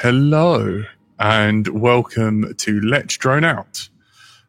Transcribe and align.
Hello, 0.00 0.84
and 1.18 1.66
welcome 1.68 2.54
to 2.58 2.80
Let's 2.80 3.16
Drone 3.16 3.44
Out. 3.44 3.88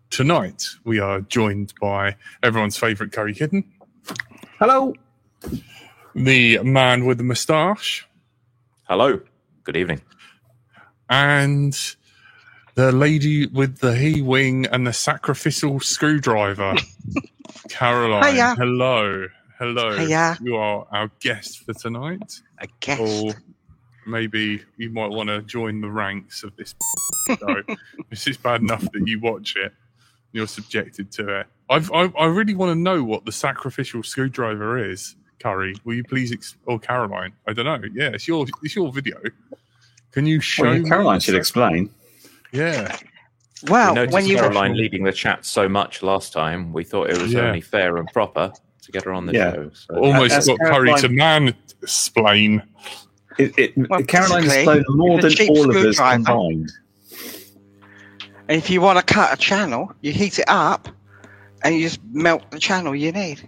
Tonight, 0.10 0.64
we 0.84 1.00
are 1.00 1.22
joined 1.22 1.74
by 1.82 2.16
everyone's 2.44 2.78
favourite 2.78 3.12
curry 3.12 3.34
kitten, 3.34 3.64
Hello. 4.60 4.94
the 6.16 6.60
man 6.64 7.06
with 7.06 7.18
the 7.18 7.24
moustache, 7.24 8.08
Hello. 8.84 9.22
Good 9.64 9.76
evening. 9.76 10.02
and 11.10 11.76
the 12.76 12.92
lady 12.92 13.48
with 13.48 13.80
the 13.80 13.96
he 13.96 14.22
wing 14.22 14.66
and 14.68 14.86
the 14.88 14.94
sacrificial 14.94 15.80
screwdriver, 15.80 16.76
Caroline. 17.70 18.34
Hiya. 18.34 18.56
Hello. 18.58 19.28
Hello. 19.60 19.98
Hiya. 19.98 20.38
You 20.42 20.56
are 20.56 20.88
our 20.92 21.12
guest 21.20 21.66
for 21.66 21.74
tonight. 21.74 22.40
I 22.60 22.68
guess. 22.80 23.00
Or 23.00 23.34
maybe 24.10 24.62
you 24.78 24.90
might 24.90 25.10
want 25.10 25.30
to 25.30 25.42
join 25.44 25.82
the 25.82 25.90
ranks 25.90 26.44
of 26.44 26.56
this 26.56 26.74
show. 27.28 27.62
this 28.10 28.28
is 28.28 28.38
bad 28.38 28.62
enough 28.62 28.82
that 28.92 29.04
you 29.08 29.20
watch 29.20 29.56
it. 29.56 29.74
You're 30.32 30.48
subjected 30.48 31.12
to 31.14 31.40
it. 31.42 31.48
I've, 31.70 31.92
I, 31.92 32.12
I 32.18 32.26
really 32.26 32.54
want 32.56 32.72
to 32.72 32.76
know 32.80 33.04
what 33.04 33.26
the 33.26 33.32
sacrificial 33.32 34.04
screwdriver 34.04 34.78
is. 34.90 35.16
Curry, 35.40 35.74
will 35.86 35.94
you 35.96 36.04
please, 36.04 36.32
ex- 36.34 36.58
or 36.66 36.80
Caroline? 36.80 37.32
I 37.48 37.54
don't 37.54 37.66
know. 37.66 37.82
Yeah, 37.94 38.10
it's 38.10 38.28
your 38.28 38.46
it's 38.62 38.76
your 38.76 38.92
video. 38.92 39.18
Can 40.12 40.26
you 40.26 40.40
show? 40.42 40.64
Well, 40.64 40.80
me 40.80 40.90
Caroline 40.90 41.18
the 41.20 41.22
should 41.22 41.36
explain. 41.36 41.90
Yeah, 42.52 42.96
well, 43.70 43.92
we 43.92 43.96
noticed 43.96 44.14
when 44.14 44.26
you 44.26 44.36
Caroline 44.36 44.76
leading 44.76 45.04
the 45.04 45.12
chat 45.14 45.46
so 45.46 45.70
much 45.70 46.04
last 46.04 46.34
time, 46.34 46.74
we 46.74 46.84
thought 46.84 47.10
it 47.10 47.22
was 47.22 47.32
Yeah. 47.32 47.42
only 47.48 47.62
fair 47.62 47.98
and 47.98 48.08
proper 48.10 48.52
to 48.82 48.92
get 48.92 49.04
her 49.06 49.14
on 49.14 49.26
the 49.28 49.34
Yeah. 49.34 49.54
show. 49.54 49.70
So. 49.74 49.96
almost 49.96 50.34
As 50.34 50.48
got 50.48 50.60
Curry 50.60 50.94
to 50.96 51.10
man 51.10 51.56
splain. 51.86 52.62
It, 53.40 53.54
it, 53.58 53.90
Well, 53.90 54.04
Caroline 54.04 54.44
has 54.44 54.54
basically, 54.54 54.84
more 54.96 55.18
a 55.20 55.22
than 55.22 55.32
cheap 55.32 55.50
all 55.50 55.70
of 55.70 55.76
us 55.76 55.96
screwdriver. 55.96 56.24
combined. 56.26 56.72
and 58.48 58.58
if 58.58 58.70
you 58.70 58.82
want 58.82 59.00
to 59.00 59.14
cut 59.14 59.34
a 59.34 59.38
channel, 59.38 59.94
you 60.02 60.12
heat 60.12 60.40
it 60.40 60.46
up, 60.48 60.90
and 61.64 61.76
you 61.76 61.82
just 61.84 62.00
melt 62.12 62.52
the 62.52 62.60
channel 62.60 62.96
you 62.96 63.12
need. 63.12 63.42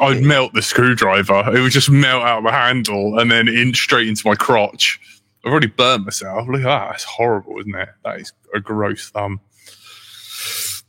I'd 0.00 0.18
it. 0.18 0.24
melt 0.24 0.52
the 0.54 0.62
screwdriver. 0.62 1.44
It 1.56 1.60
would 1.60 1.70
just 1.72 1.88
melt 1.90 2.24
out 2.24 2.42
the 2.42 2.50
handle 2.50 3.18
and 3.20 3.30
then 3.30 3.46
in 3.48 3.72
straight 3.74 4.08
into 4.08 4.26
my 4.26 4.34
crotch. 4.34 4.98
I've 5.44 5.50
already 5.52 5.68
burnt 5.68 6.04
myself. 6.04 6.46
Look 6.48 6.60
at 6.60 6.64
that. 6.64 6.88
That's 6.90 7.04
horrible, 7.04 7.58
isn't 7.60 7.74
it? 7.74 7.88
That 8.04 8.20
is 8.20 8.32
a 8.54 8.60
gross 8.60 9.08
thumb. 9.10 9.40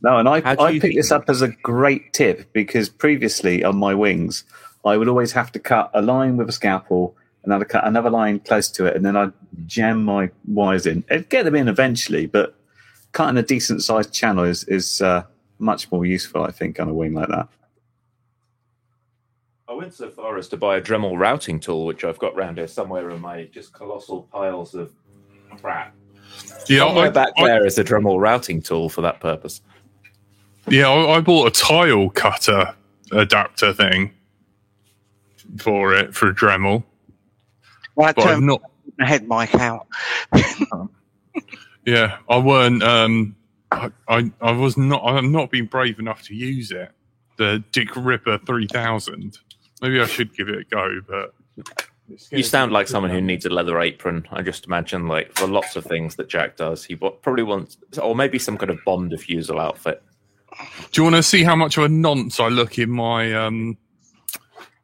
No, 0.02 0.18
and 0.18 0.28
I, 0.28 0.36
I 0.44 0.72
picked 0.72 0.82
think- 0.82 0.94
this 0.96 1.10
up 1.12 1.30
as 1.30 1.40
a 1.40 1.48
great 1.48 2.12
tip 2.12 2.52
because 2.52 2.88
previously 2.88 3.62
on 3.64 3.76
my 3.76 3.94
wings, 3.94 4.44
I 4.84 4.96
would 4.96 5.08
always 5.08 5.32
have 5.32 5.50
to 5.52 5.58
cut 5.60 5.90
a 5.94 6.02
line 6.02 6.36
with 6.36 6.48
a 6.48 6.52
scalpel 6.52 7.16
and 7.46 7.68
cut 7.68 7.86
another 7.86 8.10
line 8.10 8.40
close 8.40 8.68
to 8.72 8.86
it, 8.86 8.96
and 8.96 9.04
then 9.04 9.16
I'd 9.16 9.32
jam 9.66 10.04
my 10.04 10.30
wires 10.46 10.86
in. 10.86 11.04
It'd 11.10 11.28
get 11.28 11.44
them 11.44 11.54
in 11.54 11.68
eventually, 11.68 12.26
but 12.26 12.56
cutting 13.12 13.36
a 13.38 13.42
decent 13.42 13.82
sized 13.82 14.12
channel 14.12 14.44
is, 14.44 14.64
is 14.64 15.00
uh, 15.02 15.24
much 15.58 15.90
more 15.92 16.04
useful, 16.06 16.42
I 16.42 16.50
think, 16.50 16.80
on 16.80 16.88
a 16.88 16.94
wing 16.94 17.14
like 17.14 17.28
that. 17.28 17.48
I 19.68 19.72
went 19.72 19.94
so 19.94 20.10
far 20.10 20.36
as 20.36 20.48
to 20.48 20.56
buy 20.56 20.76
a 20.76 20.80
Dremel 20.80 21.18
routing 21.18 21.58
tool, 21.58 21.86
which 21.86 22.04
I've 22.04 22.18
got 22.18 22.36
round 22.36 22.58
here 22.58 22.66
somewhere 22.68 23.10
in 23.10 23.20
my 23.20 23.44
just 23.44 23.72
colossal 23.72 24.22
piles 24.32 24.74
of 24.74 24.92
crap. 25.60 25.94
Yeah, 26.68 26.80
Somewhere 26.80 27.06
I, 27.06 27.10
back 27.10 27.32
I- 27.38 27.46
there 27.46 27.66
is 27.66 27.78
a 27.78 27.84
Dremel 27.84 28.20
routing 28.20 28.60
tool 28.60 28.88
for 28.88 29.00
that 29.02 29.20
purpose. 29.20 29.62
yeah, 30.68 30.88
I, 30.88 31.16
I 31.16 31.20
bought 31.20 31.46
a 31.48 31.50
tile 31.50 32.10
cutter 32.10 32.74
adapter 33.12 33.72
thing 33.72 34.10
for 35.58 35.94
it 35.94 36.14
for 36.14 36.32
Dremel, 36.32 36.82
I 37.98 38.12
but 38.12 38.18
I've 38.18 38.24
turned 38.24 38.46
not. 38.46 38.62
my 38.98 39.06
head 39.06 39.28
mic 39.28 39.54
out. 39.54 39.86
Yeah, 41.86 42.18
I 42.28 42.38
weren't. 42.38 42.82
Um, 42.82 43.36
I, 43.70 43.90
I, 44.08 44.30
I 44.40 44.52
was 44.52 44.76
not. 44.76 45.04
I've 45.04 45.24
not 45.24 45.50
been 45.50 45.66
brave 45.66 45.98
enough 45.98 46.22
to 46.24 46.34
use 46.34 46.70
it. 46.70 46.90
The 47.36 47.62
Dick 47.72 47.94
Ripper 47.96 48.38
three 48.38 48.66
thousand. 48.66 49.38
Maybe 49.82 50.00
I 50.00 50.06
should 50.06 50.34
give 50.34 50.48
it 50.48 50.58
a 50.60 50.64
go, 50.64 51.00
but 51.06 51.34
You 52.30 52.42
sound 52.42 52.72
like 52.72 52.88
someone 52.88 53.10
who 53.10 53.20
needs 53.20 53.44
a 53.44 53.50
leather 53.50 53.80
apron. 53.80 54.26
I 54.30 54.40
just 54.40 54.66
imagine, 54.66 55.08
like, 55.08 55.32
for 55.36 55.46
lots 55.46 55.76
of 55.76 55.84
things 55.84 56.16
that 56.16 56.28
Jack 56.28 56.56
does, 56.56 56.84
he 56.84 56.94
probably 56.94 57.42
wants, 57.42 57.76
or 58.00 58.14
maybe 58.14 58.38
some 58.38 58.56
kind 58.56 58.70
of 58.70 58.78
bomb 58.86 59.10
defusal 59.10 59.60
outfit. 59.60 60.02
Do 60.92 61.00
you 61.00 61.02
want 61.02 61.16
to 61.16 61.22
see 61.22 61.42
how 61.42 61.56
much 61.56 61.76
of 61.76 61.84
a 61.84 61.88
nonce 61.88 62.40
I 62.40 62.48
look 62.48 62.78
in 62.78 62.90
my 62.90 63.34
um, 63.34 63.76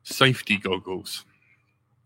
safety 0.02 0.56
goggles? 0.58 1.24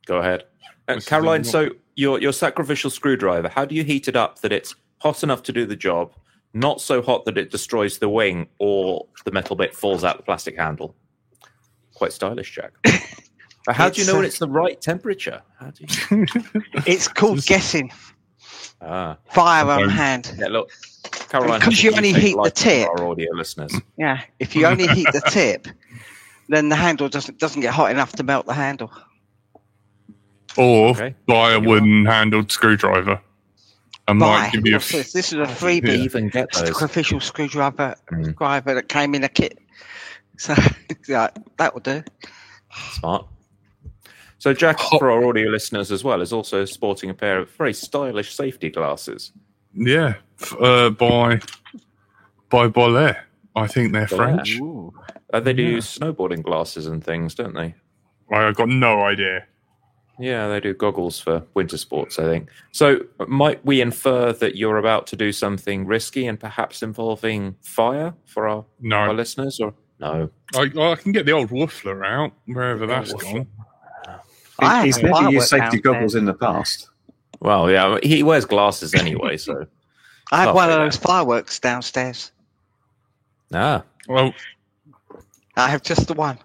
Go 0.07 0.19
ahead. 0.19 0.45
And 0.89 1.05
Caroline, 1.05 1.45
so 1.45 1.71
your 1.97 2.21
your 2.21 2.33
sacrificial 2.33 2.91
screwdriver, 2.91 3.49
how 3.49 3.65
do 3.65 3.75
you 3.75 3.85
heat 3.85 4.09
it 4.09 4.17
up 4.17 4.41
that 4.41 4.53
it's 4.53 4.75
hot 4.99 5.23
enough 5.23 5.43
to 5.45 5.53
do 5.53 5.65
the 5.67 5.77
job, 5.77 6.13
not 6.53 6.81
so 6.81 7.01
hot 7.03 7.25
that 7.25 7.39
it 7.39 7.51
destroys 7.51 7.99
the 7.99 8.09
wing 8.09 8.49
or 8.59 9.07
the 9.25 9.31
metal 9.33 9.57
bit 9.57 9.75
falls 9.75 10.05
out 10.05 10.17
the 10.19 10.23
plastic 10.23 10.57
handle? 10.59 10.95
Quite 11.95 12.13
stylish, 12.13 12.55
Jack. 12.55 12.73
But 12.83 13.75
how 13.77 13.89
do 13.89 14.01
you 14.01 14.07
know 14.07 14.15
when 14.17 14.25
uh, 14.25 14.29
it's 14.29 14.39
the 14.39 14.49
right 14.49 14.81
temperature? 14.81 15.41
How 15.59 15.71
do 15.71 15.85
you... 16.11 16.27
It's 16.87 17.09
called 17.09 17.37
Just- 17.37 17.49
guessing. 17.49 17.91
Ah, 18.83 19.17
Firearm 19.31 19.85
Um, 19.85 19.89
hand. 19.89 20.35
yeah. 20.37 20.49
Look, 20.49 20.71
Caroline, 21.31 21.61
Because 21.61 21.83
you 21.83 21.93
only 21.93 22.13
heat 22.13 22.37
the 22.43 22.51
tip. 22.51 22.87
for 22.89 23.01
Our 23.01 23.11
audio 23.13 23.33
listeners. 23.33 23.73
Yeah. 23.97 24.21
If 24.41 24.55
you 24.55 24.67
only 24.67 24.87
heat 24.89 25.09
the 25.13 25.23
tip, 25.31 25.69
then 26.51 26.69
the 26.69 26.77
handle 26.77 27.09
doesn't 27.09 27.39
doesn't 27.39 27.63
get 27.63 27.73
hot 27.73 27.91
enough 27.91 28.13
to 28.17 28.23
melt 28.23 28.45
the 28.47 28.53
handle. 28.53 28.91
Or 30.57 30.89
Okay. 30.91 31.15
buy 31.27 31.53
a 31.53 31.61
wooden 31.61 32.05
handled 32.07 32.51
screwdriver. 32.53 33.21
I 34.07 34.13
Buy. 34.13 34.15
might 34.15 34.53
give 34.53 34.67
you 34.67 34.77
a. 34.77 34.79
This? 34.79 35.13
This 35.13 35.33
is 35.33 35.35
a 35.35 35.37
Do 35.37 35.41
you 35.41 35.47
freebie 35.83 35.89
even 36.05 36.29
get 36.29 36.53
those? 36.53 36.67
sacrificial 36.69 37.21
screwdriver 37.21 37.95
Mm. 38.13 38.23
screwdriver 38.23 38.75
that 38.75 38.89
came 38.89 39.15
in 39.15 39.25
a 39.25 39.29
kit. 39.29 39.59
So 40.37 40.55
yeah, 41.09 41.29
that 41.59 41.73
will 41.75 41.81
do. 41.81 42.03
Smart. 42.93 43.27
So 44.39 44.53
Jack, 44.53 44.79
Hot- 44.79 44.99
for 44.99 45.11
our 45.11 45.27
audio 45.27 45.49
listeners 45.49 45.91
as 45.91 46.05
well, 46.05 46.21
is 46.21 46.33
also 46.33 46.67
sporting 46.67 47.09
a 47.09 47.15
pair 47.15 47.39
of 47.39 47.51
very 47.53 47.73
stylish 47.73 48.35
safety 48.35 48.69
glasses. 48.69 49.33
Yeah, 49.73 50.15
uh, 50.61 50.91
by 50.91 51.41
by 52.51 52.69
Bollé. 52.69 53.17
I 53.57 53.67
think 53.69 53.93
they're 53.93 54.07
Bollé. 54.07 54.17
French. 54.17 54.61
Uh, 55.33 55.41
they 55.41 55.53
do 55.55 55.63
Yeah. 55.63 55.79
snowboarding 55.79 56.43
glasses 56.43 56.87
and 56.87 57.03
things, 57.03 57.35
don't 57.35 57.55
they? 57.55 57.75
I've 58.31 58.55
got 58.57 58.69
no 58.69 59.01
idea. 59.03 59.47
Yeah, 60.19 60.47
they 60.49 60.61
do 60.61 60.75
goggles 60.75 61.19
for 61.19 61.43
winter 61.55 61.77
sports, 61.77 62.19
I 62.21 62.25
think. 62.25 62.49
So, 62.71 63.01
might 63.27 63.65
we 63.65 63.81
infer 63.81 64.33
that 64.33 64.55
you're 64.57 64.77
about 64.79 65.07
to 65.09 65.17
do 65.17 65.33
something 65.33 65.87
risky 65.87 66.27
and 66.29 66.39
perhaps 66.39 66.83
involving 66.83 67.57
fire 67.63 68.15
for 68.25 68.47
our, 68.49 68.65
our 68.93 69.13
listeners? 69.13 69.59
Or 69.59 69.75
no? 69.99 70.31
I, 70.55 70.71
I 70.77 70.95
can 70.95 71.11
get 71.13 71.27
the 71.27 71.33
old 71.33 71.51
woofler 71.51 72.07
out 72.07 72.33
wherever 72.47 72.87
that's 72.87 73.13
Woofler. 73.13 73.33
gone. 73.33 73.47
I 74.61 74.81
He- 74.81 74.87
He's 74.87 74.97
have 74.99 75.11
never 75.11 75.31
used 75.31 75.49
safety 75.49 75.61
downstairs. 75.79 75.83
goggles 75.83 76.15
in 76.15 76.25
the 76.27 76.35
past. 76.35 76.89
Well, 77.41 77.69
yeah, 77.71 77.99
he 78.03 78.23
wears 78.23 78.45
glasses 78.45 78.95
anyway, 78.95 79.37
so 79.37 79.67
I 80.33 80.43
have 80.45 80.55
one 80.55 80.71
of 80.71 80.77
those 80.77 80.97
fireworks 80.97 81.59
downstairs. 81.59 82.31
ah, 83.53 83.83
Well, 84.09 84.33
I 85.57 85.69
have 85.69 85.83
just 85.83 86.07
the 86.07 86.15
one. 86.15 86.39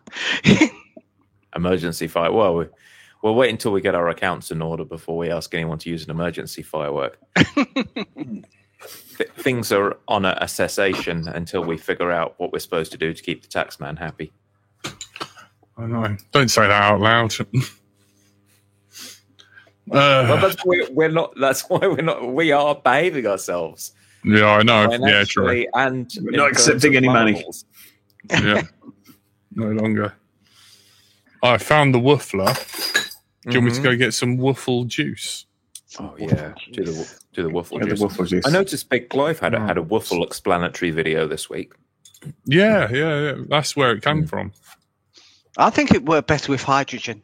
emergency 1.55 2.07
fire. 2.07 2.31
Well, 2.31 2.55
we, 2.55 2.65
we'll 3.21 3.35
wait 3.35 3.49
until 3.49 3.71
we 3.71 3.81
get 3.81 3.95
our 3.95 4.09
accounts 4.09 4.51
in 4.51 4.61
order 4.61 4.85
before 4.85 5.17
we 5.17 5.29
ask 5.29 5.53
anyone 5.53 5.77
to 5.79 5.89
use 5.89 6.03
an 6.03 6.11
emergency 6.11 6.61
firework. 6.61 7.17
Th- 9.17 9.29
things 9.37 9.71
are 9.73 9.97
on 10.07 10.23
a, 10.25 10.37
a 10.39 10.47
cessation 10.47 11.27
until 11.27 11.63
we 11.63 11.77
figure 11.77 12.11
out 12.11 12.35
what 12.37 12.53
we're 12.53 12.59
supposed 12.59 12.91
to 12.93 12.97
do 12.97 13.13
to 13.13 13.21
keep 13.21 13.41
the 13.41 13.47
taxman 13.49 13.97
happy. 13.97 14.31
I 15.77 15.85
know. 15.85 16.15
Don't 16.31 16.49
say 16.49 16.61
that 16.67 16.71
out 16.71 16.99
loud. 17.01 17.33
Well, 19.87 20.33
uh, 20.33 20.39
that's 20.39 20.61
why 20.63 20.85
we're 20.91 21.09
not. 21.09 21.33
That's 21.39 21.67
why 21.67 21.79
we're 21.79 22.03
not. 22.03 22.31
We 22.33 22.51
are 22.51 22.75
behaving 22.75 23.25
ourselves. 23.25 23.91
yeah, 24.23 24.45
I 24.45 24.61
know. 24.61 24.91
Yeah, 24.91 25.23
true. 25.23 25.65
and 25.73 26.07
We're 26.21 26.37
not 26.37 26.51
accepting 26.51 26.91
of 26.91 26.97
any 26.97 27.07
money. 27.09 27.43
Yeah, 28.29 28.61
no 29.55 29.71
longer. 29.71 30.13
I 31.41 31.57
found 31.57 31.95
the 31.95 31.99
woofler. 31.99 32.55
Do 33.45 33.51
you 33.53 33.59
want 33.61 33.65
me 33.71 33.75
to 33.75 33.79
Mhm. 33.79 33.83
go 33.83 33.95
get 33.95 34.13
some 34.13 34.37
waffle 34.37 34.83
juice? 34.85 35.45
Oh 35.99 36.13
yeah, 36.17 36.53
do 36.71 36.83
the 36.83 37.13
do 37.33 37.43
the 37.43 37.49
waffle 37.49 37.77
Yeah, 37.77 37.85
the 37.85 37.89
juice. 37.91 37.99
waffle 38.01 38.25
juice. 38.25 38.45
I 38.45 38.51
noticed 38.51 38.89
Big 38.89 39.09
Clive 39.09 39.39
had 39.39 39.53
a, 39.55 39.59
had 39.59 39.77
a 39.77 39.81
waffle 39.81 40.23
explanatory 40.23 40.91
video 40.91 41.27
this 41.27 41.49
week. 41.49 41.73
Yeah, 42.45 42.89
yeah, 42.91 43.19
yeah. 43.21 43.33
That's 43.47 43.75
where 43.75 43.91
it 43.93 44.03
came 44.03 44.27
from. 44.27 44.51
I 45.57 45.69
think 45.69 45.91
it 45.93 46.05
worked 46.05 46.27
better 46.27 46.51
with 46.51 46.61
hydrogen. 46.63 47.23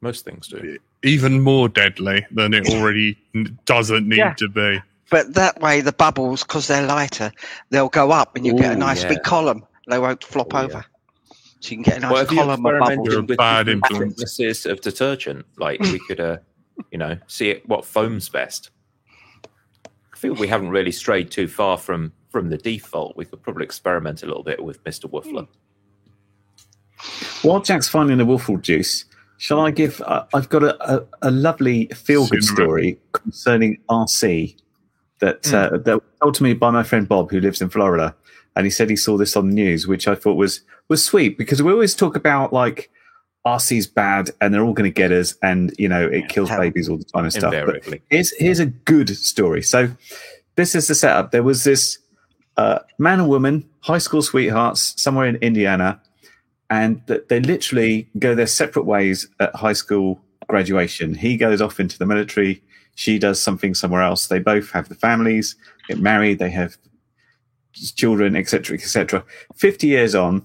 Most 0.00 0.24
things 0.24 0.48
do. 0.48 0.78
Even 1.02 1.40
more 1.40 1.68
deadly 1.68 2.24
than 2.30 2.54
it 2.54 2.68
already 2.70 3.18
doesn't 3.66 4.08
need 4.08 4.18
Yeah. 4.18 4.34
to 4.34 4.48
be. 4.48 4.80
But 5.10 5.34
that 5.34 5.60
way, 5.60 5.80
the 5.80 5.92
bubbles, 5.92 6.42
because 6.42 6.66
they're 6.68 6.86
lighter, 6.86 7.32
they'll 7.70 7.88
go 7.90 8.10
up 8.12 8.36
and 8.36 8.46
you 8.46 8.54
get 8.54 8.72
a 8.72 8.76
nice 8.76 9.02
yeah. 9.02 9.10
big 9.10 9.22
column. 9.22 9.64
They 9.88 9.98
won't 9.98 10.24
flop 10.24 10.54
Oh, 10.54 10.58
yeah. 10.60 10.64
over. 10.64 10.84
So 11.62 11.70
you 11.70 11.76
can 11.76 11.82
get 11.84 11.96
a 11.98 12.00
nice 12.00 12.12
Well, 12.12 12.22
you 12.22 12.36
column 12.40 12.50
of 12.50 12.72
experimented 12.74 13.04
bubbles. 13.04 13.28
With 13.28 13.38
bad 13.38 13.66
different 13.66 14.12
thicknesses 14.16 14.66
of 14.66 14.80
detergent? 14.80 15.46
Like 15.58 15.78
we 15.80 16.00
could, 16.08 16.18
uh, 16.18 16.38
you 16.90 16.98
know, 16.98 17.16
see 17.28 17.50
it, 17.50 17.68
what 17.68 17.84
foams 17.84 18.28
best. 18.28 18.70
I 20.12 20.16
feel 20.16 20.34
we 20.34 20.48
haven't 20.48 20.70
really 20.70 20.90
strayed 20.90 21.30
too 21.30 21.46
far 21.46 21.78
from 21.78 22.12
from 22.30 22.50
the 22.50 22.58
default. 22.58 23.16
We 23.16 23.26
could 23.26 23.42
probably 23.44 23.64
experiment 23.64 24.24
a 24.24 24.26
little 24.26 24.42
bit 24.42 24.62
with 24.62 24.84
Mister 24.84 25.06
Woofler. 25.06 25.46
While 27.42 27.60
Jack's 27.60 27.88
finding 27.88 28.18
the 28.18 28.24
waffle 28.24 28.56
juice, 28.56 29.04
shall 29.38 29.60
I 29.60 29.70
give? 29.70 30.00
Uh, 30.00 30.24
I've 30.34 30.48
got 30.48 30.64
a, 30.64 30.94
a, 30.94 31.04
a 31.22 31.30
lovely 31.30 31.86
feel-good 31.94 32.42
story 32.42 32.98
concerning 33.12 33.78
RC 33.88 34.56
that 35.20 35.46
Hmm. 35.46 35.54
uh, 35.54 35.78
that 35.78 35.94
was 35.94 36.02
told 36.20 36.34
to 36.36 36.42
me 36.42 36.54
by 36.54 36.70
my 36.70 36.82
friend 36.82 37.08
Bob, 37.08 37.30
who 37.30 37.38
lives 37.38 37.62
in 37.62 37.68
Florida, 37.68 38.16
and 38.56 38.66
he 38.66 38.70
said 38.70 38.90
he 38.90 38.96
saw 38.96 39.16
this 39.16 39.36
on 39.36 39.48
the 39.48 39.54
news, 39.54 39.86
which 39.86 40.08
I 40.08 40.14
thought 40.14 40.34
was 40.34 40.60
was 40.88 41.04
sweet 41.04 41.38
because 41.38 41.62
we 41.62 41.72
always 41.72 41.94
talk 41.94 42.16
about 42.16 42.52
like 42.52 42.90
RC's 43.46 43.86
bad 43.86 44.30
and 44.40 44.52
they're 44.52 44.62
all 44.62 44.74
going 44.74 44.90
to 44.90 44.94
get 44.94 45.12
us, 45.12 45.34
and 45.42 45.74
you 45.78 45.88
know 45.88 46.06
it 46.06 46.28
kills 46.28 46.48
terrible. 46.48 46.66
babies 46.66 46.88
all 46.88 46.98
the 46.98 47.04
time 47.04 47.24
and 47.24 47.32
stuff. 47.32 47.54
But 47.66 48.00
here's 48.10 48.36
here's 48.36 48.60
a 48.60 48.66
good 48.66 49.08
story. 49.10 49.62
So 49.62 49.90
this 50.56 50.74
is 50.74 50.88
the 50.88 50.94
setup. 50.94 51.30
There 51.30 51.42
was 51.42 51.64
this 51.64 51.98
uh, 52.56 52.80
man 52.98 53.20
and 53.20 53.28
woman, 53.28 53.68
high 53.80 53.98
school 53.98 54.22
sweethearts, 54.22 55.00
somewhere 55.00 55.26
in 55.26 55.36
Indiana, 55.36 56.00
and 56.70 57.06
th- 57.06 57.24
they 57.28 57.40
literally 57.40 58.08
go 58.18 58.34
their 58.34 58.46
separate 58.46 58.84
ways 58.84 59.28
at 59.40 59.54
high 59.56 59.72
school 59.72 60.22
graduation. 60.48 61.14
He 61.14 61.36
goes 61.36 61.60
off 61.60 61.80
into 61.80 61.98
the 61.98 62.06
military. 62.06 62.62
She 62.94 63.18
does 63.18 63.42
something 63.42 63.74
somewhere 63.74 64.02
else. 64.02 64.26
They 64.26 64.38
both 64.38 64.70
have 64.72 64.88
the 64.88 64.94
families, 64.94 65.56
get 65.88 65.98
married. 65.98 66.38
They 66.38 66.50
have 66.50 66.76
children, 67.72 68.36
etc., 68.36 68.76
etc. 68.76 69.24
Fifty 69.54 69.88
years 69.88 70.14
on, 70.14 70.44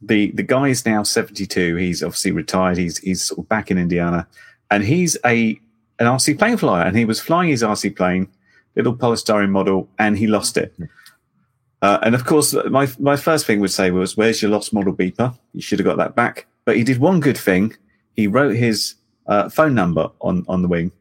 the 0.00 0.30
the 0.32 0.42
guy 0.42 0.68
is 0.68 0.84
now 0.84 1.02
seventy 1.02 1.46
two. 1.46 1.76
He's 1.76 2.02
obviously 2.02 2.32
retired. 2.32 2.78
He's 2.78 2.98
he's 2.98 3.24
sort 3.24 3.40
of 3.40 3.48
back 3.48 3.70
in 3.70 3.78
Indiana, 3.78 4.26
and 4.70 4.84
he's 4.84 5.16
a 5.24 5.60
an 5.98 6.06
RC 6.06 6.38
plane 6.38 6.56
flyer, 6.56 6.84
and 6.84 6.96
he 6.96 7.04
was 7.04 7.20
flying 7.20 7.50
his 7.50 7.62
RC 7.62 7.96
plane, 7.96 8.28
little 8.74 8.94
polystyrene 8.94 9.50
model, 9.50 9.88
and 9.98 10.18
he 10.18 10.26
lost 10.26 10.56
it. 10.56 10.74
Uh, 11.82 11.98
and 12.02 12.14
of 12.14 12.24
course, 12.24 12.54
my 12.70 12.88
my 12.98 13.16
first 13.16 13.46
thing 13.46 13.60
would 13.60 13.70
say 13.70 13.90
was, 13.90 14.16
"Where's 14.16 14.42
your 14.42 14.50
lost 14.50 14.72
model 14.72 14.94
beeper? 14.94 15.36
You 15.52 15.60
should 15.60 15.78
have 15.78 15.86
got 15.86 15.98
that 15.98 16.14
back." 16.14 16.46
But 16.64 16.76
he 16.76 16.84
did 16.84 16.98
one 16.98 17.20
good 17.20 17.38
thing. 17.38 17.74
He 18.14 18.26
wrote 18.26 18.56
his 18.56 18.94
uh, 19.26 19.48
phone 19.48 19.74
number 19.74 20.10
on 20.20 20.44
on 20.48 20.62
the 20.62 20.68
wing, 20.68 20.92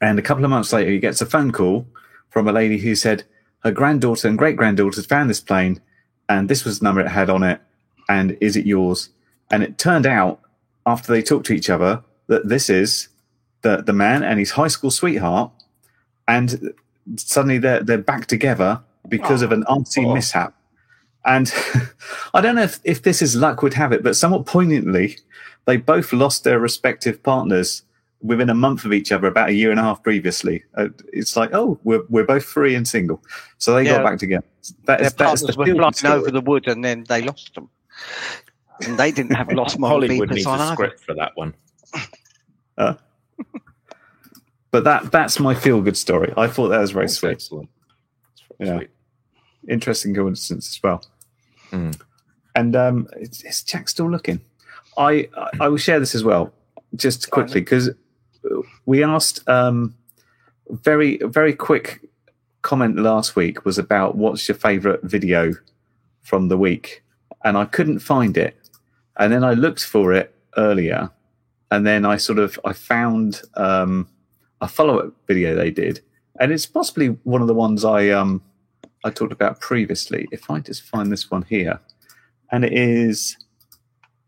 and 0.00 0.18
a 0.18 0.22
couple 0.22 0.44
of 0.44 0.50
months 0.50 0.72
later, 0.72 0.90
he 0.90 0.98
gets 0.98 1.20
a 1.20 1.26
phone 1.26 1.50
call 1.50 1.86
from 2.30 2.46
a 2.46 2.52
lady 2.52 2.78
who 2.78 2.94
said 2.94 3.24
her 3.60 3.70
granddaughter 3.70 4.28
and 4.28 4.38
great 4.38 4.56
granddaughter 4.56 5.02
found 5.02 5.28
this 5.30 5.40
plane, 5.40 5.80
and 6.28 6.48
this 6.48 6.64
was 6.64 6.78
the 6.78 6.84
number 6.84 7.00
it 7.00 7.08
had 7.08 7.30
on 7.30 7.42
it, 7.42 7.60
and 8.08 8.36
is 8.40 8.56
it 8.56 8.66
yours? 8.66 9.10
And 9.50 9.62
it 9.62 9.78
turned 9.78 10.06
out 10.06 10.40
after 10.86 11.12
they 11.12 11.22
talked 11.22 11.46
to 11.46 11.52
each 11.52 11.68
other 11.70 12.02
that 12.28 12.48
this 12.48 12.70
is 12.70 13.08
the 13.62 13.82
the 13.82 13.92
man 13.92 14.22
and 14.22 14.38
his 14.38 14.52
high 14.52 14.68
school 14.68 14.90
sweetheart, 14.90 15.50
and 16.28 16.72
suddenly 17.16 17.58
they're 17.58 17.82
they're 17.82 17.98
back 17.98 18.26
together 18.26 18.80
because 19.08 19.42
of 19.42 19.52
an 19.52 19.64
RC 19.64 20.06
Oh. 20.06 20.14
mishap. 20.14 20.54
And 21.26 21.52
I 22.34 22.40
don't 22.40 22.54
know 22.54 22.62
if, 22.62 22.80
if 22.84 23.02
this 23.02 23.20
is 23.20 23.36
luck 23.36 23.62
would 23.62 23.74
have 23.74 23.92
it, 23.92 24.02
but 24.02 24.16
somewhat 24.16 24.46
poignantly, 24.46 25.18
they 25.66 25.76
both 25.76 26.12
lost 26.14 26.44
their 26.44 26.58
respective 26.58 27.22
partners 27.22 27.82
within 28.22 28.50
a 28.50 28.54
month 28.54 28.84
of 28.84 28.92
each 28.92 29.12
other 29.12 29.28
about 29.28 29.48
a 29.48 29.52
year 29.52 29.70
and 29.70 29.80
a 29.80 29.82
half 29.82 30.02
previously. 30.02 30.62
Uh, 30.76 30.88
it's 31.12 31.36
like, 31.36 31.50
oh, 31.54 31.78
we're, 31.84 32.02
we're 32.10 32.24
both 32.24 32.44
free 32.44 32.74
and 32.74 32.86
single. 32.86 33.22
So 33.58 33.74
they 33.74 33.84
Yeah. 33.84 33.92
got 33.98 34.04
back 34.04 34.18
together. 34.18 34.44
That 34.84 34.98
Their 34.98 35.06
is, 35.06 35.14
that's 35.14 35.14
partners 35.14 35.40
the 35.56 35.58
were 35.58 35.64
feel-good 35.66 35.80
flying 35.80 35.92
story. 35.94 36.14
over 36.14 36.30
the 36.30 36.40
wood 36.42 36.68
and 36.68 36.84
then 36.84 37.04
they 37.08 37.22
lost 37.22 37.54
them. 37.54 37.68
And 38.86 38.98
they 38.98 39.10
didn't 39.10 39.34
have 39.34 39.50
lost 39.52 39.78
model 39.78 40.00
Hollywood 40.00 40.28
beepers 40.30 40.34
needs 40.34 40.46
on 40.46 40.58
a 40.60 40.62
either. 40.64 40.74
script 40.74 41.00
for 41.04 41.14
that 41.14 41.32
one. 41.36 41.54
But 44.72 44.84
that 44.84 45.10
that's 45.10 45.40
my 45.40 45.54
feel 45.54 45.80
good 45.82 45.96
story. 45.96 46.32
I 46.36 46.46
thought 46.46 46.68
that 46.68 46.78
was 46.78 46.92
very 46.92 47.06
That's 47.06 47.16
sweet. 47.16 47.30
excellent. 47.32 47.68
Yeah. 48.60 48.76
Sweet. 48.76 48.90
Interesting 49.68 50.14
coincidence 50.14 50.68
as 50.76 50.82
well. 50.82 51.04
Hmm. 51.70 51.90
And 52.54 52.76
um, 52.76 53.08
is, 53.16 53.42
is 53.42 53.62
Jack 53.64 53.88
still 53.88 54.08
looking? 54.10 54.40
I, 54.96 55.28
I 55.36 55.50
I 55.60 55.68
will 55.68 55.76
share 55.76 55.98
this 55.98 56.14
as 56.14 56.22
well, 56.22 56.52
just 56.94 57.30
quickly 57.30 57.60
because 57.60 57.90
we 58.86 59.02
asked 59.02 59.48
um, 59.48 59.94
very 60.70 61.18
very 61.24 61.54
quick 61.54 62.00
comment 62.62 62.96
last 62.96 63.36
week 63.36 63.64
was 63.64 63.78
about 63.78 64.16
what's 64.16 64.48
your 64.48 64.56
favorite 64.56 65.00
video 65.02 65.54
from 66.22 66.48
the 66.48 66.58
week, 66.58 67.02
and 67.44 67.56
I 67.56 67.64
couldn't 67.64 68.00
find 68.00 68.36
it, 68.36 68.56
and 69.18 69.32
then 69.32 69.44
I 69.44 69.54
looked 69.54 69.84
for 69.84 70.12
it 70.12 70.34
earlier, 70.56 71.10
and 71.70 71.86
then 71.86 72.04
I 72.04 72.16
sort 72.16 72.38
of 72.38 72.58
I 72.64 72.72
found 72.72 73.42
um, 73.54 74.08
a 74.60 74.68
follow 74.68 74.98
up 74.98 75.14
video 75.26 75.54
they 75.54 75.70
did, 75.70 76.00
and 76.38 76.52
it's 76.52 76.66
possibly 76.66 77.08
one 77.24 77.40
of 77.40 77.48
the 77.48 77.54
ones 77.54 77.84
I 77.84 78.10
um 78.10 78.42
I 79.04 79.10
talked 79.10 79.32
about 79.32 79.60
previously. 79.60 80.28
If 80.30 80.50
I 80.50 80.60
just 80.60 80.82
find 80.82 81.10
this 81.10 81.30
one 81.30 81.42
here, 81.42 81.80
and 82.52 82.64
it 82.64 82.72
is. 82.72 83.36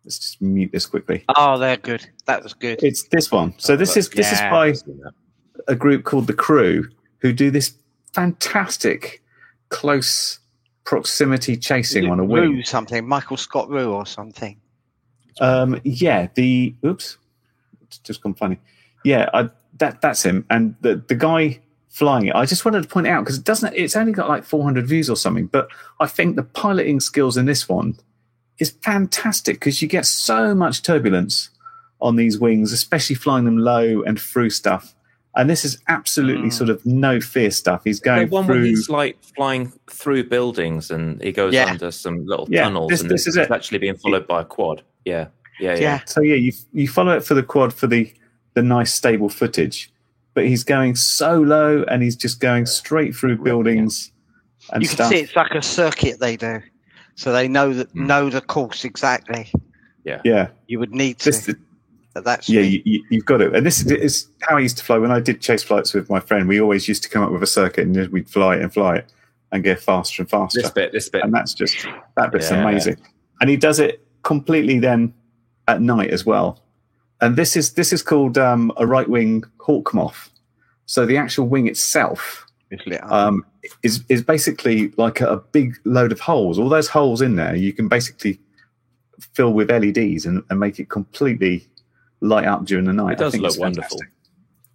Let's 0.04 0.18
just 0.18 0.42
mute 0.42 0.72
this 0.72 0.86
quickly. 0.86 1.24
Oh, 1.36 1.58
they're 1.58 1.76
good. 1.76 2.04
That 2.26 2.42
was 2.42 2.54
good. 2.54 2.82
It's 2.82 3.04
this 3.08 3.30
one. 3.30 3.54
So 3.58 3.76
this 3.76 3.96
is 3.96 4.08
this 4.10 4.30
Yeah. 4.32 4.72
is 4.72 4.82
by 4.82 4.92
a 5.68 5.76
group 5.76 6.04
called 6.04 6.26
the 6.26 6.32
Crew, 6.32 6.88
who 7.18 7.32
do 7.32 7.50
this 7.50 7.74
fantastic 8.12 9.22
close 9.68 10.40
proximity 10.84 11.56
chasing 11.56 12.10
on 12.10 12.18
a 12.18 12.24
wing. 12.24 12.42
Rue 12.42 12.62
something, 12.64 13.06
Michael 13.06 13.36
Scott 13.36 13.68
Rue 13.68 13.92
or 13.92 14.04
something. 14.06 14.56
Um, 15.40 15.80
yeah, 15.84 16.28
the 16.34 16.74
oops, 16.84 17.16
it's 17.82 17.98
just 17.98 18.22
gone 18.22 18.34
funny. 18.34 18.58
Yeah, 19.04 19.30
I, 19.32 19.50
that 19.78 20.00
that's 20.00 20.24
him, 20.24 20.44
and 20.50 20.74
the 20.80 20.96
the 21.08 21.14
guy 21.14 21.60
flying 21.88 22.26
it. 22.26 22.34
I 22.34 22.44
just 22.44 22.64
wanted 22.64 22.82
to 22.82 22.88
point 22.88 23.06
out 23.06 23.24
because 23.24 23.38
it 23.38 23.44
doesn't. 23.44 23.72
It's 23.74 23.94
only 23.96 24.12
got 24.12 24.28
like 24.28 24.44
400 24.44 24.86
views 24.86 25.08
or 25.08 25.16
something, 25.16 25.46
but 25.46 25.68
I 26.00 26.06
think 26.06 26.36
the 26.36 26.42
piloting 26.42 27.00
skills 27.00 27.36
in 27.36 27.46
this 27.46 27.68
one 27.68 27.96
is 28.62 28.70
fantastic 28.82 29.56
because 29.56 29.82
you 29.82 29.88
get 29.88 30.06
so 30.06 30.54
much 30.54 30.82
turbulence 30.82 31.50
on 32.00 32.16
these 32.16 32.38
wings, 32.38 32.72
especially 32.72 33.16
flying 33.16 33.44
them 33.44 33.58
low 33.58 34.02
and 34.02 34.20
through 34.20 34.50
stuff. 34.50 34.94
And 35.36 35.48
this 35.48 35.64
is 35.64 35.78
absolutely 35.88 36.48
Mm. 36.48 36.52
sort 36.52 36.68
of 36.70 36.84
no 36.84 37.20
fear 37.20 37.50
stuff. 37.50 37.82
He's 37.84 38.00
The 38.00 38.04
going 38.04 38.30
one 38.30 38.46
where 38.46 38.56
through. 38.56 38.64
he's 38.64 38.88
like 38.90 39.16
flying 39.36 39.72
through 39.90 40.24
buildings 40.28 40.90
and 40.90 41.22
he 41.22 41.32
goes 41.32 41.54
Yeah. 41.54 41.70
under 41.70 41.90
some 41.90 42.26
little 42.26 42.46
Yeah, 42.50 42.64
tunnels 42.64 42.90
this- 42.90 43.00
and 43.02 43.10
this 43.10 43.26
is 43.26 43.36
it. 43.36 43.50
actually 43.50 43.78
being 43.78 43.96
followed 43.96 44.26
by 44.26 44.42
a 44.42 44.44
quad. 44.44 44.82
Yeah, 45.04 45.28
yeah, 45.60 45.74
yeah. 45.74 45.80
Yeah. 45.80 46.00
So 46.06 46.20
yeah, 46.22 46.34
you 46.34 46.52
you 46.72 46.86
follow 46.88 47.16
it 47.16 47.24
for 47.24 47.34
the 47.34 47.42
quad 47.42 47.72
for 47.72 47.86
the 47.86 48.12
the 48.54 48.62
nice 48.62 48.92
stable 48.92 49.30
footage, 49.30 49.90
but 50.34 50.44
he's 50.46 50.64
going 50.64 50.94
so 50.96 51.40
low 51.40 51.82
and 51.88 52.02
he's 52.02 52.16
just 52.16 52.38
going 52.38 52.66
straight 52.66 53.14
through 53.16 53.38
buildings 53.38 54.12
and 54.70 54.82
you 54.82 54.88
can 54.88 54.96
stuff. 54.96 55.08
see 55.10 55.16
it's 55.20 55.34
like 55.34 55.52
a 55.52 55.62
circuit 55.62 56.20
they 56.20 56.36
do. 56.36 56.60
So 57.14 57.32
they 57.32 57.48
know 57.48 57.72
that 57.74 57.92
Mm. 57.94 58.06
know 58.06 58.30
the 58.30 58.40
course 58.40 58.84
exactly. 58.84 59.50
Yeah, 60.04 60.20
yeah. 60.24 60.48
You 60.66 60.78
would 60.80 60.92
need 60.92 61.18
to. 61.20 61.30
this 61.30 61.50
but 62.14 62.24
that's 62.24 62.48
yeah, 62.48 62.60
you, 62.60 62.82
you, 62.84 63.02
you've 63.10 63.24
got 63.24 63.40
it. 63.40 63.54
And 63.56 63.64
this 63.64 63.80
is, 63.80 63.90
is 63.90 64.26
how 64.42 64.56
I 64.56 64.60
used 64.60 64.76
to 64.78 64.84
fly 64.84 64.98
when 64.98 65.10
I 65.10 65.18
did 65.20 65.40
chase 65.40 65.62
flights 65.62 65.94
with 65.94 66.10
my 66.10 66.20
friend. 66.20 66.46
We 66.46 66.60
always 66.60 66.86
used 66.86 67.02
to 67.04 67.08
come 67.08 67.22
up 67.22 67.30
with 67.30 67.42
a 67.42 67.46
circuit 67.46 67.86
and 67.86 68.08
we'd 68.10 68.28
fly 68.28 68.56
it 68.56 68.62
and 68.62 68.72
fly 68.72 68.96
it 68.96 69.12
and 69.50 69.62
get 69.64 69.80
faster 69.80 70.20
and 70.22 70.28
faster. 70.28 70.60
This 70.60 70.70
bit, 70.70 70.92
this 70.92 71.08
bit. 71.08 71.24
and 71.24 71.32
that's 71.32 71.54
just 71.54 71.86
that 72.16 72.30
bit's 72.32 72.50
Yeah. 72.50 72.60
amazing. 72.62 72.96
And 73.40 73.48
he 73.48 73.56
does 73.56 73.78
it 73.78 74.06
completely 74.24 74.78
then 74.78 75.14
at 75.68 75.80
night 75.80 76.10
as 76.10 76.26
well. 76.26 76.60
And 77.22 77.36
this 77.36 77.56
is 77.56 77.72
this 77.74 77.92
is 77.94 78.02
called 78.02 78.36
um, 78.36 78.72
a 78.76 78.86
right 78.86 79.08
wing 79.08 79.44
hawk 79.58 79.94
moth. 79.94 80.28
So 80.86 81.06
the 81.06 81.16
actual 81.16 81.46
wing 81.48 81.66
itself 81.66 82.20
It's 82.20 82.26
lit 82.34 82.40
up. 82.40 82.51
Um, 83.02 83.44
is 83.82 84.02
is 84.08 84.22
basically 84.22 84.92
like 84.96 85.20
a, 85.20 85.26
a 85.28 85.36
big 85.36 85.76
load 85.84 86.12
of 86.12 86.20
holes. 86.20 86.58
All 86.58 86.68
those 86.68 86.88
holes 86.88 87.20
in 87.22 87.36
there, 87.36 87.54
you 87.54 87.72
can 87.72 87.88
basically 87.88 88.40
fill 89.34 89.52
with 89.52 89.70
LEDs 89.70 90.26
and, 90.26 90.42
and 90.50 90.58
make 90.58 90.78
it 90.78 90.88
completely 90.88 91.66
light 92.20 92.46
up 92.46 92.64
during 92.64 92.84
the 92.86 92.92
night. 92.92 93.12
It 93.12 93.18
does 93.18 93.28
I 93.28 93.30
think 93.32 93.42
look 93.42 93.50
it's 93.50 93.58
wonderful. 93.58 93.98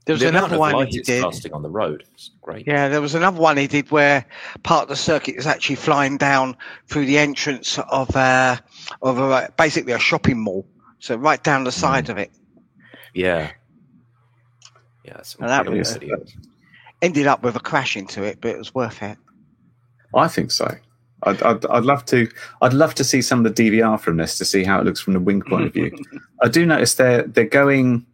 There 0.06 0.14
was 0.14 0.22
the 0.22 0.30
amount 0.30 0.46
another 0.46 0.56
of 0.56 0.60
one 0.62 0.72
light 0.74 0.88
he 0.94 1.00
it's 1.00 1.08
did. 1.08 1.22
casting 1.22 1.52
on 1.54 1.64
the 1.64 1.70
road. 1.70 2.06
It's 2.14 2.32
great. 2.42 2.66
Yeah, 2.66 2.88
there 2.88 3.02
was 3.02 3.14
another 3.14 3.42
one 3.42 3.58
he 3.58 3.68
did 3.68 3.92
where 3.92 4.26
part 4.64 4.84
of 4.84 4.88
the 4.90 4.96
circuit 4.96 5.36
is 5.36 5.46
actually 5.46 5.76
flying 5.76 6.16
down 6.18 6.56
through 6.88 7.08
the 7.08 7.18
entrance 7.18 7.78
of 7.78 8.16
uh, 8.16 8.56
of 9.02 9.18
a, 9.20 9.52
basically 9.58 9.92
a 9.92 10.00
shopping 10.00 10.40
mall. 10.40 10.66
So 11.00 11.18
right 11.18 11.44
down 11.44 11.66
the 11.66 11.74
side 11.74 12.10
of 12.10 12.18
it. 12.18 12.32
Yeah. 13.14 13.52
Yeah, 15.04 15.18
it's 15.20 15.36
And 15.36 15.50
that 15.50 15.66
incredible 15.68 15.78
was- 15.80 15.94
video. 15.94 16.18
Ended 17.02 17.28
up 17.28 17.44
with 17.44 17.56
a 17.56 17.60
crash 17.60 17.96
into 17.96 18.24
it, 18.24 18.40
but 18.42 18.52
it 18.52 18.58
was 18.58 18.74
worth 18.74 19.02
it. 19.04 19.18
I 20.16 20.28
think 20.28 20.52
so. 20.52 20.74
I'd, 21.24 21.42
I'd, 21.44 21.66
I'd 21.68 21.84
love 21.84 22.06
to. 22.06 22.30
I'd 22.62 22.74
love 22.74 22.96
to 22.96 23.04
see 23.04 23.22
some 23.22 23.46
of 23.46 23.56
the 23.56 23.70
DVR 23.70 24.00
from 24.00 24.18
this 24.18 24.38
to 24.38 24.46
see 24.46 24.64
how 24.64 24.80
it 24.80 24.86
looks 24.86 25.00
from 25.00 25.14
the 25.14 25.20
wing 25.20 25.42
point 25.42 25.66
of 25.66 25.74
view. 25.74 25.96
I 26.42 26.48
do 26.48 26.66
notice 26.66 26.96
they're 26.96 27.24
they're 27.24 27.46
going 27.46 28.06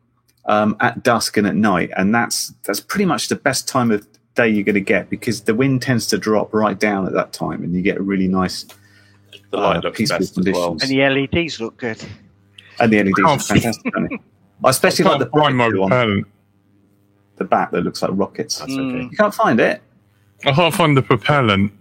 um, 0.46 0.76
at 0.80 1.04
dusk 1.04 1.38
and 1.38 1.46
at 1.48 1.56
night, 1.56 1.92
and 1.98 2.14
that's 2.14 2.54
that's 2.64 2.80
pretty 2.80 3.06
much 3.06 3.28
the 3.28 3.36
best 3.36 3.68
time 3.68 3.92
of 3.92 4.08
day 4.36 4.50
you're 4.50 4.64
going 4.64 4.74
to 4.76 4.82
get 4.82 5.10
because 5.10 5.42
the 5.42 5.54
wind 5.54 5.82
tends 5.82 6.08
to 6.08 6.18
drop 6.18 6.54
right 6.54 6.80
down 6.80 7.06
at 7.06 7.14
that 7.14 7.34
time, 7.34 7.64
and 7.64 7.74
you 7.76 7.82
get 7.82 7.98
a 7.98 8.02
really 8.02 8.28
nice 8.28 8.66
The 9.52 9.58
uh, 9.58 9.62
light 9.62 9.84
looks 9.84 9.98
peaceful 9.98 10.20
best 10.20 10.38
as 10.38 10.54
well. 10.54 10.70
conditions. 10.76 10.84
And 10.84 10.92
the 10.92 11.28
LEDs 11.42 11.60
look 11.60 11.78
good. 11.78 12.04
And 12.80 12.92
the 12.92 13.04
LEDs 13.04 13.20
are 13.26 13.40
fantastic, 13.40 13.96
aren't 13.96 14.10
they? 14.10 14.20
I 14.64 14.70
especially 14.70 15.06
like 15.06 15.20
the 15.20 15.26
Can't 15.30 15.56
my 15.56 15.70
bright 15.70 15.80
one, 15.80 15.90
propellant. 15.90 16.28
The 17.38 17.44
back 17.46 17.72
that 17.72 17.82
looks 17.84 18.02
like 18.02 18.12
rockets. 18.14 18.60
That's 18.60 18.72
Mm. 18.74 18.90
okay. 18.96 19.04
You 19.12 19.18
can't 19.18 19.34
find 19.34 19.60
it. 19.60 19.82
I 20.46 20.52
can't 20.52 20.74
find 20.74 20.96
the 20.98 21.02
propellant. 21.02 21.72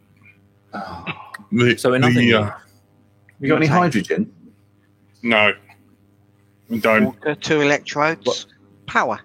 Oh, 0.72 1.04
The, 1.50 1.76
So 1.76 1.92
in 1.94 2.02
the, 2.02 2.34
other 2.34 2.46
uh, 2.52 2.58
you 3.40 3.48
got 3.48 3.56
any 3.56 3.66
Okay. 3.66 3.74
hydrogen? 3.74 4.32
no, 5.22 5.52
I 6.70 6.78
don't. 6.78 7.04
Water, 7.04 7.34
two 7.34 7.60
electrodes, 7.60 8.26
What? 8.26 8.46
power. 8.86 9.20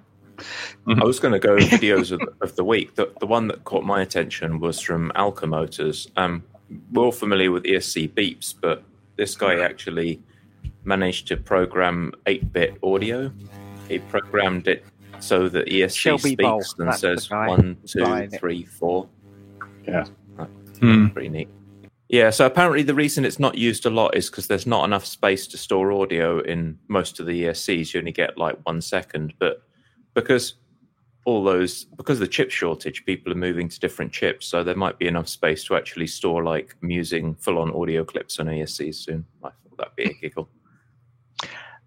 I 0.88 1.03
was 1.03 1.19
going 1.19 1.31
to 1.34 1.39
go 1.39 1.55
videos 1.57 2.12
of, 2.12 2.22
of 2.41 2.55
the 2.55 2.63
week. 2.63 2.96
The, 2.96 3.12
the 3.19 3.25
one 3.25 3.48
that 3.48 3.63
caught 3.63 3.84
my 3.84 4.01
attention 4.01 4.60
was 4.60 4.79
from 4.79 5.12
Alka 5.15 5.48
Motors. 5.48 6.10
Um, 6.15 6.43
we're 6.91 7.05
all 7.05 7.12
familiar 7.12 7.51
with 7.51 7.63
ESC 7.63 8.10
beeps, 8.13 8.53
but 8.60 8.84
this 9.15 9.36
guy 9.36 9.60
actually 9.60 10.22
managed 10.84 11.27
to 11.29 11.38
program 11.38 12.13
8 12.27 12.53
bit 12.53 12.77
audio. 12.84 13.31
He 13.89 13.98
programmed 14.00 14.67
it 14.67 14.86
so 15.19 15.50
that 15.50 15.67
ESC 15.67 15.95
Shelby 15.95 16.19
speaks 16.33 16.43
Bowl, 16.43 16.63
and 16.79 16.88
that's 16.88 17.01
says 17.01 17.27
guy 17.27 17.47
one, 17.47 17.77
two, 17.86 18.01
buying 18.01 18.29
three, 18.29 18.65
four. 18.65 19.07
Hmm. 20.79 21.07
Pretty 21.07 21.29
neat. 21.29 21.50
Yeah, 22.09 22.29
so 22.29 22.45
apparently 22.45 22.83
the 22.83 22.93
reason 22.93 23.25
it's 23.25 23.39
not 23.39 23.57
used 23.57 23.86
a 23.86 23.89
lot 23.89 24.15
is 24.15 24.29
because 24.29 24.47
there's 24.47 24.65
not 24.67 24.86
enough 24.86 25.05
space 25.05 25.45
to 25.47 25.57
store 25.57 25.91
audio 25.91 26.39
in 26.39 26.77
most 26.88 27.19
of 27.19 27.25
the 27.25 27.43
ESCs. 27.43 27.93
You 27.93 28.00
only 28.00 28.13
get 28.13 28.38
like 28.38 28.57
one 28.63 28.81
second, 28.81 29.33
but 29.39 29.63
because 30.13 30.53
all 31.25 31.43
those 31.43 31.83
because 31.83 32.17
of 32.17 32.21
the 32.21 32.27
chip 32.27 32.50
shortage, 32.50 33.05
people 33.05 33.33
are 33.33 33.36
moving 33.36 33.67
to 33.67 33.79
different 33.79 34.13
chips, 34.13 34.47
so 34.47 34.63
there 34.63 34.75
might 34.75 34.97
be 34.97 35.07
enough 35.07 35.27
space 35.27 35.65
to 35.65 35.75
actually 35.75 36.07
store 36.07 36.43
like 36.43 36.75
I'm 36.81 37.36
full-on 37.36 37.74
audio 37.74 38.05
clips 38.05 38.39
on 38.39 38.45
ESCs 38.45 38.95
soon. 38.95 39.25
I 39.43 39.50
thought 39.50 39.77
that'd 39.77 39.95
be 39.97 40.03
a 40.05 40.13
giggle. 40.13 40.47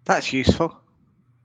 That's 0.04 0.32
useful. 0.34 0.78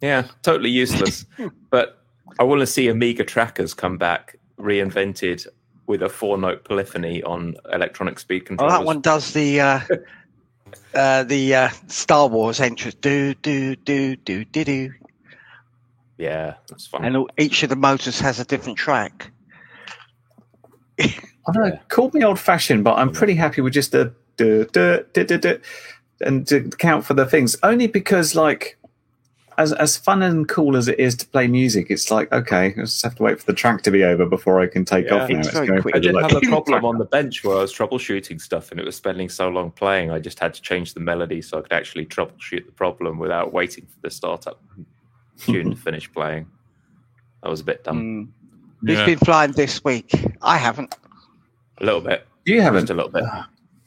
Yeah, 0.01 0.27
totally 0.43 0.69
useless. 0.69 1.25
but 1.69 2.01
I 2.39 2.43
want 2.43 2.59
to 2.61 2.67
see 2.67 2.87
Amiga 2.87 3.23
trackers 3.23 3.73
come 3.73 3.97
back 3.97 4.37
reinvented 4.59 5.47
with 5.87 6.01
a 6.01 6.09
four-note 6.09 6.63
polyphony 6.63 7.21
on 7.23 7.55
electronic 7.71 8.19
speed 8.19 8.43
Oh, 8.43 8.47
controllers. 8.47 8.73
that 8.73 8.85
one 8.85 9.01
does 9.01 9.33
the 9.33 9.61
uh, 9.61 9.79
uh, 10.93 11.23
the 11.23 11.55
uh, 11.55 11.69
Star 11.87 12.27
Wars 12.27 12.59
entrance. 12.59 12.95
Do 12.95 13.33
do 13.35 13.75
do 13.75 14.15
do 14.15 14.45
do 14.45 14.63
do. 14.63 14.93
Yeah, 16.17 16.55
that's 16.69 16.87
fun. 16.87 17.03
And 17.03 17.29
each 17.37 17.61
of 17.63 17.69
the 17.69 17.75
motors 17.75 18.19
has 18.21 18.39
a 18.39 18.45
different 18.45 18.77
track. 18.77 19.31
I 20.99 21.51
don't 21.53 21.69
know. 21.69 21.79
Call 21.89 22.09
me 22.13 22.23
old 22.23 22.39
fashioned, 22.39 22.83
but 22.83 22.97
I'm 22.97 23.11
pretty 23.11 23.35
happy 23.35 23.61
with 23.61 23.73
just 23.73 23.91
the 23.91 24.13
duh, 24.37 24.63
duh, 24.71 25.03
duh, 25.13 25.23
duh, 25.23 25.37
duh, 25.37 25.57
and 26.21 26.47
to 26.47 26.69
count 26.69 27.05
for 27.05 27.13
the 27.13 27.25
things. 27.25 27.57
Only 27.63 27.87
because, 27.87 28.33
like, 28.33 28.77
as 29.57 29.73
as 29.73 29.97
fun 29.97 30.21
and 30.23 30.47
cool 30.47 30.75
as 30.75 30.87
it 30.87 30.99
is 30.99 31.15
to 31.15 31.27
play 31.27 31.47
music, 31.47 31.87
it's 31.89 32.11
like 32.11 32.31
okay, 32.31 32.67
I 32.67 32.71
just 32.73 33.03
have 33.03 33.15
to 33.15 33.23
wait 33.23 33.39
for 33.39 33.45
the 33.45 33.53
track 33.53 33.81
to 33.83 33.91
be 33.91 34.03
over 34.03 34.25
before 34.25 34.59
I 34.61 34.67
can 34.67 34.85
take 34.85 35.05
Yeah. 35.07 35.15
off. 35.15 35.29
Now 35.29 35.39
It's 35.39 35.47
it's 35.49 35.57
going 35.59 35.81
quick. 35.81 35.95
I 35.95 35.99
through 35.99 36.11
did 36.11 36.15
the, 36.15 36.21
have 36.21 36.35
a 36.35 36.41
problem 36.41 36.85
on 36.85 36.97
the 36.97 37.05
bench 37.05 37.43
where 37.43 37.57
I 37.57 37.61
was 37.61 37.73
troubleshooting 37.73 38.41
stuff 38.41 38.71
and 38.71 38.79
it 38.79 38.85
was 38.85 38.95
spending 38.95 39.29
so 39.29 39.49
long 39.49 39.71
playing. 39.71 40.11
I 40.11 40.19
just 40.19 40.39
had 40.39 40.53
to 40.53 40.61
change 40.61 40.93
the 40.93 40.99
melody 40.99 41.41
so 41.41 41.57
I 41.57 41.61
could 41.61 41.73
actually 41.73 42.05
troubleshoot 42.05 42.65
the 42.65 42.71
problem 42.71 43.17
without 43.19 43.53
waiting 43.53 43.85
for 43.85 43.99
the 44.01 44.09
startup 44.11 44.61
tune 45.39 45.71
to 45.71 45.75
finish 45.77 46.11
playing. 46.11 46.47
That 47.43 47.49
was 47.49 47.59
a 47.61 47.63
bit 47.65 47.83
dumb. 47.83 48.01
Mm. 48.01 48.87
Who's 48.87 48.97
Yeah. 48.99 49.05
been 49.05 49.19
flying 49.19 49.51
this 49.53 49.83
week? 49.83 50.11
I 50.41 50.57
haven't. 50.57 50.95
A 51.79 51.83
little 51.85 52.01
bit. 52.01 52.25
you 52.45 52.61
haven't. 52.61 52.89
a 52.89 52.93
little 52.93 53.11
bit. 53.11 53.23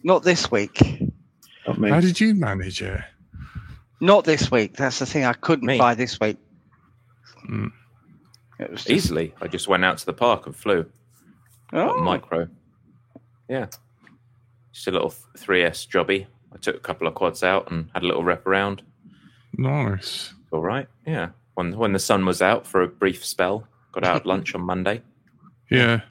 Not 0.02 0.22
this 0.22 0.50
week. 0.50 0.80
Not. 1.66 1.90
How 1.90 2.00
did 2.00 2.18
you 2.20 2.34
manage 2.34 2.80
it? 2.82 3.00
Not 4.00 4.24
this 4.24 4.50
week. 4.50 4.76
That's 4.76 4.98
the 4.98 5.06
thing. 5.06 5.24
I 5.24 5.32
couldn't 5.32 5.66
Me. 5.66 5.76
fly 5.76 5.94
this 5.94 6.20
week. 6.20 6.36
Mm. 7.48 7.72
It 8.60 8.70
was 8.70 8.80
just, 8.80 8.90
Easily. 8.90 9.34
I 9.40 9.48
just 9.48 9.68
went 9.68 9.84
out 9.84 9.98
to 9.98 10.06
the 10.06 10.12
park 10.12 10.46
and 10.46 10.54
flew. 10.54 10.86
Got 11.70 11.88
a 11.88 11.92
oh, 11.92 12.00
micro. 12.02 12.48
Yeah. 13.48 13.66
Just 14.72 14.86
a 14.86 14.90
little 14.90 15.14
3S 15.36 15.88
jobby. 15.88 16.26
I 16.52 16.56
took 16.58 16.76
a 16.76 16.80
couple 16.80 17.06
of 17.06 17.14
quads 17.14 17.42
out 17.42 17.70
and 17.70 17.90
had 17.94 18.02
a 18.02 18.06
little 18.06 18.24
rep 18.24 18.46
around. 18.46 18.82
Nice. 19.56 20.32
All 20.50 20.62
right. 20.62 20.88
Yeah. 21.06 21.30
When 21.54 21.76
when 21.76 21.92
the 21.92 21.98
sun 21.98 22.24
was 22.24 22.40
out 22.40 22.66
for 22.66 22.82
a 22.82 22.88
brief 22.88 23.24
spell, 23.24 23.66
got 23.92 24.04
out 24.04 24.16
at 24.16 24.26
lunch 24.26 24.54
on 24.54 24.62
Monday. 24.62 25.02
Yeah. 25.70 26.02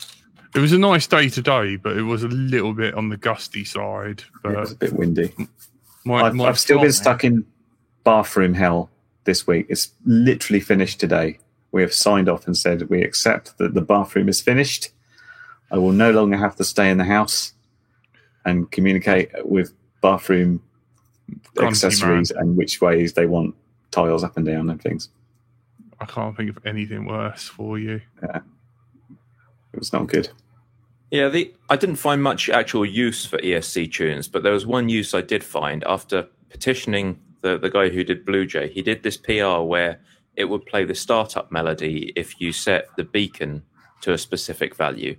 It 0.53 0.60
was 0.60 0.74
a 0.74 0.77
nice 0.77 1.08
day 1.08 1.29
today, 1.29 1.75
but 1.75 1.98
it 1.98 2.03
was 2.03 2.24
a 2.24 2.27
little 2.27 2.74
bit 2.74 2.94
on 2.96 3.10
the 3.10 3.17
gusty 3.17 3.63
side. 3.63 4.24
But 4.44 4.53
it 4.53 4.60
was 4.60 4.72
a 4.72 4.75
bit 4.75 4.94
windy. 4.94 5.34
my, 6.06 6.24
I've, 6.24 6.36
my 6.36 6.46
I've 6.46 6.60
still 6.60 6.82
been 6.82 6.91
stuck 6.91 7.24
in 7.24 7.46
bathroom 8.08 8.54
hell 8.54 8.90
this 9.26 9.46
week. 9.46 9.66
It's 9.68 9.92
literally 10.06 10.62
finished 10.62 10.98
today. 10.98 11.40
We 11.74 11.82
have 11.82 11.94
signed 11.94 12.30
off 12.30 12.48
and 12.48 12.56
said 12.56 12.84
we 12.84 13.04
accept 13.04 13.58
that 13.58 13.74
the 13.74 13.82
bathroom 13.82 14.30
is 14.30 14.40
finished. 14.40 14.92
I 15.72 15.78
will 15.78 15.92
no 15.92 16.12
longer 16.12 16.38
have 16.38 16.56
to 16.56 16.64
stay 16.64 16.90
in 16.90 17.00
the 17.00 17.04
house 17.04 17.52
and 18.46 18.72
communicate 18.72 19.30
with 19.44 19.74
bathroom 20.02 20.64
Grumpy 21.54 21.72
accessories 21.74 22.32
and 22.32 22.56
which 22.56 22.80
ways 22.80 23.12
they 23.12 23.26
want 23.26 23.56
tiles 23.92 24.24
up 24.24 24.38
and 24.38 24.46
down 24.46 24.70
and 24.70 24.82
things. 24.82 25.10
I 26.00 26.06
can't 26.06 26.38
think 26.38 26.50
of 26.50 26.66
anything 26.66 27.06
worse 27.08 27.44
for 27.44 27.78
you. 27.78 28.00
Yeah. 28.24 28.40
It 29.74 29.80
was 29.80 29.92
not 29.92 30.08
good. 30.08 30.30
Yeah, 31.12 31.28
the 31.28 31.54
I 31.70 31.76
didn't 31.76 31.98
find 31.98 32.24
much 32.24 32.50
actual 32.50 32.86
use 32.86 33.26
for 33.26 33.38
ESC 33.40 33.92
tunes, 33.92 34.30
but 34.30 34.44
there 34.44 34.54
was 34.54 34.66
one 34.66 34.88
use 34.88 35.14
I 35.14 35.20
did 35.20 35.44
find 35.44 35.84
after 35.84 36.30
petitioning 36.50 37.20
the, 37.41 37.58
the 37.58 37.70
guy 37.70 37.89
who 37.89 38.03
did 38.03 38.25
Bluejay. 38.25 38.70
He 38.72 38.82
did 38.82 39.03
this 39.03 39.17
PR 39.17 39.62
where 39.62 40.00
it 40.36 40.46
would 40.46 40.65
play 40.65 40.86
the 40.86 40.96
startup 40.96 41.51
melody 41.51 42.12
if 42.15 42.39
you 42.39 42.51
set 42.51 42.88
the 42.96 43.03
beacon 43.03 43.63
to 44.01 44.13
a 44.13 44.17
specific 44.17 44.75
value. 44.75 45.15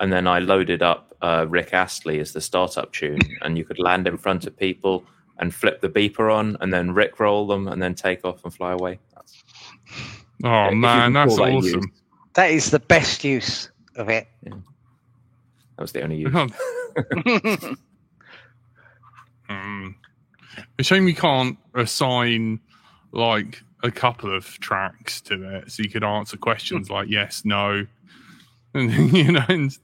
And 0.00 0.12
then 0.12 0.26
I 0.26 0.38
loaded 0.40 0.82
up 0.82 1.14
uh, 1.22 1.46
Rick 1.48 1.72
Astley 1.74 2.18
as 2.20 2.32
the 2.32 2.40
startup 2.40 2.92
tune, 2.92 3.20
and 3.42 3.56
you 3.58 3.64
could 3.64 3.78
land 3.78 4.08
in 4.08 4.16
front 4.16 4.46
of 4.46 4.56
people 4.56 5.04
and 5.38 5.54
flip 5.54 5.80
the 5.80 5.88
beeper 5.88 6.32
on, 6.34 6.56
and 6.60 6.72
then 6.72 6.92
Rick 6.92 7.20
roll 7.20 7.46
them, 7.46 7.68
and 7.68 7.80
then 7.82 7.94
take 7.94 8.24
off 8.24 8.42
and 8.44 8.52
fly 8.52 8.72
away. 8.72 8.98
That's, 9.14 9.44
Oh 10.42 10.66
if 10.66 10.70
you 10.72 10.76
man, 10.76 11.12
that's 11.12 11.36
that 11.36 11.42
a 11.42 11.52
use. 11.52 11.74
awesome. 11.74 11.92
that 12.34 12.50
is 12.50 12.70
the 12.70 12.78
best 12.80 13.24
use 13.24 13.70
of 13.96 14.08
it. 14.08 14.26
That 14.44 14.54
was 15.78 15.92
the 15.92 16.02
only 16.02 16.16
use. 16.24 17.76
Hmm. 19.48 19.88
It's 20.56 20.66
a 20.78 20.82
shame 20.82 21.04
we 21.04 21.14
can't 21.14 21.58
assign 21.74 22.60
like 23.12 23.62
a 23.82 23.90
couple 23.90 24.34
of 24.34 24.46
tracks 24.60 25.20
to 25.22 25.56
it, 25.56 25.70
so 25.70 25.82
you 25.82 25.88
could 25.88 26.04
answer 26.04 26.36
questions 26.36 26.90
like 26.90 27.08
yes, 27.08 27.42
no, 27.44 27.86
and 28.74 29.12
you 29.12 29.32
know, 29.32 29.44
and 29.48 29.76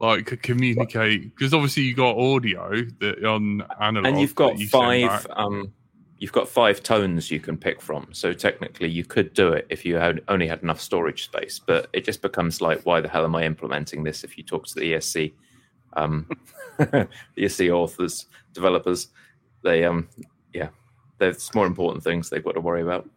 like 0.00 0.42
communicate 0.42 1.34
because 1.34 1.54
obviously 1.54 1.82
you 1.82 1.94
got 1.94 2.16
audio 2.18 2.82
that 3.00 3.24
on 3.24 3.62
analog, 3.80 4.06
and 4.06 4.20
you've 4.20 4.34
got 4.34 4.58
you 4.58 4.68
five 4.68 5.26
um 5.36 5.72
you've 6.18 6.32
got 6.32 6.48
five 6.48 6.82
tones 6.82 7.30
you 7.30 7.40
can 7.40 7.56
pick 7.56 7.80
from 7.80 8.06
so 8.12 8.32
technically 8.32 8.88
you 8.88 9.04
could 9.04 9.32
do 9.34 9.52
it 9.52 9.66
if 9.70 9.84
you 9.84 9.96
had 9.96 10.20
only 10.28 10.46
had 10.46 10.62
enough 10.62 10.80
storage 10.80 11.24
space 11.24 11.58
but 11.58 11.88
it 11.92 12.04
just 12.04 12.22
becomes 12.22 12.60
like 12.60 12.80
why 12.82 13.00
the 13.00 13.08
hell 13.08 13.24
am 13.24 13.34
i 13.34 13.44
implementing 13.44 14.04
this 14.04 14.24
if 14.24 14.36
you 14.36 14.44
talk 14.44 14.66
to 14.66 14.74
the 14.74 14.92
esc 14.92 15.32
um 15.94 16.28
esc 17.38 17.70
authors 17.72 18.26
developers 18.52 19.08
they 19.64 19.82
um 19.84 20.08
yeah 20.52 20.68
there's 21.18 21.52
more 21.54 21.66
important 21.66 22.04
things 22.04 22.30
they've 22.30 22.44
got 22.44 22.52
to 22.52 22.60
worry 22.60 22.82
about 22.82 23.08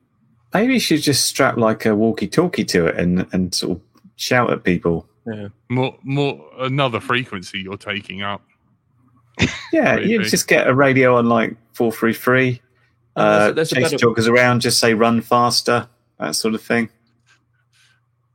Maybe 0.54 0.74
you 0.76 0.80
should 0.80 1.02
just 1.02 1.26
strap 1.26 1.58
like 1.58 1.86
a 1.86 1.94
walkie-talkie 1.94 2.64
to 2.66 2.88
it 2.88 2.96
and, 2.98 3.28
and 3.34 3.54
sort 3.54 3.78
of 3.78 3.82
shout 4.16 4.50
at 4.52 4.64
people. 4.64 5.06
yeah 5.26 5.50
more 5.70 5.96
more 6.04 6.50
another 6.60 7.00
frequency 7.02 7.60
you're 7.60 7.78
taking 7.78 8.22
up. 8.24 8.42
Yeah, 9.74 9.98
you 9.98 10.24
just 10.24 10.48
get 10.48 10.68
a 10.68 10.74
radio 10.74 11.18
on 11.18 11.28
like 11.28 11.56
four 11.74 11.92
three 11.92 12.14
three. 12.14 12.62
Oh, 13.18 13.22
there's 13.24 13.50
Uh, 13.50 13.52
there's 13.52 13.72
a 13.72 13.76
chase 13.76 13.92
better- 13.92 14.08
joggers 14.08 14.28
around, 14.30 14.62
just 14.62 14.80
say 14.80 14.94
run 14.94 15.20
faster, 15.22 15.90
that 16.20 16.36
sort 16.36 16.56
of 16.56 16.62
thing. 16.64 16.90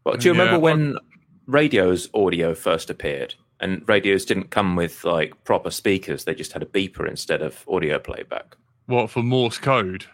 Well, 0.05 0.17
do 0.17 0.29
you 0.29 0.35
Yeah, 0.35 0.41
remember 0.41 0.57
I- 0.57 0.71
when 0.73 0.99
radio's 1.47 2.09
audio 2.15 2.55
first 2.55 2.91
appeared? 2.91 3.35
And 3.63 3.89
radios 3.89 4.25
didn't 4.25 4.51
come 4.51 4.77
with 4.77 5.05
like 5.05 5.33
proper 5.45 5.71
speakers; 5.71 6.25
they 6.25 6.35
just 6.35 6.53
had 6.53 6.63
a 6.63 6.67
beeper 6.67 7.09
instead 7.09 7.41
of 7.41 7.65
audio 7.69 7.99
playback. 7.99 8.57
What 8.87 9.09
for 9.09 9.23
Morse 9.23 9.59
code? 9.59 10.05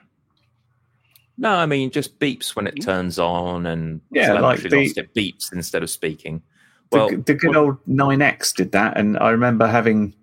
No, 1.39 1.55
I 1.55 1.67
mean 1.67 1.91
just 1.91 2.19
beeps 2.19 2.55
when 2.55 2.67
it 2.67 2.75
mm-hmm. 2.75 2.91
turns 2.91 3.19
on, 3.19 3.67
and 3.67 4.01
Yeah, 4.11 4.35
like 4.35 4.61
the- 4.61 4.69
lost 4.69 4.99
it 4.99 5.15
beeps 5.15 5.53
instead 5.53 5.83
of 5.83 5.91
speaking. 5.91 6.43
Well, 6.91 7.11
the 7.11 7.35
good 7.35 7.55
old 7.55 7.85
9X 7.87 8.55
did 8.55 8.73
that, 8.73 8.97
and 8.97 9.19
I 9.19 9.31
remember 9.31 9.67
having 9.67 10.15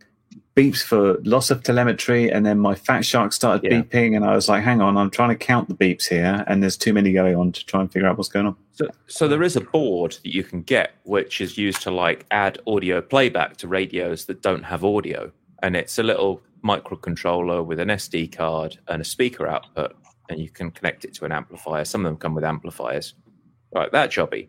beeps 0.56 0.82
for 0.82 1.18
loss 1.24 1.52
of 1.52 1.64
telemetry, 1.64 2.32
and 2.32 2.46
then 2.46 2.60
my 2.60 2.76
Fat 2.76 3.06
Shark 3.06 3.34
started 3.34 3.70
Yeah. 3.70 3.82
beeping, 3.82 4.16
and 4.16 4.24
I 4.24 4.34
was 4.36 4.48
like, 4.48 4.64
"Hang 4.64 4.82
on, 4.82 4.96
I'm 4.98 5.10
trying 5.10 5.30
to 5.30 5.36
count 5.36 5.68
the 5.68 5.76
beeps 5.76 6.08
here, 6.08 6.44
and 6.48 6.64
there's 6.64 6.78
too 6.78 6.94
many 6.94 7.12
going 7.12 7.36
on 7.36 7.52
to 7.52 7.66
try 7.66 7.82
and 7.82 7.92
figure 7.92 8.08
out 8.08 8.18
what's 8.18 8.30
going 8.30 8.46
on." 8.46 8.56
So, 8.72 8.88
so 9.08 9.28
there 9.28 9.44
is 9.44 9.56
a 9.58 9.62
board 9.62 10.14
that 10.24 10.34
you 10.34 10.44
can 10.44 10.62
get 10.62 10.92
which 11.04 11.42
is 11.42 11.58
used 11.58 11.82
to 11.84 11.92
like 11.92 12.26
add 12.32 12.58
audio 12.68 13.02
playback 13.02 13.58
to 13.58 13.68
radios 13.68 14.26
that 14.26 14.42
don't 14.42 14.64
have 14.64 14.86
audio, 14.86 15.32
and 15.62 15.76
it's 15.76 16.00
a 16.00 16.04
little 16.04 16.42
microcontroller 16.64 17.64
with 17.66 17.80
an 17.80 17.90
SD 17.90 18.28
card 18.28 18.78
and 18.88 19.02
a 19.02 19.06
speaker 19.06 19.48
output, 19.48 19.94
and 20.30 20.40
you 20.40 20.50
can 20.50 20.72
connect 20.72 21.04
it 21.04 21.14
to 21.16 21.26
an 21.26 21.32
amplifier. 21.34 21.84
Some 21.84 22.06
of 22.06 22.10
them 22.12 22.18
come 22.18 22.34
with 22.34 22.46
amplifiers, 22.46 23.14
like 23.74 23.92
that 23.92 24.10
jobby, 24.10 24.48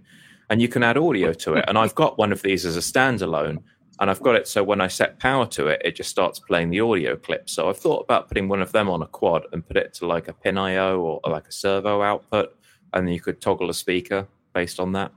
and 0.50 0.62
you 0.62 0.68
can 0.68 0.84
add 0.84 0.96
audio 0.96 1.32
to 1.32 1.54
it. 1.54 1.64
And 1.66 1.76
I've 1.76 1.96
got 1.96 2.16
one 2.16 2.30
of 2.32 2.42
these 2.42 2.64
as 2.64 2.76
a 2.76 2.80
standalone, 2.80 3.58
and 3.98 4.10
I've 4.10 4.22
got 4.22 4.34
it 4.34 4.46
so 4.46 4.62
when 4.62 4.80
I 4.80 4.88
set 4.88 5.18
power 5.18 5.46
to 5.46 5.68
it, 5.68 5.80
it 5.84 5.96
just 5.96 6.10
starts 6.10 6.38
playing 6.38 6.70
the 6.70 6.80
audio 6.80 7.16
clip. 7.16 7.48
So 7.48 7.68
I've 7.68 7.78
thought 7.78 8.04
about 8.04 8.28
putting 8.28 8.48
one 8.48 8.60
of 8.60 8.72
them 8.72 8.88
on 8.88 9.02
a 9.02 9.06
quad 9.06 9.44
and 9.52 9.66
put 9.66 9.76
it 9.76 9.94
to 9.94 10.06
like 10.06 10.28
a 10.28 10.32
pin 10.32 10.58
IO 10.58 11.00
or 11.00 11.20
like 11.30 11.48
a 11.48 11.52
servo 11.52 12.02
output 12.02 12.56
and 12.92 13.06
then 13.06 13.14
you 13.14 13.20
could 13.20 13.40
toggle 13.40 13.70
a 13.70 13.74
speaker 13.74 14.26
based 14.54 14.80
on 14.80 14.92
that. 14.92 15.12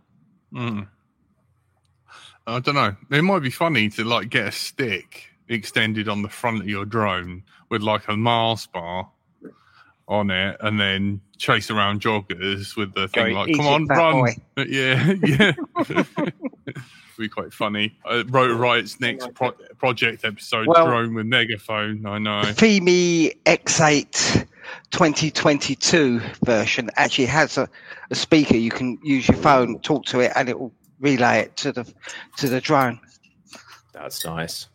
Mm. 0.53 0.88
I 2.48 2.59
don't 2.59 2.75
know. 2.75 2.95
It 3.12 3.21
might 3.21 3.39
be 3.39 3.50
funny 3.50 3.89
to 3.89 4.03
like 4.03 4.29
get 4.29 4.48
a 4.48 4.51
stick 4.51 5.29
extended 5.48 6.07
on 6.07 6.21
the 6.21 6.29
front 6.29 6.62
of 6.62 6.67
your 6.67 6.86
drone 6.86 7.43
with 7.69 7.81
like 7.81 8.07
a 8.07 8.17
Mars 8.17 8.67
bar 8.67 9.09
on 10.07 10.31
it, 10.31 10.57
and 10.62 10.79
then 10.79 11.21
chase 11.38 11.69
around 11.69 12.01
joggers 12.01 12.75
with 12.75 12.93
the 12.95 13.07
thing 13.07 13.33
Go, 13.33 13.39
like, 13.39 13.55
"Come 13.55 13.67
on, 13.67 13.86
run!" 13.86 14.13
boy." 14.13 14.36
Yeah, 14.67 15.13
yeah. 15.24 15.53
be 17.20 17.30
quite 17.30 17.54
funny. 17.54 17.96
Uh, 18.06 18.24
Rotor 18.28 18.56
Riot's 18.56 19.00
next 19.00 19.34
pro- 19.34 19.52
project 19.78 20.26
episode, 20.26 20.68
Well- 20.68 20.86
drone 20.88 21.14
with 21.14 21.26
megaphone. 21.26 22.06
I 22.06 22.18
know. 22.18 22.44
The 22.44 22.54
FIMI 22.54 23.38
X8 23.46 24.48
2022 24.92 26.22
version 26.46 26.90
actually 26.96 27.26
has 27.26 27.58
a, 27.58 27.70
a 28.12 28.16
speaker. 28.16 28.56
You 28.56 28.72
can 28.72 28.98
use 29.04 29.28
your 29.28 29.38
phone, 29.38 29.80
talk 29.80 30.06
to 30.08 30.20
it, 30.22 30.32
and 30.36 30.50
it 30.50 30.60
will 30.60 30.74
relay 31.00 31.40
it 31.40 31.58
to 31.58 31.72
the 31.72 31.92
to 32.38 32.48
the 32.50 32.62
drone. 32.62 33.00
That's 33.94 34.26
nice. 34.26 34.68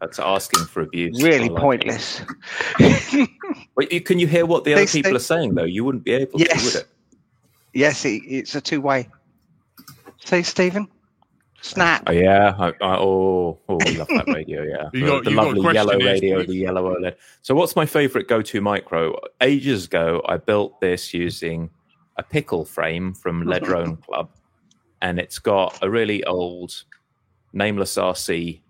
That's 0.00 0.18
asking 0.20 0.64
for 0.66 0.82
abuse. 0.82 1.22
Really 1.22 1.48
like 1.48 1.60
pointless. 1.60 2.20
Wait, 3.74 3.92
you, 3.92 4.00
can 4.00 4.18
you 4.20 4.26
hear 4.28 4.46
what 4.46 4.62
the 4.64 4.74
They 4.74 4.82
other 4.82 4.90
people 4.92 5.10
say- 5.12 5.16
are 5.16 5.18
saying 5.40 5.54
though? 5.54 5.64
You 5.64 5.84
wouldn't 5.84 6.04
be 6.04 6.12
able 6.12 6.38
Yes. 6.38 6.72
to, 6.72 6.78
would 6.78 6.84
it? 6.84 6.88
yes, 7.74 8.04
it, 8.04 8.22
it's 8.26 8.54
a 8.54 8.60
two 8.60 8.80
way. 8.80 9.08
Say, 10.24 10.42
Stephen. 10.42 10.86
Snap. 11.60 12.04
Oh 12.06 12.12
yeah. 12.12 12.54
I, 12.58 12.68
I, 12.68 12.96
oh, 12.98 13.58
oh, 13.68 13.78
we 13.84 13.96
love 13.96 14.08
that 14.08 14.26
radio. 14.28 14.62
Yeah, 14.62 14.88
You 14.94 15.00
the, 15.00 15.06
got- 15.06 15.24
the 15.24 15.30
you 15.30 15.36
lovely 15.36 15.60
question 15.60 15.74
yellow 15.74 15.98
radio, 15.98 16.42
the 16.44 16.54
yellow 16.56 16.96
OLED. 16.96 17.16
So, 17.42 17.54
what's 17.54 17.74
my 17.74 17.84
favorite 17.84 18.28
go-to 18.28 18.60
micro? 18.60 19.16
Ages 19.40 19.86
ago, 19.86 20.22
I 20.26 20.36
built 20.36 20.80
this 20.80 21.12
using 21.12 21.68
a 22.16 22.22
pickle 22.22 22.64
frame 22.64 23.12
from 23.12 23.44
Ledrone 23.44 24.00
Club, 24.06 24.30
and 25.02 25.18
it's 25.18 25.38
got 25.38 25.78
a 25.82 25.90
really 25.90 26.22
old 26.24 26.84
nameless 27.52 27.96
RC 27.96 28.60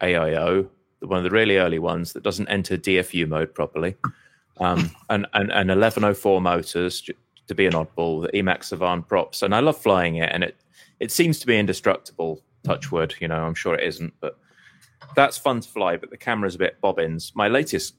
AIO, 0.00 0.68
one 1.00 1.18
of 1.18 1.24
the 1.24 1.30
really 1.30 1.58
early 1.58 1.78
ones 1.78 2.12
that 2.14 2.22
doesn't 2.22 2.48
enter 2.48 2.76
DFU 2.78 3.28
mode 3.28 3.54
properly, 3.54 3.96
um, 4.58 4.90
and, 5.10 5.26
and 5.34 5.52
and 5.52 5.68
1104 5.68 6.40
motors 6.40 7.02
to 7.46 7.54
be 7.54 7.66
an 7.66 7.72
oddball, 7.74 8.22
the 8.22 8.28
Emax 8.38 8.74
Avan 8.76 9.06
props, 9.06 9.42
and 9.42 9.54
I 9.54 9.60
love 9.60 9.76
flying 9.76 10.16
it, 10.16 10.30
and 10.32 10.44
it 10.44 10.56
it 11.00 11.10
seems 11.10 11.38
to 11.40 11.46
be 11.46 11.58
indestructible. 11.58 12.42
Touch 12.62 12.92
wood, 12.92 13.14
you 13.20 13.28
know, 13.28 13.42
I'm 13.42 13.54
sure 13.54 13.74
it 13.74 13.84
isn't, 13.84 14.12
but 14.20 14.38
that's 15.16 15.38
fun 15.38 15.60
to 15.60 15.68
fly. 15.68 15.96
But 15.96 16.10
the 16.10 16.16
camera's 16.18 16.54
a 16.54 16.58
bit 16.58 16.80
bobbins. 16.80 17.32
My 17.34 17.48
latest 17.48 17.94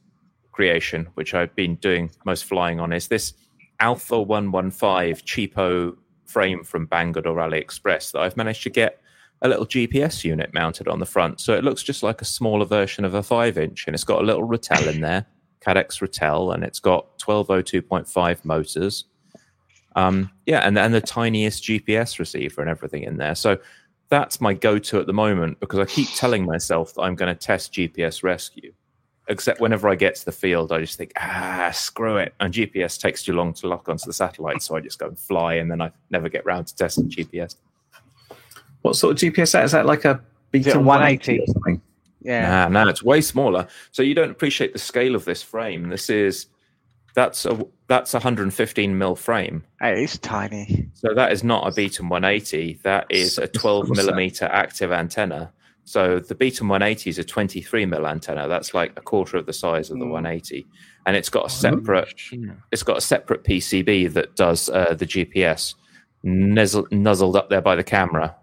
creation, 0.52 1.08
which 1.16 1.34
I've 1.34 1.56
been 1.56 1.76
doing 1.76 2.12
most 2.26 2.46
flying 2.46 2.80
on, 2.80 2.94
is 2.94 3.08
this 3.08 3.34
Alpha 3.80 4.22
115 4.22 5.16
cheapo 5.26 5.98
frame 6.26 6.64
from 6.64 6.88
Banggood 6.88 7.26
or 7.26 7.36
AliExpress 7.36 8.12
that 8.12 8.22
I've 8.22 8.38
managed 8.38 8.64
to 8.64 8.70
get 8.70 9.02
a 9.42 9.48
little 9.48 9.66
GPS 9.66 10.24
unit 10.24 10.54
mounted 10.54 10.88
on 10.88 11.00
the 11.00 11.06
front. 11.06 11.42
So 11.42 11.54
it 11.54 11.64
looks 11.64 11.82
just 11.82 12.04
like 12.04 12.22
a 12.22 12.26
smaller 12.26 12.66
version 12.66 13.04
of 13.04 13.16
a 13.16 13.24
five 13.24 13.58
inch, 13.58 13.86
and 13.88 13.96
it's 13.96 14.04
got 14.04 14.22
a 14.22 14.26
little 14.26 14.48
Ratel 14.48 14.88
in 14.94 15.02
there, 15.02 15.26
Caddx 15.66 16.00
Ratel, 16.00 16.54
and 16.54 16.64
it's 16.64 16.80
got 16.80 17.18
1202.5 17.20 18.46
motors. 18.46 19.06
Um, 19.95 20.32
yeah, 20.45 20.60
and, 20.60 20.77
and 20.77 20.93
the 20.93 21.01
tiniest 21.01 21.63
GPS 21.63 22.19
receiver 22.19 22.62
and 22.62 22.69
everything 22.69 23.04
in 23.04 23.17
there. 23.17 23.36
So 23.36 23.58
that's 24.10 24.41
my 24.41 24.54
go 24.54 24.77
to 24.77 24.99
at 24.99 25.08
the 25.08 25.13
moment 25.13 25.60
because 25.60 25.80
I 25.80 25.86
keep 25.86 26.10
telling 26.15 26.45
myself 26.45 26.93
that 26.95 27.01
I'm 27.01 27.15
going 27.15 27.34
to 27.34 27.39
test 27.39 27.73
GPS 27.73 28.23
rescue. 28.23 28.73
Except 29.27 29.62
whenever 29.62 29.88
I 29.88 29.95
get 29.95 30.15
to 30.15 30.25
the 30.25 30.32
field, 30.32 30.71
I 30.73 30.82
just 30.82 30.97
think, 30.97 31.13
ah, 31.15 31.71
screw 31.73 32.17
it. 32.17 32.34
And 32.39 32.54
GPS 32.54 32.99
takes 32.99 33.23
too 33.23 33.34
long 33.34 33.54
to 33.56 33.67
lock 33.67 33.88
onto 33.88 34.06
the 34.06 34.13
satellite. 34.13 34.62
So 34.62 34.75
I 34.75 34.82
just 34.82 34.99
go 34.99 35.08
and 35.08 35.17
fly, 35.17 35.56
and 35.56 35.71
then 35.71 35.82
I 35.82 35.91
never 36.10 36.27
get 36.27 36.45
round 36.45 36.67
to 36.67 36.75
testing 36.75 37.10
GPS. 37.10 37.56
What 38.82 38.95
sort 38.95 39.13
of 39.13 39.19
GPS 39.19 39.43
is 39.43 39.51
that? 39.54 39.63
Is 39.65 39.71
that 39.71 39.86
like 39.86 40.04
a 40.06 40.21
Is 40.51 40.65
Beitian 40.65 40.84
180 40.84 40.84
180? 40.84 41.39
or 41.39 41.47
something? 41.47 41.82
Yeah. 42.21 42.67
Nah, 42.67 42.84
nah, 42.84 42.89
it's 42.89 43.04
way 43.04 43.21
smaller. 43.21 43.67
So 43.91 44.04
you 44.04 44.13
don't 44.13 44.32
appreciate 44.32 44.73
the 44.73 44.80
scale 44.80 45.15
of 45.15 45.23
this 45.23 45.41
frame. 45.41 45.89
This 45.89 46.10
is 46.10 46.47
that's 47.13 47.45
a 47.45 47.65
that's 47.88 48.13
115 48.13 48.97
mil 48.97 49.15
frame. 49.15 49.63
It 49.82 49.97
is 49.97 50.17
tiny. 50.19 50.89
So 50.93 51.13
that 51.13 51.32
is 51.32 51.43
not 51.43 51.67
a 51.67 51.71
Beitian 51.71 52.10
180. 52.10 52.80
That 52.84 53.06
is 53.10 53.38
a 53.38 53.47
12 53.47 53.89
millimeter 53.89 54.45
active 54.45 54.91
antenna. 54.91 55.52
So 55.84 56.19
the 56.19 56.36
Beitian 56.36 56.69
180 56.69 57.10
is 57.10 57.19
a 57.19 57.24
23 57.24 57.86
mil 57.86 58.08
antenna. 58.08 58.47
That's 58.47 58.74
like 58.74 58.93
a 58.97 59.02
quarter 59.02 59.38
of 59.38 59.45
the 59.45 59.54
size 59.54 59.89
of 59.89 60.00
the 60.00 60.06
Mm. 60.06 60.12
180, 60.12 60.65
and 61.06 61.15
it's 61.17 61.30
got 61.30 61.45
a 61.45 61.50
separate 61.50 62.13
it's 62.71 62.84
got 62.84 62.97
a 62.97 63.02
separate 63.02 63.43
PCB 63.43 64.13
that 64.13 64.36
does 64.36 64.69
uh, 64.69 64.93
the 64.93 65.06
GPS 65.06 65.74
nuzzle, 66.24 66.88
nuzzled 66.91 67.36
up 67.36 67.50
there 67.50 67.62
by 67.62 67.76
the 67.76 67.84
camera. 67.84 68.36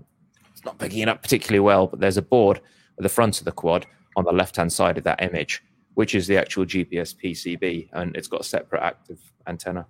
It's 0.52 0.64
not 0.64 0.78
picking 0.78 0.98
it 1.00 1.09
up 1.09 1.22
particularly 1.22 1.61
well, 1.61 1.87
but 1.87 2.00
there's 2.00 2.16
a 2.16 2.22
board 2.22 2.61
at 2.98 3.02
the 3.02 3.09
front 3.09 3.38
of 3.38 3.44
the 3.44 3.52
quad 3.52 3.87
on 4.16 4.24
the 4.24 4.33
left 4.33 4.57
hand 4.57 4.72
side 4.72 4.98
of 4.98 5.04
that 5.04 5.22
image, 5.22 5.62
which 5.98 6.14
is 6.14 6.28
the 6.28 6.37
actual 6.37 6.64
GPS 6.64 7.12
PCB, 7.12 7.88
and 7.92 8.16
it's 8.16 8.28
got 8.28 8.42
a 8.42 8.44
separate 8.44 8.84
active 8.84 9.18
antenna. 9.48 9.84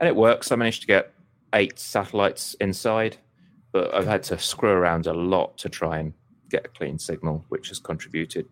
And 0.00 0.08
it 0.08 0.16
works. 0.16 0.50
I 0.50 0.56
managed 0.56 0.80
to 0.80 0.88
get 0.88 1.14
eight 1.54 1.78
satellites 1.78 2.54
inside, 2.54 3.16
but 3.70 3.94
I've 3.94 4.08
had 4.08 4.24
to 4.24 4.38
screw 4.40 4.70
around 4.70 5.06
a 5.06 5.12
lot 5.12 5.56
to 5.58 5.68
try 5.68 6.00
and 6.00 6.14
get 6.48 6.66
a 6.66 6.68
clean 6.70 6.98
signal, 6.98 7.44
which 7.48 7.68
has 7.68 7.78
contributed 7.78 8.48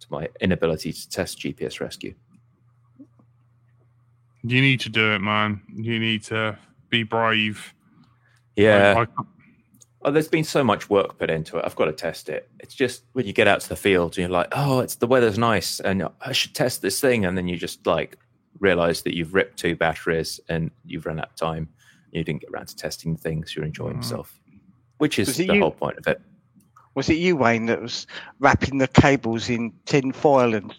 to 0.00 0.06
my 0.08 0.30
inability 0.40 0.90
to 0.94 1.10
test 1.10 1.38
GPS 1.38 1.80
rescue. 1.80 2.14
You 4.42 4.62
need 4.62 4.80
to 4.80 4.88
do 4.88 5.12
it, 5.12 5.18
man. 5.18 5.60
You 5.76 5.98
need 5.98 6.22
to 6.24 6.58
be 6.88 7.02
brave. 7.02 7.74
Yeah. 8.56 8.94
I- 8.96 9.02
I- 9.02 9.24
Oh, 10.04 10.10
there's 10.10 10.28
been 10.28 10.44
so 10.44 10.64
much 10.64 10.90
work 10.90 11.18
put 11.18 11.30
into 11.30 11.58
it. 11.58 11.64
I've 11.64 11.76
got 11.76 11.84
to 11.84 11.92
test 11.92 12.28
it. 12.28 12.48
It's 12.58 12.74
just 12.74 13.04
when 13.12 13.24
you 13.26 13.32
get 13.32 13.46
out 13.46 13.60
to 13.60 13.68
the 13.68 13.76
field 13.76 14.12
and 14.12 14.18
you're 14.18 14.28
like, 14.28 14.48
oh, 14.52 14.80
it's 14.80 14.96
the 14.96 15.06
weather's 15.06 15.38
nice, 15.38 15.78
and 15.80 16.08
I 16.20 16.32
should 16.32 16.54
test 16.54 16.82
this 16.82 17.00
thing, 17.00 17.24
and 17.24 17.36
then 17.38 17.46
you 17.48 17.56
just 17.56 17.86
like 17.86 18.18
realize 18.58 19.02
that 19.02 19.14
you've 19.16 19.32
ripped 19.34 19.58
two 19.58 19.76
batteries 19.76 20.40
and 20.48 20.70
you've 20.84 21.06
run 21.06 21.18
out 21.20 21.30
of 21.30 21.36
time. 21.36 21.68
You 22.10 22.22
didn't 22.24 22.40
get 22.42 22.50
around 22.50 22.66
to 22.68 22.76
testing 22.76 23.16
things. 23.16 23.54
You're 23.56 23.64
enjoying 23.64 23.94
Mm. 23.94 24.02
yourself, 24.02 24.38
which 24.98 25.18
is 25.18 25.36
the 25.36 25.46
you- 25.46 25.60
whole 25.60 25.70
point 25.70 25.98
of 25.98 26.06
it. 26.06 26.20
Was 26.94 27.08
it 27.08 27.14
you, 27.16 27.36
Wayne, 27.36 27.66
that 27.66 27.80
was 27.80 28.06
wrapping 28.38 28.76
the 28.78 28.86
cables 28.88 29.48
in 29.48 29.72
tin 29.86 30.12
foil 30.12 30.54
and 30.54 30.74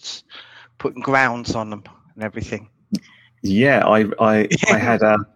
putting 0.78 1.02
grounds 1.02 1.56
on 1.56 1.72
them 1.72 1.84
and 2.14 2.24
everything? 2.24 2.70
Yeah, 3.42 3.84
I 3.88 4.06
I, 4.20 4.48
I 4.72 4.78
had 4.78 5.02
a 5.02 5.18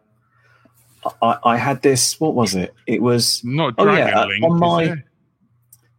I, 1.21 1.37
I 1.43 1.57
had 1.57 1.81
this. 1.81 2.19
What 2.19 2.35
was 2.35 2.55
it? 2.55 2.73
It 2.85 3.01
was 3.01 3.43
not 3.43 3.73
Oh, 3.77 3.91
yeah, 3.95 4.21
uh, 4.21 4.25
Link. 4.27 4.43
on 4.43 4.59
my- 4.59 5.03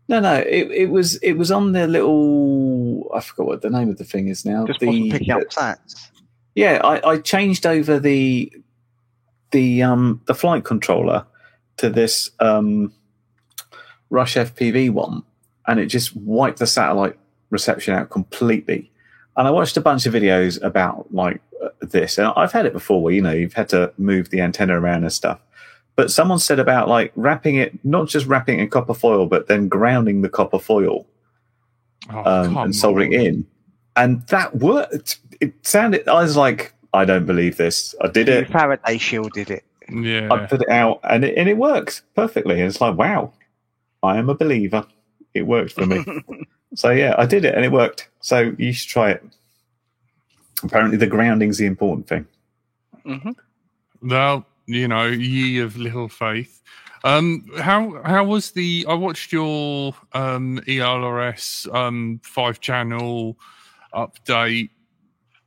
no 0.08 0.20
no. 0.20 0.34
It, 0.36 0.70
it 0.70 0.90
was 0.90 1.16
it 1.16 1.34
was 1.34 1.50
on 1.50 1.72
the 1.72 1.86
little. 1.86 3.10
I 3.14 3.20
forgot 3.20 3.46
what 3.46 3.62
the 3.62 3.70
name 3.70 3.90
of 3.90 3.98
the 3.98 4.04
thing 4.04 4.28
is 4.28 4.44
now. 4.44 4.66
Just 4.66 4.80
the 4.80 4.86
wasn't 4.86 5.12
picking 5.12 5.30
up 5.30 5.42
sats. 5.50 6.08
yeah, 6.54 6.80
I, 6.82 7.10
I 7.12 7.18
changed 7.18 7.66
over 7.66 7.98
the 8.00 8.50
the 9.50 9.82
um 9.82 10.20
the 10.26 10.34
flight 10.34 10.64
controller 10.64 11.26
to 11.78 11.90
this 11.90 12.30
um 12.40 12.92
Rush 14.10 14.34
FPV 14.36 14.90
one, 14.90 15.22
and 15.66 15.78
it 15.78 15.86
just 15.86 16.16
wiped 16.16 16.58
the 16.60 16.66
satellite 16.66 17.18
reception 17.50 17.94
out 17.94 18.08
completely. 18.10 18.90
and 19.36 19.46
I 19.46 19.50
watched 19.50 19.76
a 19.76 19.80
bunch 19.82 20.06
of 20.06 20.14
videos 20.14 20.62
about 20.62 21.12
like 21.14 21.40
this, 21.80 22.18
and 22.18 22.32
I've 22.36 22.52
had 22.52 22.66
it 22.66 22.72
before 22.72 23.02
where 23.02 23.12
you 23.12 23.22
know 23.22 23.32
you've 23.32 23.54
had 23.54 23.68
to 23.70 23.92
move 23.98 24.30
the 24.30 24.40
antenna 24.40 24.78
around 24.80 25.02
and 25.04 25.12
stuff. 25.12 25.40
But 25.96 26.10
someone 26.10 26.38
said 26.38 26.58
about 26.60 26.88
like 26.88 27.12
wrapping 27.16 27.56
it, 27.56 27.84
not 27.84 28.08
just 28.08 28.26
wrapping 28.26 28.58
it 28.58 28.62
in 28.62 28.70
copper 28.70 28.94
foil, 28.94 29.26
but 29.26 29.48
then 29.48 29.68
grounding 29.68 30.22
the 30.22 30.28
copper 30.28 30.58
foil 30.58 31.06
Oh, 32.10 32.24
um, 32.24 32.56
and 32.56 32.74
soldering 32.76 33.14
on. 33.14 33.20
in, 33.20 33.46
and 33.96 34.26
that 34.28 34.56
worked. 34.56 35.18
It 35.40 35.54
sounded. 35.66 36.08
I 36.08 36.22
was 36.22 36.36
like, 36.36 36.72
I 36.94 37.04
don't 37.04 37.26
believe 37.26 37.56
this. 37.56 37.94
I 38.00 38.08
did 38.08 38.28
it. 38.28 38.48
Faraday 38.48 38.96
shielded 38.98 39.50
it. 39.50 39.64
Yeah. 39.90 40.28
I 40.32 40.46
put 40.46 40.62
it 40.62 40.68
out, 40.70 41.00
and 41.04 41.24
it, 41.24 41.36
and 41.36 41.48
it 41.48 41.56
works 41.58 42.02
perfectly. 42.14 42.60
And 42.60 42.68
it's 42.68 42.80
like, 42.80 42.96
wow, 42.96 43.32
I 44.02 44.16
am 44.18 44.28
a 44.30 44.34
believer. 44.34 44.86
It 45.34 45.42
worked 45.42 45.72
for 45.72 45.84
me. 45.86 46.04
so 46.74 46.90
yeah, 46.90 47.14
I 47.18 47.26
did 47.26 47.44
it, 47.44 47.54
and 47.54 47.64
it 47.64 47.72
worked. 47.72 48.08
So 48.20 48.54
you 48.56 48.72
should 48.72 48.88
try 48.88 49.10
it. 49.10 49.24
Apparently, 50.62 50.96
the 50.96 51.06
grounding's 51.06 51.58
the 51.58 51.66
important 51.66 52.08
thing. 52.08 52.26
hmm 53.04 53.30
Well, 54.02 54.44
you 54.66 54.88
know, 54.88 55.06
ye 55.06 55.58
of 55.60 55.76
little 55.76 56.08
faith. 56.08 56.62
Um, 57.04 57.46
how 57.58 58.02
how 58.04 58.24
was 58.24 58.50
the? 58.52 58.84
I 58.88 58.94
watched 58.94 59.32
your 59.32 59.94
um 60.12 60.60
ELRS 60.66 61.72
um 61.74 62.20
five 62.24 62.60
channel 62.60 63.38
update 63.94 64.70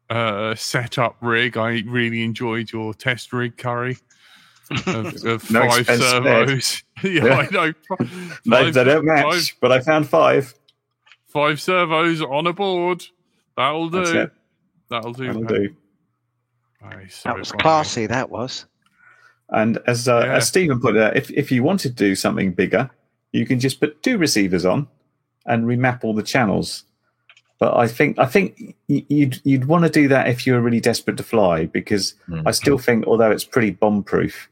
uh 0.10 0.56
setup 0.56 1.18
rig. 1.22 1.58
I 1.58 1.84
really 1.86 2.24
enjoyed 2.24 2.72
your 2.72 2.94
test 2.94 3.34
rig 3.34 3.58
curry 3.58 3.98
of, 4.88 4.88
of 5.26 5.52
No 5.52 5.68
five 5.70 5.86
servos. 5.88 6.84
yeah, 7.04 7.12
Yeah. 7.26 7.34
I 7.36 7.48
know. 7.52 7.74
No, 8.46 8.58
Five- 8.64 8.74
they 8.74 8.84
don't 8.86 9.06
match, 9.06 9.24
five- 9.24 9.58
but 9.60 9.72
I 9.74 9.80
found 9.82 10.08
five. 10.10 10.54
Five 11.28 11.62
servos 11.62 12.22
on 12.22 12.48
a 12.48 12.54
board. 12.54 13.06
That'll 13.58 13.90
do. 13.90 14.30
That's 14.92 15.06
it. 15.08 15.14
That'll 15.14 15.14
do. 15.14 15.28
That'll 15.28 15.44
do. 15.66 15.76
Aye, 16.84 17.08
That 17.24 17.38
was 17.38 17.50
funny. 17.50 17.62
classy. 17.64 18.06
That 18.08 18.30
was. 18.30 18.66
And 19.50 19.80
as 19.88 20.08
uh, 20.08 20.24
Yeah. 20.26 20.36
as 20.36 20.48
Stephen 20.48 20.80
put 20.80 20.96
it, 20.96 21.16
if 21.18 21.30
if 21.32 21.52
you 21.52 21.64
want 21.64 21.80
to 21.82 21.90
do 21.90 22.16
something 22.16 22.54
bigger, 22.54 22.90
you 23.32 23.46
can 23.46 23.60
just 23.60 23.80
put 23.80 24.02
two 24.04 24.18
receivers 24.18 24.66
on 24.66 24.88
and 25.46 25.66
remap 25.66 26.04
all 26.04 26.14
the 26.14 26.24
channels. 26.24 26.84
But 27.60 27.76
I 27.78 27.88
think 27.88 28.18
I 28.18 28.26
think 28.26 28.76
you'd 28.88 29.40
you'd 29.44 29.66
want 29.66 29.84
to 29.84 29.90
do 29.90 30.08
that 30.08 30.28
if 30.28 30.48
you 30.48 30.54
were 30.54 30.62
really 30.62 30.80
desperate 30.80 31.18
to 31.18 31.24
fly, 31.24 31.66
because 31.66 32.16
Hmm. 32.26 32.42
I 32.48 32.52
still 32.52 32.78
think, 32.78 33.06
although 33.06 33.30
it's 33.32 33.44
pretty 33.44 33.72
bomb 33.72 34.04
proof, 34.04 34.50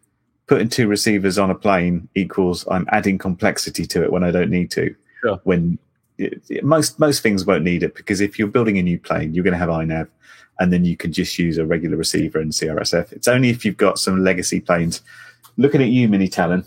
putting 0.48 0.70
two 0.70 0.88
receivers 0.88 1.38
on 1.40 1.50
a 1.50 1.56
plane 1.56 2.08
equals 2.16 2.68
I'm 2.70 2.86
adding 2.92 3.18
complexity 3.18 3.86
to 3.88 4.04
it 4.04 4.12
when 4.12 4.24
I 4.24 4.32
don't 4.32 4.52
need 4.52 4.70
to. 4.72 4.94
Sure. 5.22 5.40
When 5.44 5.80
it, 6.20 6.42
it- 6.50 6.64
most 6.64 7.00
most 7.00 7.24
things 7.24 7.46
won't 7.46 7.64
need 7.64 7.82
it 7.84 7.96
because 7.96 8.22
if 8.22 8.38
you're 8.38 8.48
building 8.48 8.78
a 8.78 8.84
new 8.84 9.00
plane, 9.00 9.34
you're 9.34 9.44
going 9.44 9.54
to 9.54 9.58
have 9.58 9.70
INAV, 9.70 10.08
and 10.60 10.72
then 10.74 10.86
you 10.86 10.96
can 10.98 11.12
just 11.12 11.40
use 11.40 11.58
a 11.58 11.66
regular 11.66 11.98
receiver 11.98 12.40
and 12.40 12.52
CRSF. 12.52 13.12
It's 13.12 13.28
only 13.28 13.50
if 13.50 13.64
you've 13.66 13.78
got 13.78 13.98
some 14.00 14.24
legacy 14.24 14.60
planes. 14.60 15.02
Looking 15.58 15.82
at 15.82 15.90
you, 15.90 16.08
Mini 16.08 16.28
Talon, 16.28 16.64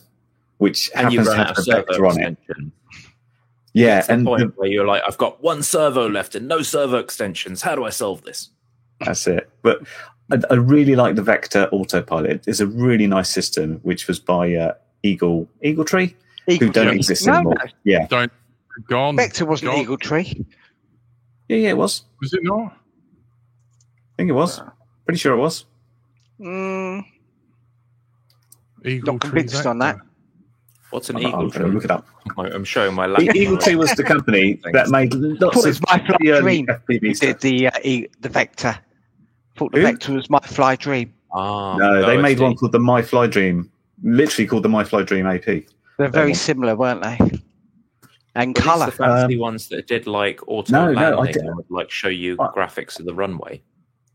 which 0.58 0.90
And 0.94 1.12
you 1.12 1.20
happens 1.20 1.28
run 1.28 1.36
to 1.38 1.44
have 1.46 1.58
of 1.58 1.64
a 1.68 1.70
vector 1.76 1.92
servo 1.94 2.08
on 2.10 2.20
it. 2.20 2.28
extension. 2.32 2.72
Yeah, 3.74 3.98
It's 3.98 4.06
the 4.08 4.12
and 4.14 4.26
point 4.26 4.40
the- 4.40 4.46
where 4.60 4.68
you're 4.68 4.86
like, 4.86 5.02
I've 5.06 5.16
got 5.18 5.42
one 5.42 5.62
servo 5.62 6.08
left 6.08 6.34
and 6.34 6.46
no 6.46 6.60
servo 6.62 6.96
extensions. 6.98 7.62
How 7.62 7.74
do 7.74 7.84
I 7.84 7.90
solve 7.90 8.22
this? 8.22 8.50
That's 9.00 9.26
it. 9.26 9.48
But 9.62 9.80
I, 10.30 10.40
I 10.50 10.54
really 10.54 10.94
like 10.94 11.14
the 11.14 11.22
Vector 11.22 11.68
autopilot. 11.72 12.46
It's 12.46 12.60
a 12.60 12.66
really 12.66 13.06
nice 13.06 13.30
system, 13.30 13.80
which 13.82 14.06
was 14.08 14.20
by 14.20 14.54
uh, 14.54 14.74
Eagle 15.02 15.48
Eagle 15.62 15.84
Tree, 15.86 16.14
who 16.46 16.58
don't 16.70 16.88
Tree. 16.88 16.96
exist 16.96 17.26
no, 17.26 17.32
anymore. 17.34 17.54
no. 17.64 17.70
Yeah, 17.84 18.06
Don't 18.08 18.30
gone. 18.88 19.16
Vector 19.16 19.44
wasn't 19.46 19.72
gone. 19.72 19.80
Eagle 19.80 19.98
Tree. 19.98 20.44
yeah, 21.48 21.56
yeah. 21.56 21.68
It 21.70 21.76
was. 21.76 22.04
Was 22.20 22.32
it 22.34 22.40
not? 22.42 22.72
I 22.72 24.16
think 24.16 24.30
it 24.30 24.34
was. 24.34 24.60
Pretty 25.06 25.18
sure 25.18 25.34
it 25.34 25.38
was. 25.38 25.64
Mm, 26.40 27.04
Eagle 28.84 29.14
not 29.14 29.20
Tree 29.22 29.30
convinced 29.30 29.66
on 29.66 29.78
that. 29.78 29.96
What's 30.90 31.08
an 31.08 31.16
I'm, 31.16 31.24
I'm 31.26 31.28
eagle 31.28 31.50
tree? 31.50 31.70
look 31.70 31.84
it 31.84 31.90
up. 31.90 32.06
I'm 32.36 32.64
showing 32.64 32.94
my 32.94 33.06
laptop. 33.06 33.34
Eagle 33.34 33.56
Tree 33.58 33.76
was 33.76 33.92
the 33.92 34.04
company 34.04 34.60
that 34.72 34.90
made 34.90 35.14
lots 35.14 35.64
of 35.64 35.80
my 35.88 35.98
fly 36.04 36.16
the 36.20 36.40
dream. 36.40 36.66
FPV 36.66 37.16
stuff. 37.16 37.28
did 37.28 37.40
the 37.40 37.68
uh, 37.68 37.78
e- 37.82 38.06
the 38.20 38.28
Vector? 38.28 38.78
Thought 39.56 39.72
the 39.72 39.78
Who? 39.80 39.86
Vector 39.86 40.12
was 40.14 40.28
my 40.28 40.40
fly 40.40 40.76
dream. 40.76 41.14
Ah, 41.32 41.76
No, 41.76 42.06
they 42.06 42.16
made 42.20 42.38
OSD. 42.38 42.42
one 42.42 42.56
called 42.56 42.72
the 42.72 42.78
My 42.78 43.00
Fly 43.00 43.26
Dream, 43.26 43.70
literally 44.02 44.46
called 44.46 44.62
the 44.64 44.68
My 44.68 44.84
Fly 44.84 45.02
Dream 45.02 45.26
AP. 45.26 45.44
They're 45.44 46.08
very 46.08 46.28
one. 46.32 46.34
similar, 46.34 46.76
weren't 46.76 47.02
they? 47.02 47.18
And 48.34 48.48
Were 48.50 48.54
these 48.54 48.64
colour. 48.64 48.86
the 48.86 48.92
fancy 48.92 49.34
Um, 49.34 49.40
ones 49.40 49.68
that 49.68 49.86
did 49.86 50.06
like 50.06 50.40
auto 50.48 50.72
no, 50.72 50.92
no, 50.92 51.00
I 51.00 51.10
landing 51.14 51.32
did- 51.44 51.54
would 51.56 51.70
like 51.70 51.90
show 51.90 52.08
you 52.08 52.36
I- 52.40 52.48
graphics 52.48 52.98
of 52.98 53.04
the 53.06 53.14
runway. 53.14 53.62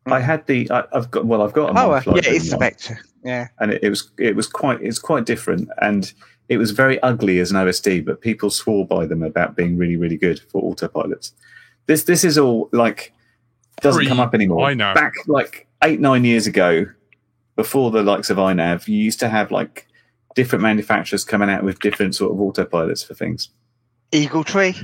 I 0.08 0.22
had 0.22 0.48
the. 0.48 0.72
I, 0.72 0.86
I've 0.94 1.12
got. 1.12 1.26
Well, 1.26 1.42
I've 1.42 1.52
got 1.52 1.76
a 1.76 1.80
Oh, 1.82 1.92
uh, 1.92 2.02
yeah, 2.08 2.22
it's 2.26 2.50
the. 2.50 2.58
Vector. 2.58 2.98
Yeah. 3.26 3.50
and 3.60 3.74
it, 3.74 3.84
it 3.84 3.90
was 3.90 4.10
it 4.18 4.36
was 4.38 4.48
quite 4.48 4.82
it's 4.82 5.00
quite 5.00 5.26
different 5.26 5.68
and 5.82 6.14
it 6.48 6.58
was 6.58 6.72
very 6.72 6.98
ugly 7.02 7.40
as 7.40 7.52
an 7.52 7.58
OSD, 7.58 8.06
but 8.06 8.22
people 8.22 8.50
swore 8.50 8.88
by 8.88 9.06
them 9.06 9.22
about 9.22 9.58
being 9.58 9.76
really 9.76 9.98
really 9.98 10.16
good 10.18 10.40
for 10.50 10.64
autopilots. 10.64 11.34
This 11.88 12.04
this 12.04 12.24
is 12.24 12.38
all 12.38 12.70
like 12.72 13.14
doesn't 13.82 14.00
Pre- 14.00 14.08
come 14.08 14.22
up 14.22 14.34
anymore. 14.34 14.70
iNav. 14.70 14.96
Back 14.96 15.14
like 15.28 15.68
eight 15.84 16.00
nine 16.00 16.24
years 16.24 16.48
ago, 16.48 16.86
before 17.58 17.92
the 17.92 18.02
likes 18.02 18.30
of 18.30 18.38
iNav, 18.38 18.88
you 18.88 18.96
used 18.98 19.20
to 19.20 19.28
have 19.28 19.52
like 19.52 19.88
different 20.36 20.64
manufacturers 20.64 21.26
coming 21.26 21.50
out 21.50 21.64
with 21.64 21.80
different 21.82 22.16
sort 22.16 22.32
of 22.32 22.38
autopilots 22.38 23.06
for 23.06 23.14
things. 23.14 23.50
Eagle 24.12 24.44
Tree, 24.44 24.76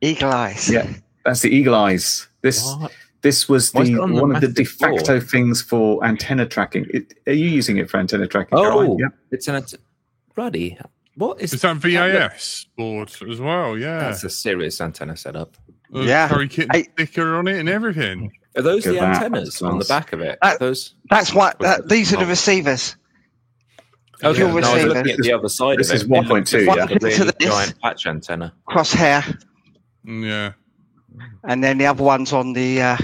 Eagle 0.00 0.30
Eyes. 0.30 0.68
Yeah. 0.70 0.86
That's 1.24 1.40
the 1.42 1.50
Eagle 1.50 1.74
Eyes. 1.74 2.26
This 2.42 2.64
What? 2.64 2.92
this 3.22 3.48
was 3.48 3.72
the 3.72 3.98
on 4.00 4.14
the 4.14 4.22
one 4.22 4.34
of 4.34 4.40
the 4.40 4.48
de 4.48 4.62
massive 4.62 4.76
floor? 4.78 4.96
facto 4.98 5.20
things 5.20 5.60
for 5.62 6.02
antenna 6.04 6.46
tracking. 6.46 6.86
It, 6.90 7.12
are 7.26 7.32
you 7.32 7.48
using 7.48 7.76
it 7.76 7.90
for 7.90 7.98
antenna 7.98 8.26
tracking? 8.26 8.56
Caroline? 8.58 8.90
Oh, 8.90 8.96
yeah. 8.98 9.08
it's 9.30 9.46
an 9.48 9.56
att- 9.56 9.74
Ruddy. 10.36 10.78
What 11.16 11.40
is, 11.40 11.52
Is 11.52 11.60
that 11.62 11.76
VAS 11.76 12.66
board 12.78 13.10
as 13.28 13.40
well? 13.40 13.76
Yeah. 13.76 13.98
That's 13.98 14.24
a 14.24 14.30
serious 14.30 14.80
antenna 14.80 15.16
setup. 15.16 15.56
Uh, 15.94 16.00
Yeah. 16.00 16.28
Curry 16.28 16.48
kitten 16.48 16.70
Hey. 16.72 16.84
sticker 16.94 17.36
on 17.36 17.46
it 17.48 17.58
and 17.58 17.68
everything. 17.68 18.30
Are 18.56 18.62
those 18.62 18.86
Look 18.86 18.94
the 18.96 19.00
at 19.02 19.12
that. 19.14 19.24
antennas 19.24 19.60
on 19.60 19.78
the 19.78 19.84
back 19.84 20.12
of 20.14 20.20
it? 20.20 20.38
That- 20.40 20.58
those. 20.60 20.94
That's 21.10 21.34
what. 21.34 21.58
That, 21.58 21.88
these 21.88 22.12
are 22.14 22.16
the 22.16 22.26
receivers. 22.26 22.96
Okay, 24.22 24.38
Fuel 24.38 24.60
no, 24.60 24.70
I 24.70 24.74
was 24.74 24.84
looking 24.84 25.12
at 25.12 25.18
the 25.18 25.32
other 25.32 25.48
side 25.48 25.78
This 25.78 25.90
of 25.90 25.94
it. 25.96 26.02
is 26.02 26.08
one 26.08 26.26
point 26.26 26.46
two. 26.46 26.64
yeah. 26.64 26.86
really 26.86 27.14
To 27.14 27.24
this. 27.24 27.34
giant 27.40 27.80
patch 27.80 28.06
antenna. 28.06 28.52
Crosshair, 28.68 29.22
Mm, 30.06 30.24
Yeah. 30.24 30.52
and 31.44 31.62
then 31.64 31.78
the 31.78 31.86
other 31.86 32.02
one's 32.02 32.32
on 32.32 32.52
the 32.52 32.80
uh, 32.82 32.96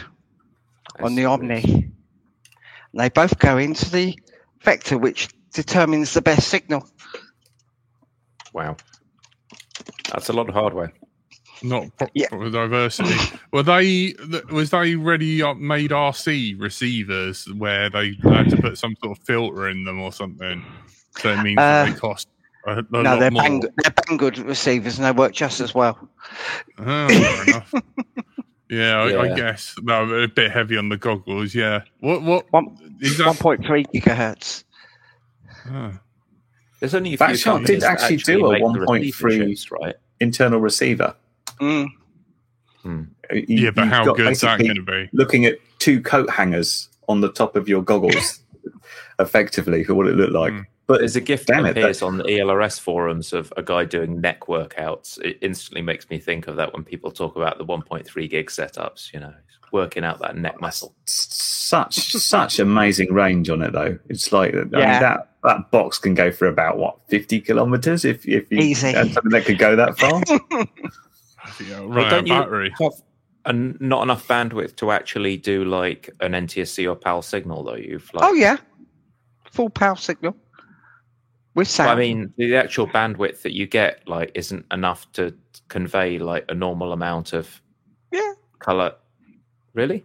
on 1.00 1.14
the 1.14 1.24
Omni. 1.26 1.62
And 1.64 1.92
they 2.94 3.08
both 3.10 3.38
go 3.38 3.58
into 3.58 3.90
the 3.90 4.14
vector, 4.62 4.96
which 4.98 5.28
determines 5.52 6.14
the 6.14 6.22
best 6.22 6.48
signal. 6.48 6.88
Wow, 8.52 8.76
that's 10.12 10.28
a 10.28 10.32
lot 10.32 10.48
of 10.48 10.54
hardware. 10.54 10.92
Not 11.62 11.94
pro- 11.98 12.08
Yeah. 12.14 12.28
diversity. 12.30 13.14
Were 13.52 13.62
they? 13.62 14.14
Was 14.50 14.70
they 14.70 14.94
ready 14.96 15.42
up 15.42 15.56
made 15.56 15.90
RC 15.90 16.58
receivers 16.60 17.46
where 17.54 17.88
they 17.90 18.16
had 18.22 18.50
to 18.50 18.56
put 18.58 18.76
some 18.78 18.94
sort 19.02 19.18
of 19.18 19.24
filter 19.24 19.68
in 19.68 19.84
them 19.84 20.00
or 20.00 20.12
something? 20.12 20.62
So 21.18 21.30
it 21.30 21.42
means 21.42 21.56
that 21.56 21.88
Uh, 21.88 21.92
they 21.92 21.98
cost 21.98 22.28
a, 22.66 22.78
a 22.78 22.82
no, 23.02 23.18
they're 23.18 23.30
more. 23.30 23.42
bang, 23.42 23.60
they're 23.60 23.92
Banggood 23.92 24.46
receivers, 24.46 24.98
and 24.98 25.06
they 25.06 25.12
work 25.12 25.32
just 25.32 25.60
as 25.60 25.74
well. 25.74 25.98
Oh, 26.78 27.08
fair 27.08 27.42
enough. 27.48 27.72
Yeah, 28.68 28.96
I, 28.98 29.04
I 29.12 29.26
Yeah. 29.28 29.34
guess 29.36 29.74
no, 29.82 30.04
a 30.22 30.28
bit 30.28 30.50
heavy 30.50 30.76
on 30.76 30.88
the 30.88 30.96
goggles. 30.96 31.54
Yeah. 31.54 31.82
What? 32.00 32.22
What 32.22 32.46
One, 32.52 32.76
is 33.00 33.16
that? 33.18 33.26
1.3 33.36 33.86
gigahertz. 33.94 34.64
Oh. 35.70 35.92
There's 36.80 36.94
only 36.94 37.14
a 37.14 37.16
That 37.16 37.28
few 37.28 37.36
shot 37.36 37.64
did 37.64 37.80
that 37.80 38.00
actually 38.02 38.18
do 38.18 38.50
a 38.52 38.58
1.3 38.60 39.22
receiver 39.22 39.76
right? 39.80 39.94
internal 40.20 40.60
receiver. 40.60 41.14
Mm. 41.60 41.86
You- 42.84 43.06
Yeah, 43.48 43.70
but 43.70 43.88
how 43.88 44.12
good 44.12 44.30
is 44.32 44.40
that 44.42 44.58
going 44.58 44.74
to 44.74 44.82
be? 44.82 45.08
Looking 45.12 45.46
at 45.46 45.58
two 45.78 46.00
coat 46.02 46.28
hangers 46.30 46.88
on 47.08 47.20
the 47.20 47.32
top 47.32 47.56
of 47.56 47.68
your 47.68 47.82
goggles, 47.82 48.40
effectively 49.18 49.84
for 49.84 49.94
what 49.94 50.06
it 50.06 50.16
looked 50.16 50.32
like. 50.34 50.52
Mm. 50.52 50.64
But 50.86 50.98
There's 51.00 51.16
a 51.16 51.20
gift 51.20 51.48
that 51.48 51.64
it, 51.64 51.70
appears 51.70 52.00
on 52.00 52.18
the 52.18 52.24
ELRS 52.24 52.78
forums 52.78 53.32
of 53.32 53.52
a 53.56 53.62
guy 53.62 53.84
doing 53.84 54.20
neck 54.20 54.42
workouts. 54.42 55.20
It 55.20 55.38
instantly 55.40 55.82
makes 55.82 56.08
me 56.10 56.18
think 56.20 56.46
of 56.46 56.54
that 56.56 56.72
when 56.72 56.84
people 56.84 57.10
talk 57.10 57.34
about 57.34 57.58
the 57.58 57.64
1.3 57.64 58.30
gig 58.30 58.46
setups. 58.48 59.12
You 59.12 59.18
know, 59.20 59.34
working 59.72 60.04
out 60.04 60.20
that 60.20 60.36
neck 60.36 60.60
muscle. 60.60 60.94
such 61.06 62.12
such 62.12 62.58
amazing 62.58 63.12
range 63.12 63.50
on 63.50 63.62
it 63.62 63.72
though. 63.72 63.98
It's 64.08 64.32
like 64.32 64.54
I 64.54 64.58
mean, 64.58 64.70
that 64.70 65.30
that 65.42 65.70
box 65.70 65.98
can 65.98 66.14
go 66.14 66.30
for 66.30 66.46
about 66.46 66.78
what 66.78 66.98
fifty 67.08 67.40
kilometers 67.40 68.04
if 68.04 68.26
if 68.26 68.50
you 68.50 68.58
Easy. 68.58 68.92
had 68.92 69.12
something 69.12 69.32
that 69.32 69.44
could 69.44 69.58
go 69.58 69.76
that 69.76 69.98
far. 69.98 70.22
Yeah, 71.68 71.78
Well, 71.80 71.88
run 71.88 71.98
out 71.98 72.04
of 72.04 72.10
don't 72.10 72.26
you 72.26 72.34
battery. 72.34 72.74
have 72.80 72.92
and 73.44 73.80
not 73.80 74.02
enough 74.02 74.26
bandwidth 74.26 74.74
to 74.76 74.90
actually 74.90 75.36
do 75.36 75.64
like 75.64 76.10
an 76.20 76.32
NTSC 76.32 76.90
or 76.90 76.96
PAL 76.96 77.22
signal 77.22 77.62
though? 77.62 77.76
You've 77.76 78.12
like, 78.12 78.24
Oh 78.24 78.32
yeah, 78.34 78.56
full 79.52 79.70
power 79.70 79.94
signal 79.96 80.36
with 81.56 81.66
But. 81.76 81.88
I 81.88 81.94
mean, 81.96 82.32
the 82.36 82.54
actual 82.54 82.86
bandwidth 82.86 83.42
that 83.42 83.52
you 83.52 83.66
get 83.66 84.06
like 84.06 84.30
isn't 84.34 84.64
enough 84.70 85.10
to 85.12 85.34
convey 85.68 86.18
like 86.18 86.44
a 86.48 86.54
normal 86.54 86.92
amount 86.92 87.32
of 87.32 87.60
Yeah. 88.12 88.34
color. 88.60 88.94
Really? 89.74 90.04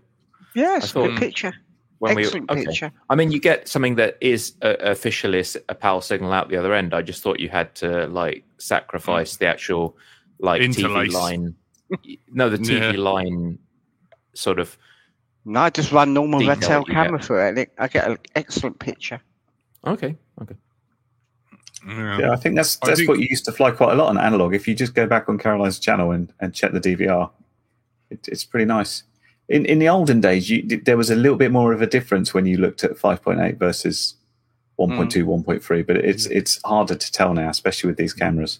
Yeah, 0.56 0.78
a 0.78 0.88
good 0.94 1.18
picture. 1.18 1.54
When 2.00 2.18
Excellent 2.18 2.50
we, 2.50 2.58
okay. 2.58 2.66
picture. 2.66 2.92
I 3.12 3.16
mean, 3.16 3.32
you 3.32 3.40
get 3.40 3.68
something 3.68 3.94
that 3.96 4.18
is 4.22 4.54
uh, 4.64 4.76
officially 4.80 5.44
a 5.70 5.76
PAL 5.76 6.02
signal 6.02 6.34
out 6.34 6.50
the 6.50 6.58
other 6.58 6.74
end. 6.74 6.96
I 6.96 7.04
just 7.04 7.22
thought 7.22 7.40
you 7.40 7.48
had 7.48 7.76
to 7.76 8.08
like 8.08 8.44
sacrifice 8.58 9.36
the 9.38 9.46
actual 9.46 9.96
like 10.40 10.62
Interlace. 10.64 11.10
TV 11.10 11.14
line. 11.14 11.56
No, 12.34 12.50
the 12.50 12.58
TV 12.70 12.94
Yeah. 12.94 13.00
line 13.00 13.60
sort 14.34 14.60
of. 14.60 14.76
No, 15.46 15.60
I 15.62 15.70
just 15.70 15.92
run 15.92 16.14
normal 16.14 16.40
Detail 16.40 16.56
red 16.56 16.62
tail 16.64 16.84
get. 16.84 16.94
camera 16.94 17.20
through 17.22 17.46
it, 17.46 17.50
and 17.50 17.58
it, 17.60 17.72
I 17.78 17.88
get 17.88 18.08
an 18.10 18.18
excellent 18.36 18.80
picture. 18.80 19.22
Okay, 19.86 20.16
okay. 20.42 20.56
Yeah. 21.88 22.20
Yeah, 22.20 22.32
I 22.32 22.36
think 22.36 22.56
that's 22.56 22.76
that's 22.78 23.00
think- 23.00 23.10
what 23.10 23.20
you 23.20 23.28
used 23.30 23.46
to 23.46 23.52
fly 23.52 23.72
quite 23.72 23.94
a 23.94 23.96
lot 23.96 24.10
on 24.10 24.18
analog. 24.18 24.54
If 24.54 24.68
you 24.68 24.76
just 24.76 24.94
go 24.94 25.08
back 25.08 25.28
on 25.30 25.38
Caroline's 25.38 25.80
channel 25.80 26.12
and, 26.12 26.32
and 26.40 26.54
check 26.54 26.72
the 26.74 26.80
DVR, 26.80 27.30
it, 28.10 28.28
it's 28.28 28.44
pretty 28.44 28.66
nice. 28.66 29.04
In 29.50 29.66
in 29.66 29.80
the 29.80 29.90
olden 29.90 30.22
days, 30.22 30.50
you, 30.50 30.62
there 30.84 30.98
was 30.98 31.10
a 31.10 31.16
little 31.16 31.38
bit 31.38 31.52
more 31.52 31.74
of 31.74 31.82
a 31.82 31.88
difference 31.88 32.34
when 32.34 32.46
you 32.46 32.58
looked 32.58 32.84
at 32.84 32.92
5.8 32.92 33.58
versus 33.58 34.16
1.2, 34.80 35.24
1.3, 35.44 35.88
but 35.88 35.98
it's 35.98 36.26
it's 36.28 36.60
harder 36.64 36.96
to 36.96 37.12
tell 37.12 37.34
now, 37.34 37.50
especially 37.50 37.90
with 37.90 37.98
these 37.98 38.14
cameras. 38.14 38.60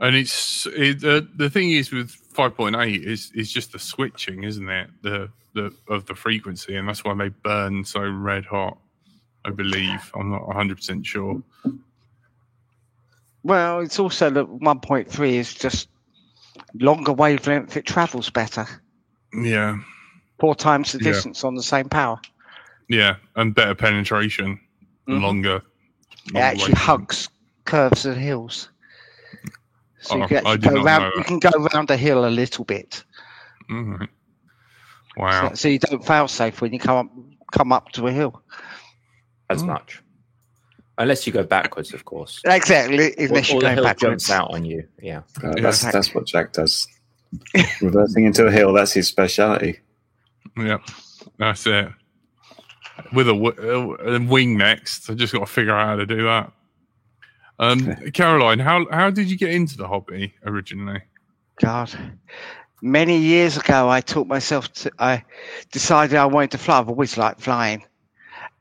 And 0.00 0.16
it's 0.16 0.66
it, 0.66 1.04
uh, 1.04 1.22
the 1.36 1.48
thing 1.48 1.70
is 1.70 1.92
with 1.92 2.10
5.8 2.34 3.04
is 3.04 3.30
is 3.34 3.52
just 3.52 3.72
the 3.72 3.78
switching, 3.78 4.44
isn't 4.44 4.68
it? 4.68 4.90
The 5.02 5.30
the 5.54 5.72
of 5.88 6.06
the 6.06 6.14
frequency, 6.14 6.76
and 6.76 6.88
that's 6.88 7.04
why 7.04 7.14
they 7.14 7.28
burn 7.28 7.84
so 7.84 8.00
red 8.00 8.44
hot. 8.46 8.78
I 9.44 9.50
believe 9.50 10.10
I'm 10.14 10.30
not 10.30 10.46
100 10.46 10.76
percent 10.76 11.04
sure. 11.06 11.42
Well, 13.42 13.80
it's 13.80 13.98
also 13.98 14.30
that 14.30 14.46
1.3 14.46 15.34
is 15.34 15.52
just 15.54 15.88
longer 16.74 17.12
wavelength. 17.12 17.76
It 17.76 17.86
travels 17.86 18.30
better, 18.30 18.66
Yeah, 19.34 19.78
four 20.38 20.54
times 20.54 20.92
the 20.92 20.98
Yeah. 20.98 21.10
distance 21.12 21.42
on 21.44 21.54
the 21.56 21.62
same 21.62 21.88
power. 21.88 22.20
yeah, 22.88 23.16
and 23.36 23.54
better 23.54 23.74
penetration, 23.74 24.60
Mhm. 25.08 25.20
longer. 25.22 25.62
It 26.26 26.36
actually 26.36 26.74
wavelength. 26.74 26.78
hugs 26.78 27.28
curves 27.64 28.06
and 28.06 28.16
hills. 28.20 28.68
So 30.02 30.14
Oh, 30.14 30.18
you 30.18 30.26
can 30.28 30.36
I 30.36 30.40
actually 30.40 30.58
did 30.58 30.70
go 30.70 30.74
not 30.82 30.84
round. 30.84 31.12
You 31.16 31.24
can 31.24 31.38
go 31.38 31.50
round 31.74 31.90
a 31.90 31.96
hill 31.96 32.24
a 32.26 32.30
little 32.30 32.64
bit, 32.64 33.04
Mhm. 33.70 34.08
Wow. 35.16 35.48
so, 35.48 35.54
so 35.54 35.68
you 35.68 35.78
don't 35.78 36.04
fail 36.06 36.28
safe 36.28 36.60
when 36.60 36.72
you 36.72 36.78
come 36.78 36.96
up 36.98 37.12
come 37.52 37.72
up 37.72 37.90
to 37.92 38.06
a 38.06 38.12
hill. 38.12 38.42
As 39.52 39.62
Mm. 39.62 39.66
much, 39.68 40.02
unless 40.98 41.26
you 41.26 41.32
go 41.32 41.42
backwards, 41.44 41.92
of 41.94 42.04
course. 42.04 42.40
Exactly, 42.44 43.10
Or, 43.12 43.26
unless 43.26 43.50
or 43.50 43.52
you're 43.54 43.60
the 43.60 43.66
going 43.66 43.74
hill 43.76 43.84
backwards. 43.84 44.26
jumps 44.26 44.30
out 44.30 44.50
on 44.52 44.64
you. 44.64 44.86
Yeah. 45.00 45.22
Uh, 45.42 45.48
Yeah. 45.56 45.62
that's 45.62 45.82
that's 45.92 46.14
what 46.14 46.26
Jack 46.26 46.52
does. 46.52 46.86
Reversing 47.80 48.24
into 48.24 48.46
a 48.46 48.50
hill, 48.52 48.72
that's 48.72 48.92
his 48.92 49.08
speciality. 49.08 49.78
Yeah, 50.56 50.78
that's 51.38 51.66
it. 51.66 51.88
With 53.12 53.28
a, 53.28 53.32
w- 53.32 53.96
a 54.00 54.20
wing 54.20 54.58
next, 54.58 55.08
I 55.08 55.14
just 55.14 55.32
got 55.32 55.40
to 55.40 55.46
figure 55.46 55.74
out 55.74 55.86
how 55.86 55.96
to 55.96 56.04
do 56.06 56.24
that. 56.24 56.52
Um, 57.58 57.94
Caroline, 58.12 58.58
how 58.58 58.86
how 58.90 59.10
did 59.10 59.30
you 59.30 59.36
get 59.38 59.50
into 59.50 59.76
the 59.76 59.86
hobby 59.88 60.34
originally? 60.44 61.00
God. 61.60 61.90
Many 62.84 63.16
years 63.18 63.56
ago, 63.56 63.88
I 63.88 64.00
taught 64.00 64.26
myself 64.26 64.72
to, 64.74 64.90
I 64.98 65.22
decided 65.70 66.16
I 66.16 66.26
wanted 66.26 66.50
to 66.52 66.58
fly. 66.58 66.80
I've 66.80 66.88
always 66.88 67.16
liked 67.16 67.40
flying. 67.40 67.84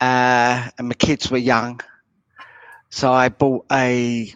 Uh, 0.01 0.69
and 0.77 0.87
my 0.89 0.95
kids 0.95 1.29
were 1.31 1.37
young. 1.37 1.79
So 2.89 3.11
I 3.13 3.29
bought 3.29 3.65
a 3.71 4.33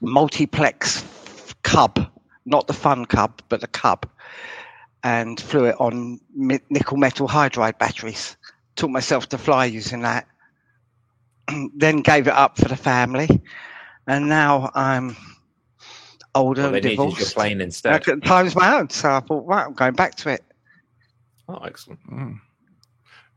multiplex 0.00 1.02
cub, 1.62 2.08
not 2.46 2.66
the 2.66 2.72
fun 2.74 3.06
cub, 3.06 3.40
but 3.48 3.60
the 3.60 3.66
cub, 3.66 4.08
and 5.02 5.40
flew 5.40 5.64
it 5.64 5.76
on 5.80 6.20
nickel 6.34 6.98
metal 6.98 7.26
hydride 7.26 7.78
batteries. 7.78 8.36
Taught 8.76 8.90
myself 8.90 9.28
to 9.30 9.38
fly 9.38 9.64
using 9.64 10.02
that. 10.02 10.26
then 11.76 12.00
gave 12.02 12.26
it 12.28 12.34
up 12.34 12.58
for 12.58 12.68
the 12.68 12.76
family. 12.76 13.28
And 14.06 14.28
now 14.28 14.70
I'm 14.74 15.16
older 16.34 16.62
Well, 16.62 16.70
they 16.72 16.78
and 16.78 16.84
needed 16.86 16.98
your 16.98 17.10
divorced. 17.10 17.34
plane 17.34 17.60
instead. 17.60 18.08
At 18.08 18.24
times 18.24 18.54
my 18.54 18.74
own. 18.76 18.90
So 18.90 19.10
I 19.10 19.20
thought, 19.20 19.46
right, 19.46 19.66
I'm 19.66 19.74
going 19.74 19.94
back 19.94 20.14
to 20.16 20.30
it. 20.30 20.44
Oh, 21.48 21.58
excellent. 21.64 22.00
Mm. 22.10 22.40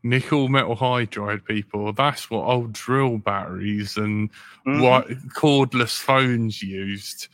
Nickel 0.03 0.47
metal 0.49 0.75
hydride, 0.75 1.45
people. 1.45 1.93
That's 1.93 2.29
what 2.31 2.43
old 2.45 2.73
drill 2.73 3.17
batteries 3.19 3.97
and 3.97 4.29
Mhm. 4.65 4.81
what 4.81 5.07
cordless 5.35 5.97
phones 5.99 6.61
used. 6.63 7.27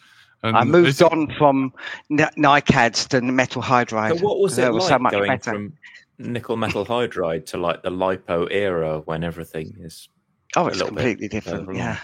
And 0.43 0.56
I 0.56 0.63
moved 0.63 1.01
on 1.01 1.34
from 1.38 1.73
N- 2.12 2.17
NiCads 2.38 3.08
to 3.10 3.21
metal 3.21 3.62
hydride. 3.62 4.19
So 4.19 4.25
what 4.25 4.39
was 4.39 4.56
That 4.58 4.67
it 4.67 4.73
was 4.73 4.84
like 4.84 4.89
so 4.89 4.99
much 4.99 5.12
going 5.13 5.27
better. 5.30 5.51
from 5.51 5.73
nickel 6.19 6.58
metal 6.58 6.86
hydride 6.86 7.45
to 7.47 7.58
like 7.58 7.84
the 7.84 7.89
lipo 7.89 8.47
era 8.51 8.99
when 9.06 9.23
everything 9.23 9.73
is? 9.80 10.10
oh, 10.56 10.67
it's 10.67 10.82
completely 10.82 11.27
different. 11.27 11.73
Yeah. 11.75 11.97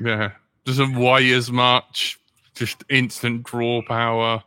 Yeah, 0.00 0.32
doesn't 0.64 0.94
weigh 0.96 1.30
as 1.32 1.50
much. 1.50 2.18
Just 2.54 2.84
instant 2.88 3.44
draw 3.44 3.82
power. 3.82 4.42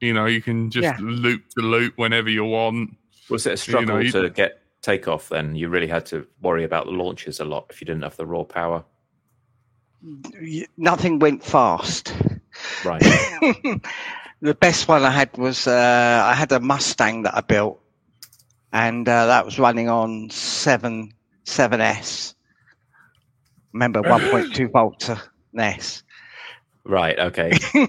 You 0.00 0.14
know, 0.14 0.26
you 0.26 0.40
can 0.42 0.70
just 0.70 0.84
Yeah. 0.84 0.96
loop 1.00 1.42
the 1.56 1.62
loop 1.62 1.94
whenever 1.96 2.30
you 2.30 2.44
want. 2.44 2.96
Was 3.28 3.46
it 3.46 3.50
a 3.50 3.52
You 3.52 3.56
struggle 3.56 4.02
know, 4.02 4.10
to 4.10 4.30
get 4.30 4.59
takeoff? 4.82 5.28
Then 5.28 5.54
you 5.54 5.68
really 5.68 5.86
had 5.88 6.06
to 6.06 6.26
worry 6.40 6.64
about 6.64 6.86
the 6.86 6.92
launches 6.92 7.40
a 7.40 7.44
lot 7.44 7.66
if 7.70 7.80
you 7.80 7.86
didn't 7.86 8.02
have 8.02 8.16
the 8.16 8.26
raw 8.26 8.44
power. 8.44 8.84
Nothing 10.76 11.18
went 11.18 11.44
fast. 11.44 12.14
Right. 12.84 13.00
the 14.40 14.54
best 14.54 14.88
one 14.88 15.02
I 15.04 15.10
had 15.10 15.36
was 15.36 15.66
uh, 15.66 16.22
I 16.24 16.34
had 16.34 16.52
a 16.52 16.60
Mustang 16.60 17.22
that 17.24 17.36
I 17.36 17.42
built, 17.42 17.80
and 18.72 19.06
uh, 19.08 19.26
that 19.26 19.44
was 19.44 19.58
running 19.58 19.88
on 19.88 20.30
seven 20.30 21.12
seven 21.44 21.80
S. 21.80 22.34
Remember, 23.72 24.00
one 24.08 24.22
point 24.30 24.54
two 24.54 24.68
volts 24.68 25.08
a 25.10 25.20
NES. 25.52 26.02
right. 26.84 27.18
Okay. 27.18 27.52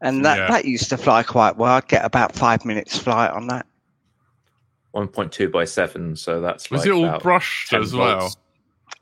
And 0.00 0.22
that, 0.26 0.36
Yeah. 0.36 0.48
that 0.48 0.64
used 0.66 0.90
to 0.90 0.98
fly 0.98 1.22
quite 1.22 1.56
well. 1.56 1.72
I'd 1.76 1.88
get 1.88 2.04
about 2.04 2.34
five 2.34 2.66
minutes 2.66 2.98
flight 2.98 3.30
on 3.30 3.46
that. 3.46 3.64
One 4.94 5.08
point 5.08 5.32
two 5.32 5.48
by 5.48 5.64
seven. 5.64 6.14
So 6.14 6.40
that's 6.40 6.70
Was 6.70 6.82
like 6.82 6.88
it 6.88 6.92
all 6.92 7.18
brushed 7.18 7.70
10 7.70 7.82
as 7.82 7.92
well? 7.96 8.32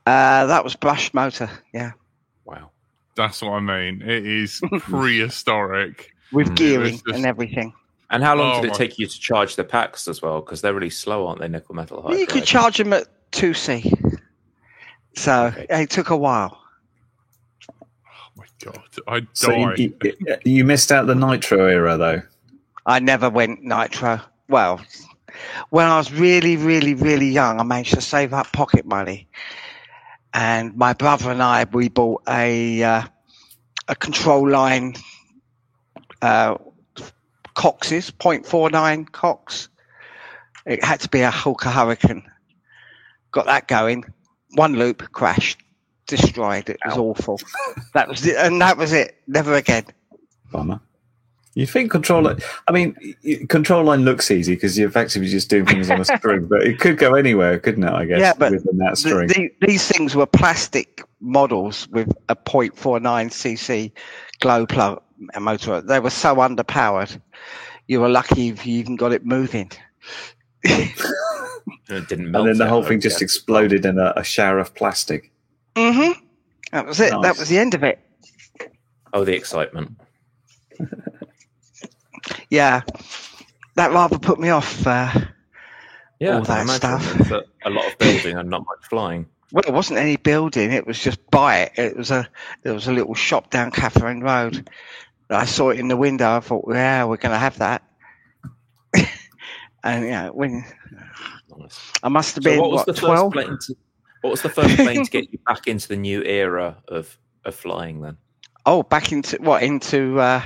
Uh, 0.07 0.47
that 0.47 0.63
was 0.63 0.75
brushed 0.75 1.13
motor, 1.13 1.47
yeah, 1.71 1.91
Wow. 2.45 2.71
That's 3.15 3.43
what 3.43 3.51
I 3.51 3.59
mean. 3.59 4.01
It 4.01 4.25
is 4.25 4.59
prehistoric. 4.79 6.09
with 6.31 6.47
Mm. 6.49 6.55
gearing 6.55 6.93
just- 6.95 7.07
and 7.09 7.27
everything. 7.27 7.73
And 8.09 8.23
how 8.23 8.33
long 8.35 8.55
Oh 8.57 8.61
did 8.61 8.69
it 8.69 8.71
my- 8.71 8.77
take 8.77 8.97
you 8.97 9.05
to 9.05 9.19
charge 9.19 9.55
the 9.55 9.63
packs 9.63 10.07
as 10.07 10.19
well? 10.19 10.41
Because 10.41 10.61
they're 10.61 10.73
really 10.73 10.89
slow, 10.89 11.27
aren't 11.27 11.41
they? 11.41 11.47
Nickel 11.47 11.75
metal 11.75 12.01
hydride. 12.01 12.19
You 12.19 12.25
could 12.25 12.43
charge 12.43 12.77
them 12.77 12.91
at 12.91 13.07
two 13.31 13.53
C. 13.53 13.93
So 15.15 15.45
Okay. 15.55 15.67
it 15.83 15.91
took 15.91 16.09
a 16.09 16.17
while. 16.17 16.59
Oh 17.71 17.85
my 18.35 18.45
god, 18.63 18.81
I 19.07 19.27
So 19.33 19.49
died. 19.51 19.77
you, 19.77 19.95
you, 20.03 20.15
you 20.43 20.63
missed 20.63 20.91
out 20.91 21.05
the 21.05 21.13
nitro 21.13 21.67
era, 21.67 21.97
though. 21.97 22.23
I 22.87 22.97
never 22.99 23.29
went 23.29 23.61
nitro. 23.63 24.19
Well, 24.49 24.81
when 25.69 25.85
I 25.85 25.97
was 25.97 26.11
really, 26.11 26.57
really, 26.57 26.93
really 26.93 27.29
young, 27.29 27.59
I 27.59 27.63
managed 27.63 27.93
to 27.95 28.01
save 28.01 28.33
up 28.33 28.51
pocket 28.51 28.85
money, 28.85 29.27
and 30.33 30.75
my 30.75 30.93
brother 30.93 31.31
and 31.31 31.41
I 31.41 31.65
we 31.71 31.89
bought 31.89 32.23
a 32.27 32.83
uh, 32.83 33.03
a 33.87 33.95
control 33.95 34.49
line 34.49 34.95
uh, 36.21 36.57
Cox's 37.55 38.11
.49 38.11 39.11
Cox. 39.11 39.69
It 40.65 40.83
had 40.83 41.01
to 41.01 41.09
be 41.09 41.21
a 41.21 41.31
Hawker 41.31 41.69
Hurricane. 41.69 42.23
Got 43.31 43.45
that 43.45 43.67
going. 43.67 44.05
One 44.55 44.75
loop 44.75 45.11
crashed, 45.11 45.59
destroyed. 46.07 46.69
It 46.69 46.79
was 46.85 46.97
awful. 46.97 47.39
That 47.93 48.07
was 48.07 48.25
it, 48.25 48.35
and 48.37 48.61
that 48.61 48.77
was 48.77 48.93
it. 48.93 49.15
Never 49.27 49.55
again. 49.55 49.85
Bummer. 50.51 50.79
You 51.55 51.67
think 51.67 51.91
control 51.91 52.23
line? 52.23 52.39
I 52.67 52.71
mean, 52.71 52.95
control 53.47 53.83
line 53.83 54.03
looks 54.05 54.31
easy 54.31 54.55
because 54.55 54.77
you're 54.77 54.87
effectively 54.87 55.27
just 55.29 55.49
doing 55.49 55.65
things 55.65 55.89
on 55.91 56.01
a 56.01 56.05
string, 56.17 56.47
but 56.47 56.63
it 56.63 56.79
could 56.79 56.97
go 56.97 57.13
anywhere, 57.13 57.59
couldn't 57.59 57.83
it? 57.83 57.91
I 57.91 58.05
guess. 58.05 58.19
Yeah, 58.19 58.33
but 58.35 58.51
within 58.53 58.77
that 58.79 58.97
string. 58.97 59.27
the- 59.27 59.53
these 59.61 59.87
things 59.87 60.15
were 60.15 60.25
plastic 60.25 61.03
models 61.21 61.87
with 61.89 62.11
a 62.29 62.35
0.49 62.35 63.01
cc 63.29 63.91
glow 64.41 64.65
plug 64.65 65.01
motor. 65.39 65.79
They 65.81 65.99
were 65.99 66.09
so 66.09 66.35
underpowered. 66.37 67.21
You 67.87 68.01
were 68.01 68.09
lucky 68.09 68.49
if 68.49 68.65
you 68.65 68.79
even 68.79 68.95
got 68.95 69.11
it 69.13 69.23
moving. 69.25 69.69
And 70.65 70.89
it 71.89 72.07
didn't 72.09 72.31
melt. 72.31 72.47
and 72.47 72.53
then 72.55 72.57
the 72.65 72.67
whole 72.67 72.83
thing 72.83 72.99
just 72.99 73.17
guess. 73.17 73.21
exploded 73.21 73.85
in 73.85 73.99
a, 73.99 74.13
a 74.15 74.23
shower 74.23 74.57
of 74.57 74.73
plastic. 74.73 75.31
hmm 75.77 76.11
That 76.71 76.87
was 76.87 76.99
it. 76.99 77.11
That 77.21 77.37
was 77.37 77.47
the 77.49 77.59
end 77.59 77.75
of 77.75 77.83
it. 77.83 77.99
Oh, 79.13 79.23
the 79.23 79.35
excitement. 79.35 79.99
Yeah, 82.49 82.81
that 83.75 83.91
rather 83.91 84.17
put 84.19 84.39
me 84.39 84.49
off. 84.49 84.85
Uh, 84.87 85.11
Yeah, 86.19 86.37
All 86.37 86.43
that 86.43 86.67
stuff. 86.69 87.31
A, 87.65 87.69
lot 87.69 87.85
of 87.91 87.97
building 87.97 88.37
and 88.37 88.49
not 88.49 88.65
much 88.65 88.87
flying. 88.89 89.25
well, 89.51 89.63
it 89.67 89.73
wasn't 89.73 89.99
any 89.99 90.15
building. 90.17 90.71
It 90.71 90.85
was 90.87 90.99
just 90.99 91.19
buy 91.31 91.59
it. 91.59 91.71
It 91.77 91.97
was 91.97 92.11
a 92.11 92.27
there 92.63 92.73
was 92.73 92.87
a 92.87 92.93
little 92.93 93.13
shop 93.15 93.49
down 93.49 93.71
Catherine 93.71 94.21
Road. 94.21 94.69
I 95.29 95.45
saw 95.45 95.69
it 95.71 95.79
in 95.79 95.87
the 95.87 95.97
window. 95.97 96.35
I 96.37 96.39
thought, 96.41 96.65
yeah, 96.69 97.03
we're 97.05 97.17
going 97.17 97.31
to 97.33 97.39
have 97.39 97.57
that. 97.59 97.81
And 99.85 100.05
yeah, 100.05 100.29
when 100.29 100.63
Nice. 101.57 101.91
I 102.01 102.07
must 102.09 102.35
have 102.35 102.43
So 102.43 102.49
been 102.51 102.59
what 102.61 102.71
was 102.71 102.77
what, 102.79 102.85
the 102.87 102.93
first 102.93 103.05
12? 103.05 103.33
plane? 103.33 103.57
To, 103.67 103.75
what 104.21 104.29
was 104.31 104.41
the 104.41 104.49
first 104.49 104.75
plane 104.77 105.03
to 105.03 105.11
get 105.17 105.31
you 105.31 105.39
back 105.45 105.67
into 105.67 105.87
the 105.89 105.97
new 105.97 106.23
era 106.23 106.77
of 106.87 107.17
of 107.43 107.53
flying? 107.53 107.99
Then, 108.01 108.17
Oh, 108.65 108.83
back 108.83 109.11
into 109.11 109.37
what 109.41 109.61
into 109.61 110.19
uh, 110.21 110.41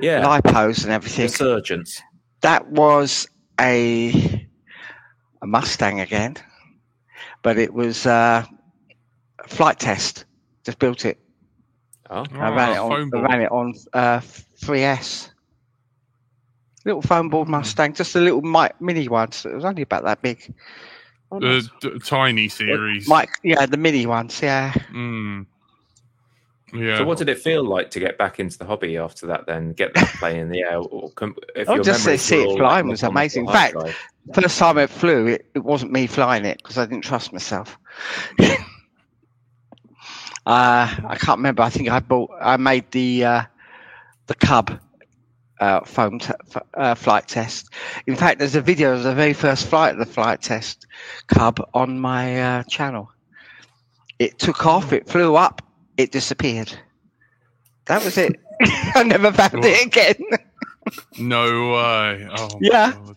yeah, 0.00 0.22
lipos 0.22 0.84
and 0.84 0.92
everything. 0.92 1.24
resurgence. 1.26 2.00
That 2.42 2.68
was 2.68 3.26
a 3.60 4.46
a 5.42 5.46
Mustang 5.46 6.00
again, 6.00 6.36
but 7.42 7.58
it 7.58 7.72
was 7.74 8.06
uh, 8.06 8.44
a 9.44 9.48
Flite 9.48 9.78
Test. 9.78 10.24
Just 10.64 10.78
built 10.78 11.04
it. 11.04 11.18
Oh, 12.10 12.24
I 12.32 12.48
ran 12.50 12.72
it 12.72 12.76
Ah, 12.78 12.84
on. 12.86 13.10
I 13.14 13.20
ran 13.20 13.40
it 13.42 13.50
on 13.52 13.74
uh, 13.92 14.20
3S. 14.62 15.30
Little 16.84 17.02
phone 17.02 17.24
Hmm. 17.26 17.30
board 17.30 17.48
Mustang, 17.48 17.92
just 17.92 18.14
a 18.16 18.20
little 18.20 18.40
mi- 18.42 18.70
mini 18.80 19.08
one. 19.08 19.32
So 19.32 19.50
it 19.50 19.54
was 19.54 19.64
only 19.64 19.82
about 19.82 20.04
that 20.04 20.22
big. 20.22 20.54
oh, 21.30 21.40
The 21.40 22.00
tiny 22.04 22.48
series. 22.48 23.06
Mike, 23.08 23.30
yeah, 23.42 23.66
the 23.66 23.76
mini 23.76 24.06
ones. 24.06 24.40
Yeah. 24.42 24.72
Mm. 24.92 25.46
Yeah. 26.72 26.98
So, 26.98 27.04
what 27.04 27.18
did 27.18 27.28
it 27.28 27.38
feel 27.38 27.64
like 27.64 27.90
to 27.92 28.00
get 28.00 28.18
back 28.18 28.38
into 28.40 28.58
the 28.58 28.64
hobby 28.66 28.96
after 28.96 29.26
that? 29.28 29.46
Then 29.46 29.72
get 29.72 29.94
that 29.94 30.08
plane 30.18 30.36
in 30.36 30.48
the 30.50 30.60
air. 30.60 30.78
Or 30.78 31.10
com- 31.10 31.34
if 31.56 31.68
Oh, 31.68 31.76
your 31.76 31.84
just 31.84 32.00
to 32.00 32.06
memories 32.06 32.22
see 32.22 32.42
it 32.42 32.56
flying 32.58 32.84
on 32.84 32.90
was 32.90 33.02
amazing. 33.02 33.46
In 33.46 33.52
fact, 33.52 33.72
drive. 33.72 33.96
First 34.34 34.58
time 34.58 34.76
it 34.78 34.90
flew, 34.90 35.26
it, 35.28 35.46
it 35.54 35.60
wasn't 35.60 35.92
me 35.92 36.06
flying 36.06 36.44
it 36.44 36.58
because 36.58 36.76
I 36.76 36.84
didn't 36.84 37.02
trust 37.04 37.32
myself. 37.32 37.78
uh, 38.40 38.54
I 40.46 41.16
can't 41.18 41.38
remember. 41.38 41.62
I 41.62 41.70
think 41.70 41.88
I 41.88 42.00
bought. 42.00 42.30
I 42.40 42.56
made 42.56 42.90
the 42.90 43.24
uh, 43.24 43.42
the 44.26 44.34
Cub 44.34 44.78
uh, 45.60 45.80
foam 45.84 46.18
t- 46.18 46.32
f- 46.54 46.62
uh, 46.74 46.94
Flite 46.94 47.28
Test. 47.28 47.70
In 48.06 48.16
fact, 48.16 48.38
there's 48.38 48.54
a 48.54 48.60
video 48.60 48.94
of 48.94 49.02
the 49.02 49.14
very 49.14 49.32
first 49.32 49.66
flight 49.68 49.92
of 49.92 49.98
the 49.98 50.06
Flite 50.06 50.42
Test 50.42 50.86
Cub 51.26 51.60
on 51.74 51.98
my 51.98 52.40
uh, 52.40 52.62
channel. 52.64 53.10
It 54.18 54.38
took 54.38 54.66
off. 54.66 54.92
It 54.92 55.08
flew 55.08 55.36
up. 55.36 55.62
It 55.98 56.12
disappeared. 56.12 56.72
That 57.86 58.02
was 58.04 58.16
it. 58.16 58.36
I 58.62 59.02
never 59.02 59.32
found 59.32 59.62
it 59.64 59.86
again. 59.86 60.14
No 61.18 61.72
way. 61.72 62.28
Oh, 62.34 62.48
Yeah. 62.60 62.92
God. 62.92 63.16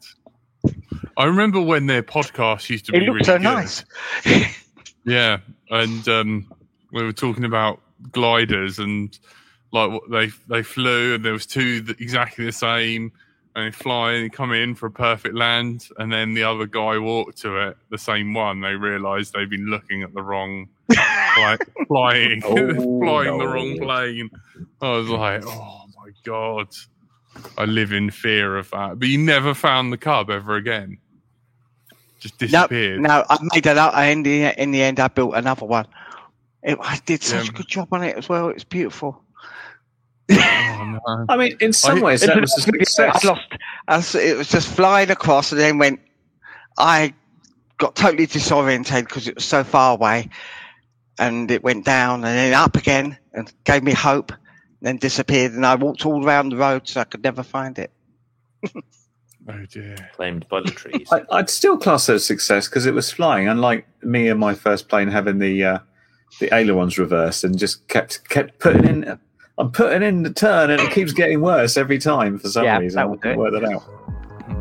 I 1.17 1.25
remember 1.25 1.61
when 1.61 1.85
their 1.87 2.03
podcast 2.03 2.69
used 2.69 2.85
to 2.87 2.95
It 2.95 2.99
be 3.01 3.09
really 3.09 3.23
so 3.23 3.37
good. 3.37 3.43
nice. 3.43 3.85
Yeah, 5.03 5.39
and 5.71 6.07
um, 6.07 6.53
we 6.91 7.01
were 7.03 7.11
talking 7.11 7.43
about 7.43 7.79
gliders 8.11 8.77
and 8.77 9.17
like 9.71 9.89
what 9.89 10.03
they 10.11 10.27
they 10.47 10.61
flew, 10.61 11.15
and 11.15 11.25
there 11.25 11.33
was 11.33 11.47
two 11.47 11.83
exactly 11.97 12.45
the 12.45 12.51
same, 12.51 13.11
and 13.55 13.65
they 13.65 13.71
fly 13.75 14.11
and 14.11 14.31
come 14.31 14.53
in 14.53 14.75
for 14.75 14.85
a 14.85 14.91
perfect 14.91 15.33
land, 15.33 15.87
and 15.97 16.13
then 16.13 16.35
the 16.35 16.43
other 16.43 16.67
guy 16.67 16.99
walked 16.99 17.39
to 17.41 17.69
it, 17.69 17.77
the 17.89 17.97
same 17.97 18.35
one. 18.35 18.61
They 18.61 18.75
realised 18.75 19.33
they'd 19.33 19.49
been 19.49 19.65
looking 19.71 20.03
at 20.03 20.13
the 20.13 20.21
wrong, 20.21 20.69
fly, 21.35 21.57
flying, 21.87 22.41
Oh, 22.45 22.55
flying 22.99 23.37
the 23.37 23.47
wrong 23.47 23.77
plane. 23.79 24.29
I 24.81 24.91
was 24.91 25.09
like, 25.09 25.43
oh 25.45 25.85
my 25.97 26.09
god. 26.23 26.67
I 27.57 27.65
live 27.65 27.93
in 27.93 28.11
fear 28.11 28.57
of 28.57 28.69
that. 28.71 28.99
But 28.99 29.07
you 29.07 29.17
never 29.17 29.53
found 29.53 29.93
the 29.93 29.97
cub 29.97 30.29
ever 30.29 30.55
again. 30.57 30.97
Just 32.19 32.37
disappeared. 32.37 32.99
no, 33.01 33.23
I 33.29 33.37
made 33.53 33.63
that 33.63 33.77
up. 33.77 33.93
I 33.95 34.07
in 34.07 34.21
the 34.23 34.61
in 34.61 34.71
the 34.71 34.81
end, 34.83 34.99
I 34.99 35.07
built 35.07 35.33
another 35.35 35.65
one. 35.65 35.87
It, 36.61 36.77
I 36.81 36.99
did 37.05 37.23
such 37.23 37.45
Yeah. 37.45 37.49
a 37.51 37.53
good 37.53 37.67
job 37.67 37.87
on 37.91 38.03
it 38.03 38.15
as 38.17 38.29
well. 38.29 38.49
It's 38.49 38.63
beautiful. 38.65 39.23
Oh, 40.29 40.99
no. 41.07 41.25
I 41.29 41.37
mean, 41.37 41.57
in 41.61 41.73
some 41.73 41.99
I- 41.99 42.01
ways, 42.01 42.21
that 42.21 42.39
was 42.39 42.55
a 42.57 42.61
success. 42.61 43.25
I 43.25 43.27
lost. 43.27 43.53
I 43.87 44.19
it 44.19 44.37
was 44.37 44.49
just 44.49 44.67
flying 44.67 45.09
across, 45.09 45.51
and 45.51 45.59
then 45.59 45.77
went. 45.77 45.99
I 46.77 47.13
got 47.77 47.95
totally 47.95 48.27
disorientated 48.27 49.07
because 49.07 49.27
it 49.27 49.35
was 49.35 49.45
so 49.45 49.63
far 49.63 49.93
away, 49.95 50.29
and 51.21 51.49
it 51.49 51.63
went 51.63 51.85
down 51.85 52.15
and 52.25 52.37
then 52.37 52.53
up 52.53 52.75
again, 52.75 53.17
and 53.33 53.49
gave 53.63 53.83
me 53.83 53.93
hope. 53.93 54.33
Then 54.81 54.97
disappeared, 54.97 55.53
and 55.53 55.65
I 55.65 55.75
walked 55.75 56.05
all 56.05 56.25
around 56.25 56.49
the 56.49 56.57
road, 56.57 56.87
so 56.87 56.99
I 57.01 57.03
could 57.05 57.23
never 57.23 57.43
find 57.43 57.77
it. 57.79 57.91
Oh 59.49 59.65
dear. 59.71 59.95
claimed 60.13 60.47
by 60.49 60.61
the 60.61 60.69
trees. 60.69 61.07
I, 61.11 61.23
I'd 61.31 61.49
still 61.49 61.75
class 61.75 62.07
it 62.09 62.13
as 62.13 62.23
success 62.25 62.67
because 62.67 62.85
it 62.85 62.93
was 62.93 63.11
flying, 63.11 63.47
unlike 63.47 63.87
me 64.03 64.27
and 64.29 64.39
my 64.39 64.53
first 64.53 64.87
plane 64.87 65.07
having 65.07 65.39
the 65.39 65.63
uh, 65.63 65.79
the 66.39 66.53
ailerons 66.53 66.99
reversed 66.99 67.43
and 67.43 67.57
just 67.57 67.87
kept 67.87 68.29
kept 68.29 68.59
putting 68.59 68.85
in. 68.85 69.19
I'm 69.57 69.71
putting 69.71 70.03
in 70.03 70.21
the 70.21 70.31
turn 70.31 70.69
and 70.69 70.79
it 70.79 70.91
keeps 70.91 71.11
getting 71.11 71.41
worse 71.41 71.75
every 71.75 71.97
time 71.97 72.37
for 72.37 72.49
some 72.49 72.63
Yeah, 72.65 72.77
reason. 72.77 72.97
that 72.97 73.07
I 73.11 73.17
can't 73.17 73.37
work 73.39 73.53
that 73.53 73.63
out. 73.65 73.83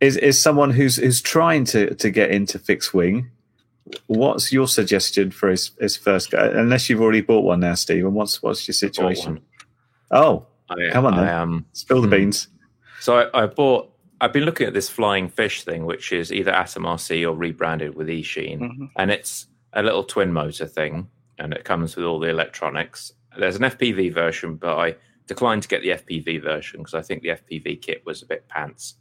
is 0.00 0.16
is 0.16 0.40
someone 0.40 0.70
who's 0.70 0.96
who's 0.96 1.20
trying 1.22 1.64
to 1.66 1.94
to 1.94 2.10
get 2.10 2.30
into 2.30 2.58
fixed 2.58 2.94
wing. 2.94 3.30
What's 4.06 4.52
your 4.52 4.68
suggestion 4.68 5.30
for 5.30 5.48
his 5.48 5.72
his 5.80 5.96
first 5.96 6.30
go? 6.30 6.38
Unless 6.38 6.88
you've 6.88 7.00
already 7.00 7.20
bought 7.22 7.44
one 7.44 7.60
now, 7.60 7.74
Stephen. 7.74 8.14
What's 8.14 8.42
what's 8.42 8.66
your 8.68 8.74
situation? 8.74 9.40
Oh, 10.10 10.46
I, 10.68 10.90
Come 10.92 11.06
on 11.06 11.16
then. 11.16 11.28
Um, 11.28 11.66
spill 11.72 12.00
the 12.02 12.06
Hmm. 12.08 12.14
beans. 12.14 12.48
So 13.00 13.18
I, 13.32 13.42
I 13.44 13.46
bought. 13.46 13.88
I've 14.22 14.32
been 14.34 14.44
looking 14.44 14.66
at 14.66 14.74
this 14.74 14.90
flying 14.90 15.28
fish 15.30 15.64
thing, 15.64 15.86
which 15.86 16.12
is 16.12 16.30
either 16.30 16.50
Atom 16.52 16.82
RC 16.84 17.24
or 17.26 17.34
rebranded 17.34 17.94
with 17.94 18.08
Eachine, 18.08 18.60
Mhm. 18.60 18.90
and 18.96 19.10
it's 19.10 19.46
a 19.72 19.82
little 19.82 20.04
twin 20.04 20.30
motor 20.32 20.66
thing, 20.66 21.08
and 21.38 21.54
it 21.54 21.64
comes 21.64 21.96
with 21.96 22.04
all 22.04 22.18
the 22.20 22.28
electronics. 22.28 23.14
There's 23.38 23.56
an 23.56 23.62
FPV 23.64 24.10
version, 24.12 24.56
but 24.56 24.76
I 24.76 24.96
declined 25.26 25.62
to 25.62 25.68
get 25.68 25.80
the 25.82 25.92
FPV 25.92 26.36
version 26.42 26.80
because 26.80 26.92
I 26.94 27.00
think 27.00 27.22
the 27.22 27.30
FPV 27.30 27.76
kit 27.80 28.02
was 28.04 28.20
a 28.22 28.26
bit 28.26 28.46
pants, 28.48 28.96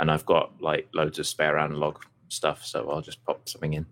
and 0.00 0.10
I've 0.10 0.26
got 0.26 0.60
like 0.60 0.88
loads 0.94 1.18
of 1.18 1.26
spare 1.26 1.58
analog 1.58 1.98
stuff, 2.28 2.64
so 2.64 2.90
I'll 2.90 3.02
just 3.02 3.24
pop 3.24 3.48
something 3.48 3.74
in. 3.74 3.86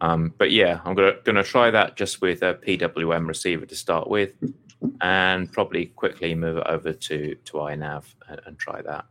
Um, 0.00 0.32
but 0.38 0.50
yeah, 0.50 0.80
I'm 0.84 0.94
gonna 0.94 1.14
gonna 1.24 1.42
try 1.42 1.70
that 1.70 1.96
just 1.96 2.20
with 2.20 2.42
a 2.42 2.54
PWM 2.54 3.26
receiver 3.26 3.66
to 3.66 3.76
start 3.76 4.08
with, 4.08 4.32
and 5.00 5.50
probably 5.52 5.86
quickly 5.86 6.34
move 6.34 6.58
it 6.58 6.66
over 6.66 6.92
to 6.92 7.34
to 7.34 7.52
iNav 7.54 8.04
and, 8.28 8.40
and 8.46 8.58
try 8.58 8.80
that. 8.82 9.06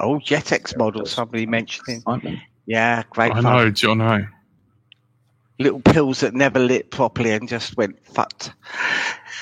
Oh, 0.00 0.18
Jetex 0.18 0.76
model. 0.76 1.06
Somebody 1.06 1.46
mentioned. 1.46 2.02
I 2.06 2.42
Yeah, 2.66 3.02
great 3.10 3.32
I 3.32 3.42
fun. 3.42 3.56
know, 3.56 3.70
John. 3.70 4.00
I 4.00 4.26
Little 5.60 5.80
pills 5.80 6.20
that 6.20 6.34
never 6.34 6.58
lit 6.58 6.90
properly 6.90 7.30
and 7.30 7.48
just 7.48 7.76
went 7.76 8.04
fucked. 8.04 8.52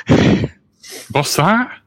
What's 1.13 1.37
that? 1.37 1.79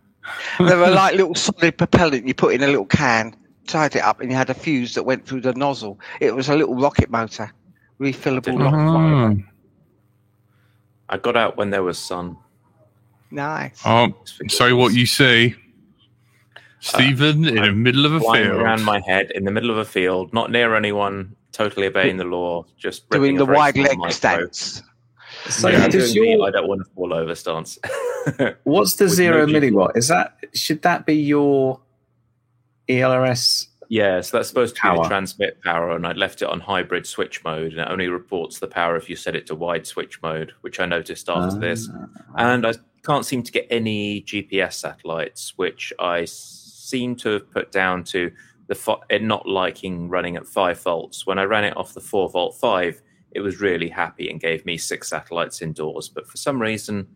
They 0.59 0.75
were 0.75 0.89
like 0.91 1.15
little 1.15 1.35
solid 1.35 1.77
propellant 1.77 2.27
you 2.27 2.33
put 2.33 2.53
in 2.53 2.63
a 2.63 2.67
little 2.67 2.85
can, 2.85 3.35
tied 3.67 3.95
it 3.95 4.01
up, 4.03 4.19
and 4.21 4.29
you 4.31 4.37
had 4.37 4.49
a 4.49 4.53
fuse 4.53 4.93
that 4.93 5.03
went 5.03 5.25
through 5.25 5.41
the 5.41 5.53
nozzle. 5.53 5.99
It 6.19 6.35
was 6.35 6.49
a 6.49 6.55
little 6.55 6.75
rocket 6.75 7.09
motor, 7.09 7.51
refillable. 7.99 8.43
Didn't 8.45 8.61
rocket 8.61 8.77
motor. 8.77 9.33
Hmm. 9.33 9.41
I 11.09 11.17
got 11.17 11.35
out 11.35 11.57
when 11.57 11.69
there 11.69 11.83
was 11.83 11.97
sun. 11.99 12.37
Nice. 13.31 13.81
Oh, 13.85 14.15
say 14.47 14.73
what 14.73 14.93
you 14.93 15.05
see. 15.05 15.55
Stephen 16.79 17.47
in 17.47 17.57
uh, 17.57 17.65
the 17.65 17.71
middle 17.71 18.05
of 18.05 18.13
a 18.13 18.19
flying 18.19 18.45
field. 18.45 18.61
around 18.61 18.83
my 18.83 18.99
head 18.99 19.31
in 19.31 19.43
the 19.43 19.51
middle 19.51 19.71
of 19.71 19.77
a 19.77 19.85
field, 19.85 20.31
not 20.33 20.51
near 20.51 20.75
anyone, 20.75 21.35
totally 21.51 21.87
obeying 21.87 22.17
the 22.17 22.23
law, 22.23 22.63
just 22.77 23.09
Doing 23.09 23.37
the 23.37 23.45
wide 23.45 23.75
leg 23.75 23.97
micro. 23.97 24.11
stance. 24.11 24.83
So 25.49 25.69
yeah, 25.69 25.87
does 25.87 26.13
doing 26.13 26.25
the 26.25 26.37
your 26.37 26.47
I 26.47 26.51
don't 26.51 26.67
want 26.67 26.81
to 26.81 26.91
fall 26.93 27.13
over 27.13 27.35
stance. 27.35 27.77
what's 28.63 28.95
the 28.95 29.07
zero 29.07 29.45
no 29.45 29.53
milliwatt? 29.59 29.95
Is 29.95 30.07
that 30.07 30.37
should 30.53 30.81
that 30.81 31.05
be 31.05 31.15
your 31.15 31.79
ELRS? 32.87 33.67
yeah, 33.89 34.21
so 34.21 34.37
that's 34.37 34.49
supposed 34.49 34.75
to 34.75 34.81
be 34.81 34.87
Power. 34.87 35.03
the 35.03 35.09
transmit 35.09 35.61
power, 35.61 35.91
and 35.91 36.07
I 36.07 36.13
left 36.13 36.41
it 36.41 36.47
on 36.49 36.59
hybrid 36.59 37.05
switch 37.05 37.43
mode, 37.43 37.73
and 37.73 37.81
it 37.81 37.87
only 37.87 38.07
reports 38.07 38.59
the 38.59 38.67
power 38.67 38.95
if 38.95 39.09
you 39.09 39.15
set 39.15 39.35
it 39.35 39.45
to 39.47 39.55
wide 39.55 39.85
switch 39.85 40.21
mode, 40.21 40.53
which 40.61 40.79
I 40.79 40.85
noticed 40.85 41.29
after 41.29 41.59
this. 41.59 41.89
Ah. 41.93 42.07
and 42.37 42.65
I 42.65 42.73
can't 43.05 43.25
seem 43.25 43.43
to 43.43 43.51
get 43.51 43.67
any 43.69 44.23
GPS 44.23 44.73
satellites, 44.73 45.53
which 45.57 45.93
I 45.99 46.25
seem 46.25 47.15
to 47.17 47.29
have 47.29 47.51
put 47.51 47.71
down 47.71 48.03
to 48.05 48.31
the 48.67 48.75
fo- 48.75 49.03
it 49.09 49.21
not 49.21 49.47
liking 49.47 50.09
running 50.09 50.35
at 50.35 50.47
five 50.47 50.81
volts. 50.81 51.27
When 51.27 51.37
I 51.37 51.43
ran 51.43 51.63
it 51.63 51.77
off 51.77 51.93
the 51.93 52.01
four 52.01 52.29
volt 52.29 52.55
five, 52.55 53.01
it 53.35 53.41
was 53.41 53.59
really 53.61 53.89
happy 53.89 54.29
and 54.29 54.39
gave 54.39 54.65
me 54.65 54.77
six 54.77 55.09
satellites 55.09 55.61
indoors. 55.61 56.09
But 56.09 56.27
for 56.27 56.37
some 56.37 56.59
reason, 56.61 57.07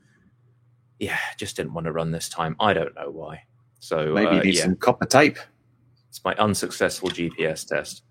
yeah, 0.99 1.17
just 1.38 1.55
didn't 1.55 1.74
want 1.74 1.86
to 1.86 1.91
run 1.91 2.11
this 2.11 2.30
time. 2.30 2.55
I 2.59 2.74
don't 2.74 2.93
know 2.95 3.09
why. 3.09 3.43
So 3.80 4.13
Maybe 4.13 4.36
you 4.36 4.39
uh, 4.39 4.43
need 4.43 4.55
yeah, 4.55 4.63
some 4.63 4.76
copper 4.76 5.05
tape. 5.05 5.38
it's 6.09 6.24
my 6.26 6.36
unsuccessful 6.36 7.09
GPS 7.09 7.65
test. 7.65 8.03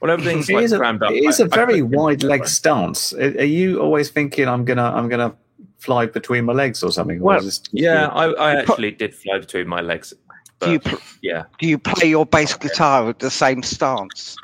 Well, 0.00 0.10
everything's 0.10 0.50
like 0.50 0.64
is 0.64 0.72
a, 0.72 0.78
crammed 0.78 1.02
up. 1.02 1.10
it 1.10 1.24
is 1.24 1.40
I- 1.40 1.44
a 1.44 1.46
I 1.46 1.56
very 1.56 1.82
wide 1.82 2.22
leg 2.22 2.46
stance. 2.46 3.12
Are 3.14 3.38
are 3.40 3.44
you 3.44 3.80
always 3.80 4.10
thinking 4.10 4.46
I'm 4.46 4.64
gonna 4.64 4.84
I'm 4.94 5.08
gonna 5.08 5.34
fly 5.78 6.06
between 6.06 6.44
my 6.44 6.52
legs 6.52 6.82
or 6.82 6.92
something? 6.92 7.18
Well, 7.20 7.38
is 7.38 7.44
this 7.46 7.58
just 7.58 7.70
Yeah, 7.74 8.04
you? 8.04 8.08
I, 8.10 8.24
I 8.26 8.60
You 8.60 8.66
put- 8.66 8.70
actually 8.74 8.90
did 8.92 9.14
fly 9.14 9.38
between 9.38 9.66
my 9.66 9.80
legs. 9.80 10.12
Do 10.60 10.70
you 10.72 10.78
but, 10.80 10.90
pl- 10.92 11.00
yeah. 11.22 11.44
do 11.58 11.66
you 11.66 11.78
play 11.78 12.08
your 12.10 12.24
bass 12.26 12.54
guitar 12.54 13.04
with 13.06 13.18
the 13.18 13.30
same 13.30 13.62
stance 13.62 14.36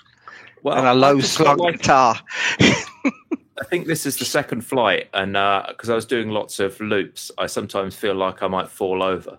Well, 0.62 0.76
and 0.76 0.86
a 0.86 0.90
I 0.90 0.92
low 0.92 1.20
slung 1.20 1.58
like- 1.58 1.78
guitar? 1.78 2.16
I 3.04 3.64
think 3.66 3.86
this 3.86 4.06
is 4.06 4.16
the 4.16 4.24
second 4.24 4.62
flight, 4.62 5.08
and 5.14 5.32
because 5.68 5.88
I 5.90 5.94
was 5.94 6.06
doing 6.06 6.30
lots 6.30 6.58
of 6.60 6.78
loops, 6.80 7.30
I 7.38 7.46
sometimes 7.46 7.94
feel 7.94 8.14
like 8.14 8.42
I 8.42 8.48
might 8.48 8.68
fall 8.68 9.02
over, 9.02 9.38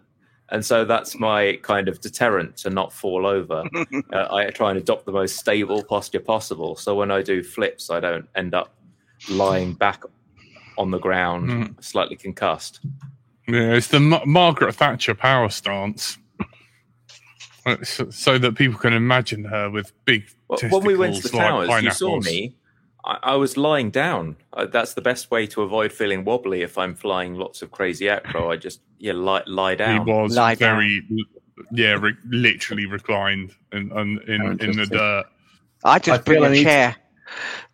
and 0.50 0.64
so 0.66 0.86
that's 0.86 1.20
my 1.20 1.58
kind 1.62 1.88
of 1.88 2.00
deterrent 2.00 2.56
to 2.58 2.70
not 2.70 2.94
fall 2.94 3.26
over. 3.26 3.64
uh, 4.14 4.28
I 4.34 4.50
try 4.52 4.70
and 4.70 4.78
adopt 4.80 5.06
the 5.06 5.12
most 5.12 5.38
stable 5.38 5.84
posture 5.84 6.20
possible, 6.20 6.76
so 6.76 6.96
when 6.96 7.12
I 7.12 7.22
do 7.22 7.44
flips, 7.44 7.90
I 7.90 8.00
don't 8.00 8.28
end 8.36 8.54
up 8.54 8.74
lying 9.30 9.74
back 9.74 10.04
on 10.78 10.92
the 10.92 11.00
ground, 11.00 11.50
Mm. 11.50 11.84
slightly 11.84 12.16
concussed. 12.16 12.80
Yeah, 13.48 13.74
it's 13.74 13.90
the 13.90 14.00
Ma- 14.00 14.24
Margaret 14.26 14.74
Thatcher 14.74 15.14
power 15.16 15.50
stance. 15.50 16.18
Uh, 17.66 17.78
So, 17.84 18.10
so 18.10 18.38
that 18.38 18.56
people 18.56 18.78
can 18.80 18.94
imagine 18.94 19.44
her 19.46 19.70
with 19.70 19.92
big 20.06 20.26
Well, 20.48 20.60
when 20.70 20.84
we 20.84 20.96
went 20.96 21.16
to 21.18 21.28
the 21.30 21.38
like 21.38 21.48
towers, 21.48 21.84
you 21.84 21.92
saw 21.92 22.20
me. 22.20 22.56
I, 23.06 23.20
I 23.24 23.36
was 23.36 23.58
lying 23.58 23.90
down. 23.92 24.38
Uh, 24.54 24.66
that's 24.66 24.94
the 24.94 25.02
best 25.02 25.30
way 25.32 25.46
to 25.48 25.62
avoid 25.62 25.92
feeling 25.92 26.24
wobbly 26.24 26.62
if 26.62 26.78
I'm 26.78 26.96
flying 26.96 27.36
lots 27.36 27.62
of 27.62 27.72
crazy 27.72 28.10
acro. 28.10 28.52
I 28.52 28.56
just 28.58 28.82
yeah 29.00 29.14
lie, 29.14 29.44
lie 29.48 29.76
down. 29.76 30.06
He 30.06 30.12
was 30.12 30.36
Lie 30.36 30.56
down. 30.56 30.78
very, 30.78 31.06
yeah, 31.72 31.94
re- 32.00 32.16
literally 32.26 32.86
reclined 32.86 33.54
in 33.72 33.92
in, 33.92 34.20
in, 34.28 34.42
in 34.62 34.78
the 34.78 34.86
dirt. 34.86 35.26
I 35.84 36.00
just 36.00 36.22
I 36.22 36.24
feel 36.24 36.42
bring 36.42 36.44
I 36.44 36.48
a 36.48 36.52
need- 36.52 36.64
chair. 36.64 36.96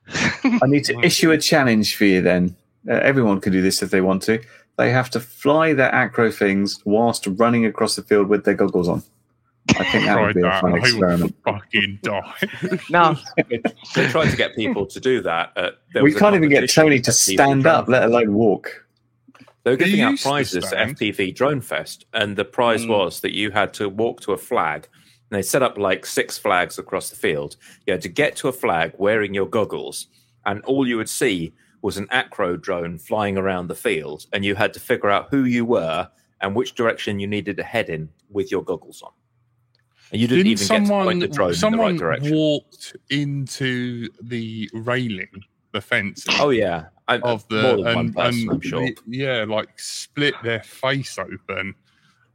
I 0.44 0.66
need 0.68 0.86
to 0.86 1.00
issue 1.02 1.32
a 1.32 1.38
challenge 1.38 1.96
for 1.96 2.06
you 2.06 2.22
then. 2.22 2.56
Uh, 2.90 2.94
everyone 2.94 3.40
can 3.42 3.52
do 3.54 3.62
this 3.62 3.84
if 3.84 3.92
they 3.92 4.02
want 4.02 4.24
to. 4.24 4.42
They 4.78 4.90
have 4.92 5.10
to 5.12 5.20
fly 5.20 5.74
their 5.74 5.94
acro 5.94 6.32
things 6.32 6.82
whilst 6.86 7.28
running 7.28 7.66
across 7.66 7.96
the 7.96 8.02
field 8.02 8.28
with 8.30 8.46
their 8.46 8.54
goggles 8.56 8.88
on. 8.88 9.04
I 9.78 9.84
think 9.92 10.06
that 10.06 10.20
would 10.22 10.34
Tried 10.34 10.36
be 10.36 10.40
a 10.42 10.44
that. 10.44 10.62
fun 10.62 10.70
I 10.72 10.74
will 10.74 10.80
experiment. 10.82 11.36
fucking 11.46 12.00
die. 12.04 12.34
No, 12.90 13.16
they, 13.50 13.62
they 13.96 14.08
tried 14.08 14.30
to 14.32 14.38
get 14.38 14.56
people 14.56 14.86
to 14.88 15.00
do 15.00 15.22
that. 15.22 15.52
Uh, 15.56 15.72
there 15.94 16.04
We 16.04 16.12
was 16.12 16.20
can't 16.20 16.36
even 16.36 16.50
get 16.50 16.56
competition 16.58 16.84
Tony 16.84 17.00
to 17.02 17.12
stand 17.12 17.68
up, 17.68 17.88
let 17.88 18.04
alone 18.04 18.34
walk. 18.34 18.86
They 19.64 19.72
were 19.72 19.78
giving 19.78 20.02
out 20.02 20.20
prizes 20.20 20.72
at. 20.72 20.90
FPV 20.90 21.36
Drone 21.36 21.62
Fest, 21.62 22.06
and 22.14 22.36
the 22.36 22.46
prize 22.46 22.86
Mm. 22.86 22.90
was 22.90 23.20
that 23.22 23.34
you 23.36 23.52
had 23.52 23.74
to 23.76 23.90
walk 23.90 24.22
to 24.22 24.32
a 24.32 24.38
flag. 24.38 24.88
And 25.32 25.38
they 25.38 25.42
set 25.44 25.62
up 25.62 25.78
like 25.78 26.06
six 26.06 26.38
flags 26.40 26.80
across 26.80 27.10
the 27.10 27.16
field. 27.16 27.56
You 27.86 27.94
had 27.94 28.02
to 28.02 28.10
get 28.10 28.36
to 28.38 28.48
a 28.48 28.52
flag 28.54 28.94
wearing 28.98 29.34
your 29.34 29.46
goggles, 29.48 30.08
and 30.46 30.62
all 30.64 30.88
you 30.88 30.98
would 30.98 31.10
see 31.10 31.54
was 31.82 31.98
an 31.98 32.08
acro 32.10 32.58
drone 32.58 32.98
flying 32.98 33.38
around 33.38 33.68
the 33.68 33.76
field, 33.76 34.26
and 34.34 34.44
you 34.44 34.56
had 34.56 34.74
to 34.74 34.80
figure 34.80 35.10
out 35.10 35.28
who 35.30 35.44
you 35.44 35.66
were 35.66 36.10
and 36.42 36.56
which 36.56 36.74
direction 36.74 37.20
you 37.20 37.28
needed 37.28 37.58
to 37.58 37.64
head 37.64 37.90
in 37.90 38.10
with 38.30 38.50
your 38.52 38.64
goggles 38.64 39.02
on. 39.02 39.12
And 40.12 40.20
you 40.20 40.28
didn't, 40.28 40.46
Didn't 40.46 40.52
even 40.52 40.52
get 40.52 40.60
to 40.60 40.88
someone 40.88 41.06
point 41.06 41.20
the 41.20 41.28
drone 41.28 41.48
in 41.50 41.54
the 41.54 41.58
someone 41.60 41.80
right 41.80 42.00
direction. 42.00 42.36
walked 42.36 42.96
into 43.10 44.10
the 44.24 44.70
railing, 44.74 45.44
the 45.72 45.82
fence 45.82 46.26
oh 46.40 46.50
yeah, 46.50 46.86
I, 47.08 47.20
of 47.20 47.48
the 47.50 47.62
more 47.62 47.76
than 47.76 47.84
one 47.84 47.98
and, 47.98 48.16
person, 48.16 48.42
and 48.42 48.52
I'm 48.52 48.62
sure. 48.62 48.90
yeah, 49.08 49.46
like 49.48 49.80
split 49.80 50.34
their 50.44 50.64
face 50.64 51.18
open. 51.20 51.76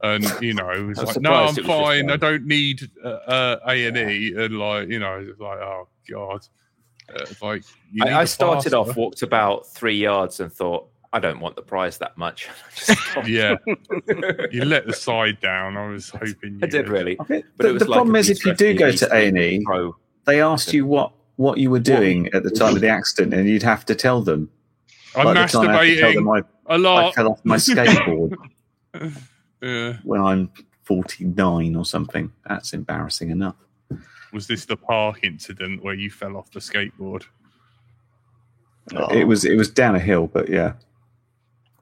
And 0.02 0.24
you 0.40 0.52
know, 0.54 0.70
it 0.70 0.84
was 0.84 1.02
like, 1.02 1.20
no, 1.20 1.32
I'm 1.32 1.54
fine. 1.54 2.10
I 2.10 2.16
don't 2.16 2.44
need 2.44 2.90
uh, 3.02 3.08
uh, 3.08 3.58
A 3.66 3.86
and 3.86 3.96
E, 3.96 4.34
and 4.36 4.58
like, 4.58 4.88
you 4.88 4.98
know, 4.98 5.24
it's 5.26 5.40
like, 5.40 5.58
oh 5.58 5.88
god, 6.08 6.46
uh, 7.08 7.22
it's 7.22 7.40
like 7.40 7.64
I, 8.02 8.20
I 8.20 8.24
started 8.24 8.74
off, 8.74 8.96
walked 8.96 9.22
about 9.22 9.66
three 9.66 9.96
yards, 9.96 10.40
and 10.40 10.52
thought, 10.52 10.88
I 11.14 11.20
don't 11.20 11.38
want 11.38 11.54
the 11.54 11.62
prize 11.62 11.96
that 11.98 12.18
much. 12.18 12.48
Yeah, 13.26 13.54
you 14.50 14.64
let 14.64 14.86
the 14.86 14.92
side 14.92 15.40
down. 15.40 15.76
I 15.76 15.86
was 15.88 16.10
hoping 16.10 16.54
you 16.54 16.60
I 16.62 16.66
did 16.66 16.88
really. 16.88 17.16
I 17.20 17.24
think 17.24 17.46
But 17.56 17.66
it 17.66 17.68
the 17.68 17.72
was 17.74 17.82
the 17.84 17.88
like 17.90 17.96
problem 17.98 18.16
a 18.16 18.18
is 18.18 18.28
if 18.30 18.44
you 18.44 18.52
do 18.54 18.74
go 18.74 18.90
to 18.90 19.14
A 19.14 19.28
and 19.28 19.38
E, 19.38 19.64
they 20.26 20.40
asked 20.42 20.72
you 20.72 20.84
what 20.84 21.12
what 21.36 21.58
you 21.58 21.70
were 21.70 21.78
doing 21.80 22.28
at 22.34 22.42
the 22.42 22.50
time 22.50 22.74
of 22.74 22.80
the 22.80 22.88
accident, 22.88 23.32
and 23.32 23.48
you'd 23.48 23.62
have 23.62 23.84
to 23.86 23.94
tell 23.94 24.20
them. 24.22 24.50
I'm 25.16 25.26
Like 25.26 25.50
the 25.52 25.58
time 25.58 25.70
I 25.70 25.94
tell 25.94 26.12
them 26.12 26.24
masturbating 26.24 26.42
I, 26.68 26.74
a 26.74 26.74
I 26.74 26.76
lot. 26.76 27.14
fell 27.14 27.28
off 27.28 27.40
my 27.44 27.56
skateboard 27.56 28.34
Yeah. 29.62 29.96
when 30.02 30.20
I'm 30.20 30.50
49 30.82 31.76
or 31.76 31.84
something. 31.84 32.32
That's 32.48 32.72
embarrassing 32.72 33.30
enough. 33.30 33.56
Was 34.32 34.48
this 34.48 34.64
the 34.64 34.76
park 34.76 35.20
incident 35.22 35.84
where 35.84 35.94
you 35.94 36.10
fell 36.10 36.36
off 36.36 36.50
the 36.50 36.58
skateboard? 36.60 37.22
It 39.12 39.26
was 39.26 39.44
it 39.44 39.56
was 39.56 39.70
down 39.70 39.94
a 39.94 40.00
hill, 40.00 40.26
but 40.26 40.48
yeah. 40.48 40.72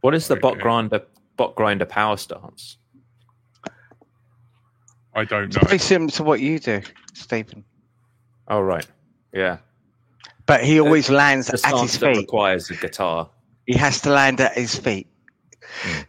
What 0.03 0.15
is 0.15 0.29
the 0.29 0.37
Botgrinder 0.37 1.03
bot 1.37 1.55
grinder 1.57 1.87
power 1.87 2.17
stance? 2.17 2.77
I 5.15 5.25
don't 5.25 5.45
it's 5.45 5.57
know. 5.57 5.63
very 5.67 5.79
similar 5.79 6.11
to 6.13 6.23
what 6.25 6.41
you 6.41 6.59
do, 6.59 6.83
Stephen. 7.15 7.65
Oh 8.49 8.61
right, 8.61 8.87
yeah. 9.33 9.59
But 10.47 10.65
he 10.65 10.81
always 10.81 11.09
lands 11.09 11.47
The 11.47 11.55
at 11.55 11.59
stance 11.61 11.81
his 11.93 11.99
that 12.01 12.15
feet. 12.15 12.21
requires 12.23 12.69
a 12.71 12.75
guitar. 12.75 13.29
He 13.67 13.77
has 13.77 14.01
to 14.03 14.11
land 14.11 14.41
at 14.41 14.55
his 14.55 14.75
feet. 14.77 15.07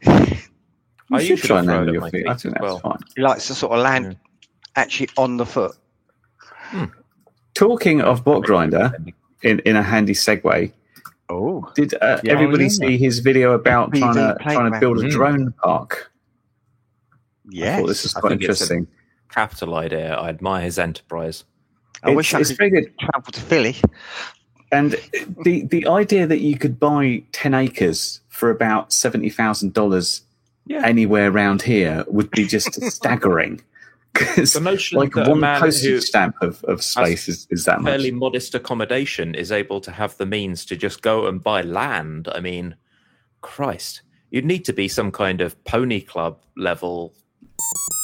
Hmm. 0.04 0.24
I 1.12 1.20
You 1.20 1.20
should 1.20 1.30
usually 1.30 1.48
try 1.48 1.60
and 1.60 1.68
throw 1.68 1.76
land 1.78 1.88
at 1.90 1.94
your 1.94 2.02
feet. 2.06 2.12
feet 2.12 2.28
I 2.28 2.34
think 2.34 2.46
as 2.46 2.52
that's 2.54 2.62
well. 2.64 2.80
fine. 2.80 2.98
He 3.16 3.22
likes 3.22 3.48
to 3.48 3.54
sort 3.56 3.74
of 3.74 3.80
land 3.84 4.06
Yeah. 4.06 4.82
actually 4.82 5.10
on 5.18 5.38
the 5.38 5.46
foot. 5.46 5.76
Hmm. 6.40 6.86
Talking 7.54 8.02
of 8.02 8.24
Botgrinder, 8.26 9.14
in, 9.44 9.60
in 9.60 9.76
a 9.76 9.84
handy 9.84 10.14
segue, 10.14 10.72
Oh, 11.34 11.72
did 11.76 11.94
uh, 12.02 12.20
Yeah. 12.24 12.34
everybody 12.34 12.66
yeah. 12.66 12.70
see 12.70 12.98
his 12.98 13.20
video 13.20 13.54
about 13.54 13.92
FPV 13.92 14.00
trying 14.00 14.14
to 14.16 14.38
trying 14.44 14.72
to 14.74 14.80
build 14.80 15.04
a 15.04 15.10
drone 15.10 15.54
park? 15.64 16.12
I 17.12 17.50
yes. 17.50 17.80
thought 17.80 17.88
this 17.88 18.06
is 18.06 18.14
quite 18.14 18.30
think 18.30 18.42
it's 18.44 18.48
a- 18.50 18.64
interesting. 18.64 18.88
Capital 19.30 19.76
idea. 19.76 20.14
I 20.16 20.30
admire 20.30 20.64
his 20.64 20.78
enterprise. 20.78 21.44
I 22.04 22.08
It's- 22.10 22.16
wish 22.18 22.34
I 22.34 22.40
it's 22.42 22.56
could 22.56 22.72
good. 22.72 22.94
travel 23.00 23.32
to 23.32 23.40
Philly. 23.42 23.76
And 24.72 24.92
the 25.44 25.66
the 25.66 25.88
idea 25.88 26.26
that 26.28 26.40
you 26.42 26.58
could 26.58 26.80
buy 26.80 27.24
ten 27.32 27.54
acres 27.54 28.22
for 28.30 28.50
about 28.50 28.92
seventy 28.94 29.30
thousand 29.30 29.74
dollars 29.74 30.22
Yeah. 30.66 30.86
anywhere 30.86 31.30
around 31.32 31.64
here 31.64 32.04
would 32.08 32.30
be 32.32 32.46
just 32.46 32.74
staggering. 32.92 33.62
Because 34.14 34.54
The 34.54 34.60
notion 34.60 35.00
like 35.00 35.14
that 35.14 35.28
a 35.28 35.30
one 35.32 35.40
man 35.40 35.60
postage 35.60 35.90
who 35.90 36.00
stamp 36.02 36.36
of, 36.42 36.64
of 36.66 36.84
space 36.84 37.28
is, 37.28 37.48
is 37.50 37.66
that 37.66 37.82
much. 37.82 37.92
fairly 37.92 38.12
modest 38.12 38.54
accommodation 38.54 39.34
is 39.34 39.52
able 39.52 39.82
to 39.82 39.92
have 39.92 40.16
the 40.18 40.26
means 40.26 40.66
to 40.66 40.76
just 40.76 41.02
go 41.02 41.26
and 41.26 41.44
buy 41.44 41.62
land. 41.62 42.28
I 42.32 42.40
mean, 42.40 42.76
Christ, 43.42 44.02
you'd 44.30 44.46
need 44.46 44.66
to 44.66 44.74
be 44.74 44.88
some 44.88 45.12
kind 45.12 45.42
of 45.42 45.62
pony 45.64 46.00
club 46.00 46.40
level 46.56 47.14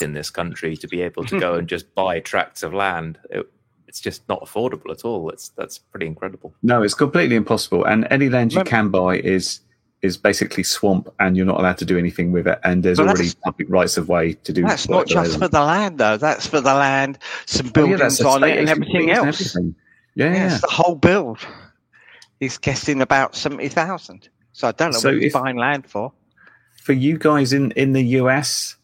in 0.02 0.14
this 0.14 0.30
country 0.30 0.76
to 0.78 0.88
be 0.88 1.02
able 1.02 1.24
to 1.26 1.40
go 1.40 1.54
and 1.58 1.68
just 1.68 1.94
buy 1.94 2.20
tracts 2.20 2.64
of 2.64 2.74
land. 2.74 3.20
It, 3.30 3.48
it's 3.88 4.00
just 4.00 4.28
not 4.30 4.42
affordable 4.42 4.92
at 4.92 5.04
all. 5.04 5.30
It's 5.30 5.50
that's 5.50 5.78
pretty 5.80 6.06
incredible. 6.06 6.54
No, 6.62 6.84
it's 6.84 6.94
completely 6.94 7.36
impossible. 7.36 7.86
And 7.86 8.08
any 8.12 8.30
land 8.30 8.54
you 8.54 8.64
can 8.64 8.90
buy 8.90 9.18
is 9.18 9.62
is 10.02 10.18
basically 10.18 10.64
swamp, 10.64 11.10
and 11.20 11.36
you're 11.36 11.46
not 11.46 11.60
allowed 11.60 11.78
to 11.80 11.86
do 11.86 11.98
anything 11.98 12.32
with 12.32 12.48
it. 12.48 12.60
And 12.64 12.84
there's 12.84 13.00
already 13.00 13.30
public 13.44 13.70
rights 13.70 13.98
of 13.98 14.08
way 14.08 14.34
to 14.34 14.54
do. 14.54 14.64
That's 14.64 14.88
not 14.88 15.08
just 15.08 15.38
for 15.40 15.48
the 15.48 15.62
land, 15.62 15.98
though. 15.98 16.18
That's 16.18 16.48
for 16.48 16.62
the 16.62 16.74
land, 16.74 17.18
some 17.46 17.68
Oh, 17.68 17.70
yeah, 17.82 17.88
buildings 17.88 18.22
on 18.22 18.44
it, 18.44 18.58
and 18.58 18.70
everything 18.70 19.08
fees 19.08 19.18
and 19.18 19.28
else. 19.28 19.42
everything. 19.42 19.76
Yeah, 20.16 20.34
Yeah, 20.34 20.54
it's 20.54 20.62
the 20.62 20.68
whole 20.70 20.96
build. 20.96 21.40
He's 22.40 22.58
guessing 22.58 23.02
about 23.02 23.36
seventy 23.36 23.68
thousand. 23.68 24.30
So 24.54 24.68
I 24.68 24.72
don't 24.72 24.92
know 24.92 25.00
So 25.00 25.14
what 25.14 25.22
he's 25.22 25.34
buying 25.34 25.58
land 25.58 25.90
for. 25.90 26.12
For 26.84 26.94
you 26.94 27.18
guys 27.18 27.52
in 27.54 27.72
in 27.72 27.92
the 27.94 28.04
US, 28.22 28.78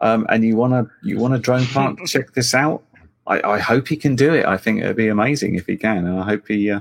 um, 0.00 0.26
and 0.30 0.44
you 0.44 0.56
wanna 0.56 0.86
you 1.02 1.18
want 1.18 1.34
a 1.34 1.38
drone 1.38 1.66
park, 1.66 1.98
check 2.06 2.32
this 2.32 2.54
out. 2.54 2.82
I, 3.26 3.40
I 3.42 3.58
hope 3.58 3.88
he 3.88 3.96
can 3.96 4.16
do 4.16 4.34
it. 4.34 4.44
I 4.46 4.56
think 4.56 4.80
it'd 4.80 4.96
be 4.96 5.08
amazing 5.08 5.54
if 5.54 5.66
he 5.66 5.76
can, 5.76 6.06
and 6.06 6.18
I 6.20 6.24
hope 6.24 6.48
he 6.48 6.70
uh, 6.70 6.80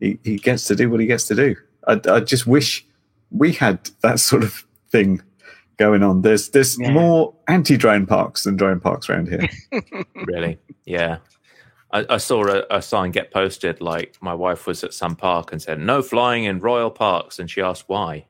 he, 0.00 0.18
he 0.24 0.36
gets 0.36 0.66
to 0.68 0.76
do 0.76 0.88
what 0.90 1.00
he 1.00 1.06
gets 1.06 1.26
to 1.28 1.34
do. 1.34 1.56
I, 1.86 2.00
I 2.08 2.20
just 2.20 2.46
wish 2.46 2.84
we 3.36 3.52
had 3.52 3.90
that 4.02 4.20
sort 4.20 4.42
of 4.44 4.64
thing 4.90 5.20
going 5.76 6.02
on. 6.02 6.22
There's 6.22 6.50
there's 6.50 6.78
Yeah. 6.78 6.92
more 6.92 7.34
anti 7.48 7.76
drone 7.76 8.06
parks 8.06 8.44
than 8.44 8.56
drone 8.56 8.80
parks 8.80 9.08
around 9.10 9.28
here. 9.28 9.48
Really, 10.14 10.58
yeah. 10.86 11.18
I, 11.92 12.06
I 12.10 12.16
saw 12.16 12.46
a, 12.46 12.64
a 12.70 12.80
sign 12.80 13.10
get 13.10 13.30
posted 13.30 13.80
like 13.80 14.16
my 14.20 14.32
wife 14.34 14.66
was 14.66 14.82
at 14.82 14.94
some 14.94 15.14
park 15.16 15.52
and 15.52 15.60
said 15.60 15.78
no 15.80 16.00
flying 16.02 16.44
in 16.44 16.60
royal 16.60 16.90
parks, 16.90 17.38
and 17.38 17.50
she 17.50 17.60
asked 17.60 17.84
why. 17.88 18.26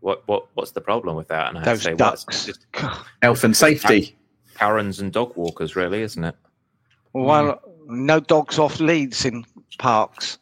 What 0.00 0.22
what 0.26 0.46
what's 0.54 0.72
the 0.72 0.80
problem 0.80 1.16
with 1.16 1.28
that? 1.28 1.48
And 1.48 1.58
I 1.58 1.60
had 1.60 1.68
Those 1.70 1.78
to 1.78 1.84
say, 1.84 1.94
well, 1.94 2.12
it's 2.12 2.24
ducks. 2.24 2.46
just 2.46 2.66
Health 3.22 3.44
and 3.44 3.56
safety. 3.56 4.16
Karens 4.56 5.00
and 5.00 5.12
dog 5.12 5.36
walkers, 5.36 5.76
really, 5.76 6.02
isn't 6.02 6.22
it? 6.24 6.34
Well, 7.12 7.60
hmm. 7.86 8.06
no 8.06 8.20
dogs 8.20 8.58
off 8.58 8.80
leads 8.80 9.24
in 9.24 9.44
parks. 9.78 10.38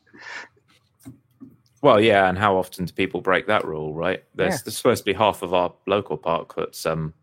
Well, 1.86 2.00
yeah, 2.00 2.28
and 2.28 2.36
how 2.36 2.56
often 2.56 2.84
do 2.84 2.92
people 2.92 3.20
break 3.20 3.46
that 3.46 3.64
rule, 3.64 3.94
right? 3.94 4.24
There's, 4.34 4.54
Yeah. 4.54 4.58
there's 4.64 4.76
supposed 4.76 5.02
to 5.02 5.04
be 5.04 5.12
half 5.12 5.42
of 5.42 5.54
our 5.54 5.72
local 5.86 6.16
park 6.16 6.52
that's 6.56 6.84
um, 6.84 7.14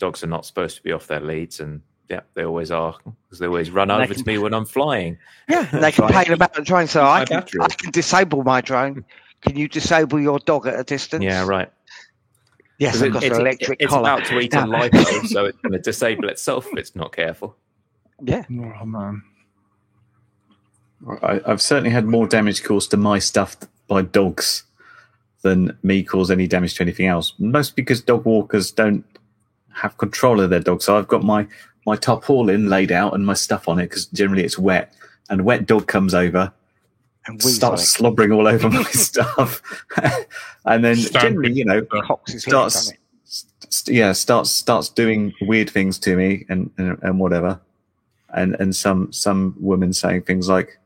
dogs 0.00 0.24
are 0.24 0.26
not 0.28 0.44
supposed 0.44 0.76
to 0.76 0.82
be 0.82 0.90
off 0.90 1.06
their 1.06 1.20
leads, 1.20 1.60
and 1.60 1.82
Yeah, 2.08 2.20
they 2.34 2.44
always 2.44 2.72
are 2.72 2.96
because 3.26 3.38
they 3.38 3.46
always 3.46 3.70
run 3.70 3.88
They 3.88 3.94
over 3.94 4.06
can- 4.14 4.24
to 4.24 4.26
me 4.26 4.38
when 4.38 4.54
I'm 4.54 4.64
flying. 4.66 5.18
Yeah, 5.48 5.62
they 5.70 5.78
Try 5.78 5.86
and 5.86 5.94
complain 5.94 6.32
about 6.32 6.54
the 6.54 6.62
drone, 6.62 6.88
so 6.88 7.04
I 7.04 7.20
my 7.20 7.24
can. 7.26 7.44
I 7.60 7.68
can 7.68 7.90
disable 7.92 8.42
my 8.42 8.60
drone. 8.60 9.04
Can 9.42 9.56
you 9.56 9.68
disable 9.68 10.18
your 10.18 10.40
dog 10.40 10.66
at 10.66 10.80
a 10.80 10.82
distance? 10.82 11.22
Yeah, 11.22 11.46
right. 11.46 11.70
Yes, 12.78 13.00
I've 13.00 13.12
got 13.12 13.22
it's, 13.22 13.36
an 13.36 13.42
electric 13.42 13.80
it's 13.80 13.92
collar. 13.92 14.00
about 14.14 14.24
to 14.26 14.40
eat 14.40 14.52
a 14.54 14.56
lipo, 14.62 15.26
so 15.28 15.44
it's 15.44 15.58
going 15.58 15.72
to 15.72 15.78
disable 15.78 16.28
itself 16.28 16.66
if 16.72 16.76
it's 16.78 16.96
not 16.96 17.12
careful. 17.12 17.56
Yeah, 18.20 18.42
Oh 18.50 18.84
man. 18.84 19.22
I, 21.22 21.40
I've 21.46 21.62
certainly 21.62 21.90
had 21.90 22.06
more 22.06 22.26
damage 22.26 22.64
caused 22.64 22.90
to 22.90 22.96
my 22.96 23.20
stuff 23.20 23.56
by 23.88 24.02
dogs 24.02 24.64
than 25.42 25.76
me 25.82 26.02
cause 26.02 26.30
any 26.30 26.46
damage 26.46 26.74
to 26.74 26.82
anything 26.82 27.06
else. 27.06 27.32
Most 27.38 27.74
because 27.74 28.00
dog 28.00 28.24
walkers 28.24 28.70
don't 28.70 29.04
have 29.72 29.96
control 29.98 30.40
of 30.40 30.50
their 30.50 30.60
dogs. 30.60 30.84
So 30.84 30.96
I've 30.96 31.08
got 31.08 31.24
my 31.24 31.46
my 31.86 31.96
tarpaulin 31.96 32.68
laid 32.68 32.92
out 32.92 33.14
and 33.14 33.24
my 33.24 33.34
stuff 33.34 33.68
on 33.68 33.78
it 33.78 33.84
because 33.84 34.06
generally 34.06 34.44
it's 34.44 34.58
wet. 34.58 34.92
And 35.30 35.40
a 35.40 35.44
wet 35.44 35.66
dog 35.66 35.86
comes 35.86 36.14
over, 36.14 36.52
and 37.26 37.42
we 37.44 37.50
starts 37.50 37.86
slobbering 37.88 38.32
all 38.32 38.46
over 38.46 38.70
my 38.70 38.82
stuff, 38.92 39.60
and 40.64 40.84
then 40.84 40.96
Stamping. 40.96 41.20
generally, 41.20 41.52
you 41.52 41.64
know, 41.64 41.82
cocks 41.82 42.32
head, 42.32 42.40
starts 42.42 42.92
st- 43.70 43.96
yeah 43.96 44.12
starts 44.12 44.50
starts 44.50 44.88
doing 44.88 45.32
weird 45.42 45.68
things 45.68 45.98
to 45.98 46.16
me 46.16 46.44
and, 46.48 46.70
and 46.78 46.98
and 47.02 47.18
whatever 47.20 47.60
and 48.34 48.54
and 48.60 48.74
some 48.74 49.12
some 49.12 49.54
women 49.60 49.92
saying 49.92 50.22
things 50.22 50.48
like 50.48 50.78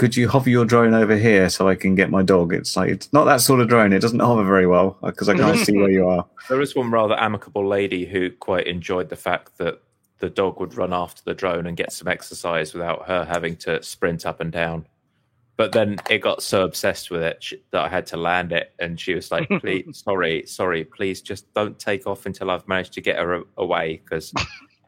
could 0.00 0.16
you 0.16 0.28
hover 0.28 0.48
your 0.48 0.64
drone 0.64 0.94
over 0.94 1.14
here 1.14 1.50
so 1.50 1.68
i 1.68 1.74
can 1.74 1.94
get 1.94 2.10
my 2.10 2.22
dog 2.22 2.54
it's 2.54 2.74
like 2.74 2.88
it's 2.88 3.12
not 3.12 3.24
that 3.24 3.42
sort 3.42 3.60
of 3.60 3.68
drone 3.68 3.92
it 3.92 4.00
doesn't 4.00 4.20
hover 4.20 4.44
very 4.44 4.66
well 4.66 4.96
because 5.02 5.28
i 5.28 5.36
can't 5.36 5.58
see 5.58 5.76
where 5.76 5.90
you 5.90 6.08
are 6.08 6.26
There 6.48 6.60
is 6.60 6.74
one 6.74 6.90
rather 6.90 7.16
amicable 7.20 7.64
lady 7.64 8.06
who 8.06 8.30
quite 8.30 8.66
enjoyed 8.66 9.08
the 9.08 9.16
fact 9.16 9.58
that 9.58 9.82
the 10.20 10.30
dog 10.30 10.58
would 10.58 10.74
run 10.74 10.92
after 10.92 11.22
the 11.24 11.34
drone 11.34 11.66
and 11.66 11.76
get 11.76 11.92
some 11.92 12.08
exercise 12.08 12.72
without 12.72 13.06
her 13.06 13.24
having 13.24 13.56
to 13.56 13.82
sprint 13.82 14.26
up 14.26 14.40
and 14.40 14.50
down. 14.50 14.86
But 15.56 15.72
then 15.72 15.98
it 16.08 16.18
got 16.18 16.42
so 16.42 16.64
obsessed 16.64 17.10
with 17.10 17.22
it 17.22 17.44
that 17.70 17.84
I 17.84 17.88
had 17.88 18.06
to 18.06 18.16
land 18.16 18.52
it, 18.52 18.72
and 18.78 18.98
she 18.98 19.14
was 19.14 19.30
like, 19.30 19.48
"Please, 19.60 20.02
sorry, 20.04 20.46
sorry, 20.46 20.84
please, 20.84 21.20
just 21.20 21.52
don't 21.54 21.78
take 21.78 22.06
off 22.06 22.26
until 22.26 22.50
I've 22.50 22.66
managed 22.66 22.94
to 22.94 23.00
get 23.00 23.18
her 23.18 23.42
away." 23.58 24.00
Because 24.02 24.32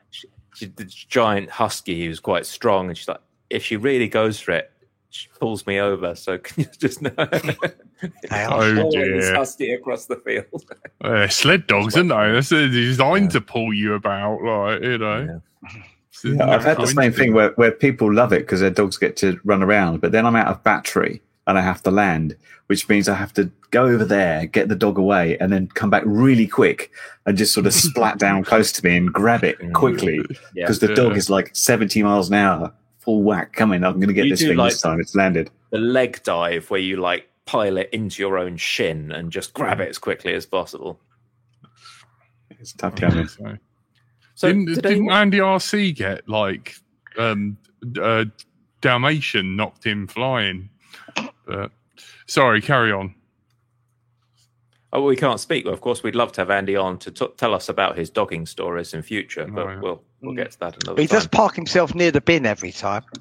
the 0.61 0.85
giant 0.85 1.51
husky, 1.51 1.95
he 1.95 2.09
was 2.09 2.21
quite 2.21 2.47
strong, 2.47 2.89
and 2.89 2.97
she's 2.97 3.09
like, 3.09 3.21
"If 3.51 3.63
she 3.65 3.77
really 3.77 4.09
goes 4.09 4.41
for 4.41 4.53
it, 4.53 4.72
pulls 5.41 5.67
me 5.67 5.79
over." 5.81 6.15
So 6.15 6.39
can 6.45 6.65
you 6.65 6.71
just 6.79 7.03
know? 7.03 7.11
They 7.11 8.45
are. 8.45 8.63
Oh 8.63 8.75
Following 8.77 9.17
this 9.17 9.27
dear. 9.27 9.35
husky 9.37 9.73
across 9.73 10.07
the 10.07 10.17
field. 10.17 10.47
Uh, 11.03 11.27
sled 11.27 11.67
dogs, 11.67 11.97
aren't 11.97 12.11
they? 12.11 12.31
That's 12.33 12.49
designed 12.51 13.33
to 13.33 13.41
pull 13.41 13.75
you 13.75 13.95
about, 13.95 14.41
like 14.43 14.83
you 14.83 14.99
know. 14.99 15.43
It's 16.11 16.25
a 16.25 16.29
Yeah, 16.29 16.49
I've 16.51 16.63
had 16.65 16.77
the 16.79 16.87
same 16.87 17.13
thing 17.13 17.35
where, 17.35 17.51
where 17.57 17.73
people 17.73 18.13
love 18.13 18.33
it 18.33 18.41
because 18.43 18.61
their 18.61 18.71
dogs 18.71 18.97
get 18.99 19.17
to 19.17 19.41
run 19.45 19.65
around, 19.65 20.01
but 20.01 20.13
then 20.13 20.25
I'm 20.27 20.37
out 20.37 20.47
of 20.47 20.63
battery 20.63 21.21
and 21.49 21.59
I 21.59 21.61
have 21.61 21.83
to 21.83 21.91
land, 21.91 22.37
which 22.69 22.89
means 22.89 23.09
I 23.09 23.15
have 23.17 23.33
to 23.35 23.51
go 23.73 23.87
over 23.87 24.05
there, 24.05 24.47
get 24.47 24.69
the 24.69 24.77
dog 24.77 24.97
away, 24.97 25.37
and 25.39 25.53
then 25.53 25.67
come 25.75 25.91
back 25.91 26.05
really 26.07 26.47
quick 26.47 26.93
and 27.27 27.37
just 27.37 27.53
sort 27.53 27.67
of 27.67 27.75
splat 27.75 28.19
down 28.21 28.45
close 28.51 28.71
to 28.73 28.85
me 28.85 28.97
and 28.97 29.13
grab 29.13 29.43
it 29.43 29.59
quickly 29.73 30.21
Yeah. 30.55 30.67
because 30.67 30.79
the 30.79 30.95
dog 30.95 31.17
is 31.17 31.29
like 31.29 31.51
70 31.57 32.01
miles 32.05 32.29
an 32.29 32.35
hour, 32.35 32.73
full 33.03 33.23
whack 33.23 33.53
coming. 33.53 33.85
I'm 33.85 33.95
going 33.95 34.09
to 34.09 34.15
get 34.15 34.25
You 34.27 34.31
this 34.33 34.41
thing 34.43 34.57
like- 34.57 34.73
this 34.73 34.81
time. 34.83 35.01
It's 35.01 35.15
landed. 35.15 35.51
the 35.71 35.79
leg 35.79 36.23
dive 36.23 36.71
where 36.71 36.81
you 36.81 36.97
like 36.97 37.29
pile 37.47 37.77
it 37.77 37.89
into 37.93 38.23
your 38.23 38.39
own 38.39 38.57
shin 38.57 39.11
and 39.13 39.31
just 39.33 39.53
grab 39.55 39.81
it 39.81 39.89
as 39.89 39.99
quickly 39.99 40.33
as 40.35 40.47
possible. 40.47 41.01
It's 42.51 42.73
tough 42.73 42.95
going. 42.95 43.27
So, 43.27 43.59
So 44.35 44.49
didn't, 44.49 44.67
did 44.67 44.75
didn't 44.77 44.91
anyone- 44.93 45.17
Andy 45.17 45.39
RC 45.39 45.95
get 45.97 46.29
like 46.29 46.75
um, 47.19 47.57
uh, 48.01 48.27
Dalmatian 48.81 49.57
knocked 49.57 49.85
him 49.85 50.07
flying? 50.07 50.71
But 51.47 51.73
sorry, 52.27 52.61
carry 52.61 52.93
on. 52.93 53.15
oh, 54.93 55.03
we 55.03 55.17
can't 55.17 55.41
speak. 55.41 55.65
Well, 55.65 55.75
of 55.75 55.81
course, 55.81 56.03
we'd 56.05 56.15
love 56.15 56.31
to 56.33 56.41
have 56.43 56.51
Andy 56.51 56.77
on 56.77 56.99
to 56.99 57.11
t- 57.11 57.27
tell 57.37 57.55
us 57.55 57.69
about 57.69 57.97
his 57.99 58.11
dogging 58.11 58.47
stories 58.47 58.95
in 58.95 59.03
future, 59.03 59.47
but 59.47 59.67
Right. 59.67 59.81
we'll 59.81 60.03
we'll 60.23 60.35
get 60.35 60.53
to 60.53 60.59
that 60.61 60.83
another 60.83 61.01
He 61.01 61.07
time. 61.09 61.19
does 61.19 61.27
park 61.27 61.55
himself 61.57 61.95
near 61.95 62.11
the 62.11 62.21
bin 62.21 62.47
every 62.47 62.73
time. 62.73 63.03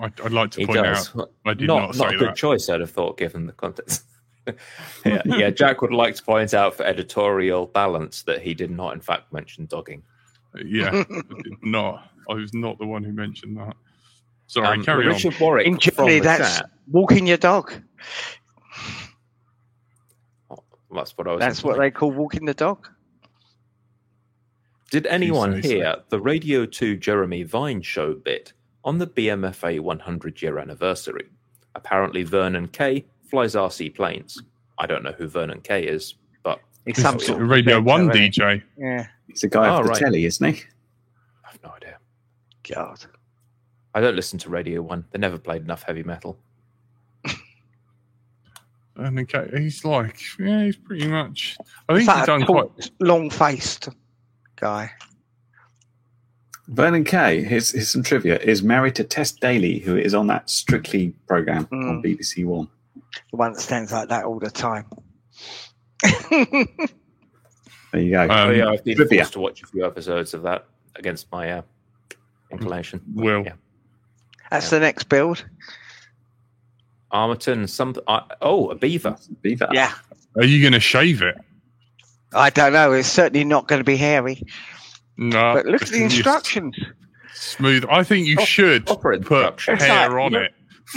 I'd, 0.00 0.20
I'd 0.20 0.32
like 0.32 0.50
to 0.52 0.60
He 0.60 0.66
point 0.66 0.78
does. 0.84 1.16
out 1.16 1.30
I 1.44 1.54
did 1.54 1.66
not 1.66 1.78
not, 1.88 1.94
say 1.94 2.04
not 2.04 2.14
a 2.14 2.18
good 2.18 2.28
that. 2.28 2.36
choice, 2.36 2.68
I'd 2.68 2.80
have 2.80 2.90
thought, 2.90 3.18
given 3.18 3.46
the 3.46 3.52
context. 3.52 4.04
yeah, 5.04 5.22
yeah, 5.26 5.50
Jack 5.50 5.82
would 5.82 5.92
like 5.92 6.14
to 6.14 6.22
point 6.22 6.54
out 6.54 6.74
for 6.74 6.84
editorial 6.84 7.66
balance 7.66 8.22
that 8.22 8.40
he 8.40 8.54
did 8.54 8.70
not, 8.70 8.94
in 8.94 9.00
fact, 9.00 9.32
mention 9.32 9.66
dogging. 9.66 10.02
Yeah, 10.64 11.04
I 11.10 11.22
not. 11.62 12.10
I 12.30 12.34
was 12.34 12.54
not 12.54 12.78
the 12.78 12.86
one 12.86 13.02
who 13.02 13.12
mentioned 13.12 13.56
that. 13.58 13.74
Sorry, 14.46 14.78
Um, 14.78 14.84
carry 14.84 15.04
on. 15.06 15.12
Richard 15.12 15.38
Warwick 15.40 15.66
In 15.66 15.74
from 15.74 15.80
Germany, 15.80 16.18
the 16.20 16.24
that's 16.24 16.56
chat. 16.58 16.70
walking 16.90 17.26
your 17.26 17.36
dog. 17.36 17.72
That's 20.94 21.16
what 21.18 21.26
I 21.28 21.32
was. 21.32 21.40
That's 21.40 21.62
what 21.62 21.76
they 21.78 21.90
call 21.90 22.10
walking 22.12 22.46
the 22.46 22.54
dog. 22.54 22.88
Did 24.90 25.06
anyone 25.06 25.54
say 25.62 25.68
so. 25.68 25.68
hear 25.68 25.96
the 26.08 26.20
Radio 26.20 26.64
2 26.66 26.96
Jeremy 26.96 27.42
Vine 27.42 27.82
show 27.82 28.14
bit 28.14 28.52
on 28.84 28.98
the 28.98 29.06
BMFA 29.06 29.80
100 29.80 30.40
year 30.42 30.58
anniversary? 30.58 31.28
Apparently, 31.74 32.22
Vernon 32.22 32.68
Kay 32.68 33.04
flies 33.30 33.54
RC 33.54 33.94
planes. 33.94 34.42
I 34.78 34.86
don't 34.86 35.02
know 35.02 35.12
who 35.12 35.28
Vernon 35.28 35.60
Kay 35.60 35.84
is, 35.84 36.14
but 36.42 36.60
It's 36.86 37.02
some 37.02 37.16
It's 37.16 37.26
sort 37.26 37.42
of 37.42 37.48
Radio 37.48 37.80
presenter, 37.82 38.06
One 38.06 38.10
isn't? 38.16 38.34
DJ. 38.42 38.62
Yeah. 38.78 39.06
He's 39.26 39.44
a 39.44 39.48
guy 39.48 39.68
Oh, 39.68 39.74
off 39.74 39.82
the 39.84 39.90
right. 39.90 39.98
telly, 39.98 40.24
isn't 40.24 40.54
he? 40.54 40.62
I 41.44 41.50
have 41.50 41.62
no 41.62 41.70
idea. 41.70 41.98
God. 42.68 43.04
I 43.94 44.00
don't 44.00 44.16
listen 44.16 44.38
to 44.40 44.48
Radio 44.50 44.80
1. 44.82 45.04
They 45.10 45.18
never 45.18 45.38
played 45.38 45.62
enough 45.62 45.82
heavy 45.82 46.02
metal. 46.02 46.38
And 48.96 49.16
okay, 49.20 49.48
he's 49.62 49.84
like, 49.84 50.18
yeah, 50.40 50.64
he's 50.64 50.76
pretty 50.76 51.06
much. 51.06 51.56
I 51.88 51.92
think 51.92 52.00
he's 52.00 52.08
like 52.08 52.26
done 52.26 52.44
quite. 52.44 52.90
long 52.98 53.30
faced 53.30 53.90
guy. 54.60 54.90
Vernon 56.68 57.04
Kay, 57.04 57.42
here's, 57.44 57.70
here's 57.70 57.90
some 57.90 58.02
trivia, 58.02 58.38
is 58.40 58.62
married 58.62 58.94
to 58.96 59.04
Tess 59.04 59.32
Daly, 59.32 59.78
who 59.78 59.96
is 59.96 60.14
on 60.14 60.26
that 60.26 60.50
Strictly 60.50 61.14
program 61.26 61.66
on 61.72 62.02
Mm. 62.02 62.04
BBC 62.04 62.44
One. 62.44 62.68
The 63.30 63.36
one 63.36 63.52
that 63.54 63.60
stands 63.60 63.90
like 63.92 64.08
that 64.10 64.24
all 64.24 64.38
the 64.38 64.50
time. 64.50 64.84
There 67.90 68.02
you 68.02 68.10
go. 68.10 68.22
Um, 68.24 68.30
oh, 68.30 68.50
yeah, 68.50 68.68
I've 68.68 68.84
been 68.84 68.96
trivia. 68.96 69.20
forced 69.20 69.32
to 69.32 69.40
watch 69.40 69.62
a 69.62 69.66
few 69.66 69.86
episodes 69.86 70.34
of 70.34 70.42
that 70.42 70.66
against 70.96 71.32
my 71.32 71.50
uh, 71.50 71.62
inclination. 72.50 73.00
Will. 73.14 73.44
Yeah. 73.44 73.54
That's 74.50 74.68
the 74.68 74.78
next 74.78 75.04
build. 75.04 75.42
Armattan, 77.10 77.66
some. 77.66 77.94
Uh, 78.06 78.20
oh, 78.42 78.68
a 78.68 78.74
beaver. 78.74 79.16
Beaver. 79.40 79.68
Yeah. 79.72 79.94
Are 80.36 80.44
you 80.44 80.60
going 80.60 80.74
to 80.74 80.80
shave 80.80 81.22
it? 81.22 81.38
I 82.34 82.50
don't 82.50 82.72
know. 82.72 82.92
It's 82.92 83.08
certainly 83.08 83.44
not 83.44 83.68
going 83.68 83.80
to 83.80 83.84
be 83.84 83.96
hairy. 83.96 84.42
No. 85.16 85.54
But 85.54 85.66
look 85.66 85.82
at 85.82 85.88
the 85.88 86.02
instructions. 86.04 86.76
Smooth. 87.34 87.84
I 87.90 88.02
think 88.04 88.26
you 88.26 88.44
should 88.44 88.86
proper 88.86 89.18
put 89.18 89.38
instructions. 89.40 89.82
hair 89.82 90.10
like- 90.10 90.20
on 90.20 90.34
it. 90.34 90.52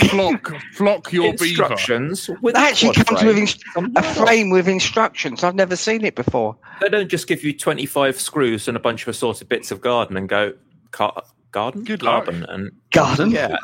Flock, 0.10 0.54
flock 0.74 1.12
your 1.12 1.32
beaver. 1.34 1.44
Instructions. 1.46 2.30
With 2.42 2.56
It 2.56 2.60
actually 2.62 2.94
quad 2.94 3.08
comes 3.08 3.20
frame. 3.20 3.28
with 3.28 3.38
inst- 3.38 3.64
a 3.98 4.04
frame 4.14 4.50
with 4.50 4.70
instructions. 4.70 5.44
I've 5.44 5.56
never 5.56 5.76
seen 5.76 6.06
it 6.06 6.16
before. 6.16 6.56
They 6.80 6.88
don't 6.88 7.10
just 7.10 7.28
give 7.28 7.44
you 7.44 7.52
25 7.58 8.18
screws 8.18 8.70
and 8.70 8.78
a 8.78 8.80
bunch 8.80 9.02
of 9.02 9.10
assorted 9.10 9.50
bits 9.50 9.70
of 9.70 9.82
garden 9.82 10.16
and 10.16 10.30
go, 10.30 10.54
Car- 10.92 11.22
garden? 11.52 11.84
Good 11.84 12.04
luck. 12.04 12.28
And 12.30 12.72
Garden. 12.92 13.32
yeah. 13.32 13.58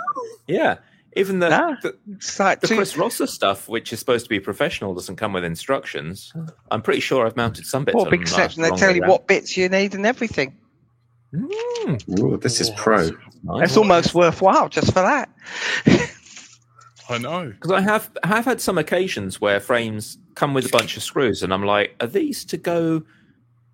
Yeah. 0.47 0.78
Even 1.18 1.39
the, 1.39 1.49
Ah. 1.51 1.76
the, 1.82 1.95
It's 2.13 2.39
like 2.39 2.61
the 2.61 2.68
two, 2.68 2.76
Chris 2.76 2.95
Rosser 2.97 3.28
stuff, 3.28 3.68
which 3.68 3.91
is 3.91 3.99
supposed 3.99 4.26
to 4.26 4.30
be 4.30 4.39
professional, 4.39 4.93
doesn't 4.93 5.15
come 5.15 5.34
with 5.34 5.43
instructions. 5.43 6.32
I'm 6.72 6.82
pretty 6.82 6.99
sure 7.01 7.26
I've 7.26 7.36
mounted 7.36 7.65
some 7.65 7.84
bits. 7.86 7.93
four 7.93 8.05
on 8.05 8.11
big 8.11 8.22
them 8.22 8.28
steps, 8.28 8.55
and 8.55 8.63
they 8.65 8.70
tell 8.72 8.95
you 8.95 9.01
round. 9.01 9.11
what 9.11 9.28
bits 9.28 9.57
you 9.57 9.68
need 9.70 9.93
and 9.95 10.05
everything. 10.05 10.55
Mm, 11.34 12.20
Ooh, 12.20 12.38
this 12.38 12.61
is 12.61 12.70
pro. 12.72 13.09
nice. 13.43 13.70
It's 13.70 13.78
almost 13.78 14.13
worthwhile 14.15 14.70
just 14.70 14.88
for 14.93 15.01
that. 15.01 15.30
I 17.09 17.18
know. 17.18 17.47
Because 17.51 17.72
I 17.72 17.82
have 17.82 18.09
I 18.24 18.28
have 18.28 18.45
had 18.45 18.59
some 18.61 18.78
occasions 18.78 19.39
where 19.39 19.59
frames 19.59 20.18
come 20.36 20.53
with 20.53 20.65
a 20.65 20.70
bunch 20.70 20.97
of 20.97 21.03
screws, 21.03 21.41
and 21.43 21.53
I'm 21.53 21.63
like, 21.65 21.95
are 22.01 22.07
these 22.07 22.43
to 22.45 22.57
go 22.57 23.03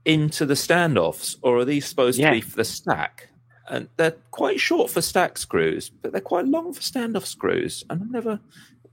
into 0.06 0.46
the 0.46 0.54
standoffs, 0.56 1.38
or 1.42 1.58
are 1.58 1.66
these 1.66 1.86
supposed 1.86 2.20
Yeah. 2.20 2.30
to 2.30 2.36
be 2.36 2.42
for 2.42 2.56
the 2.58 2.64
stack? 2.66 3.30
And 3.70 3.88
they're 3.98 4.16
quite 4.32 4.60
short 4.60 4.92
for 4.92 5.02
stack 5.02 5.38
screws, 5.38 5.90
but 5.90 6.12
they're 6.12 6.20
quite 6.22 6.46
long 6.46 6.74
for 6.74 6.82
standoff 6.82 7.26
screws. 7.26 7.84
And 7.90 8.02
I'm 8.02 8.12
never 8.12 8.40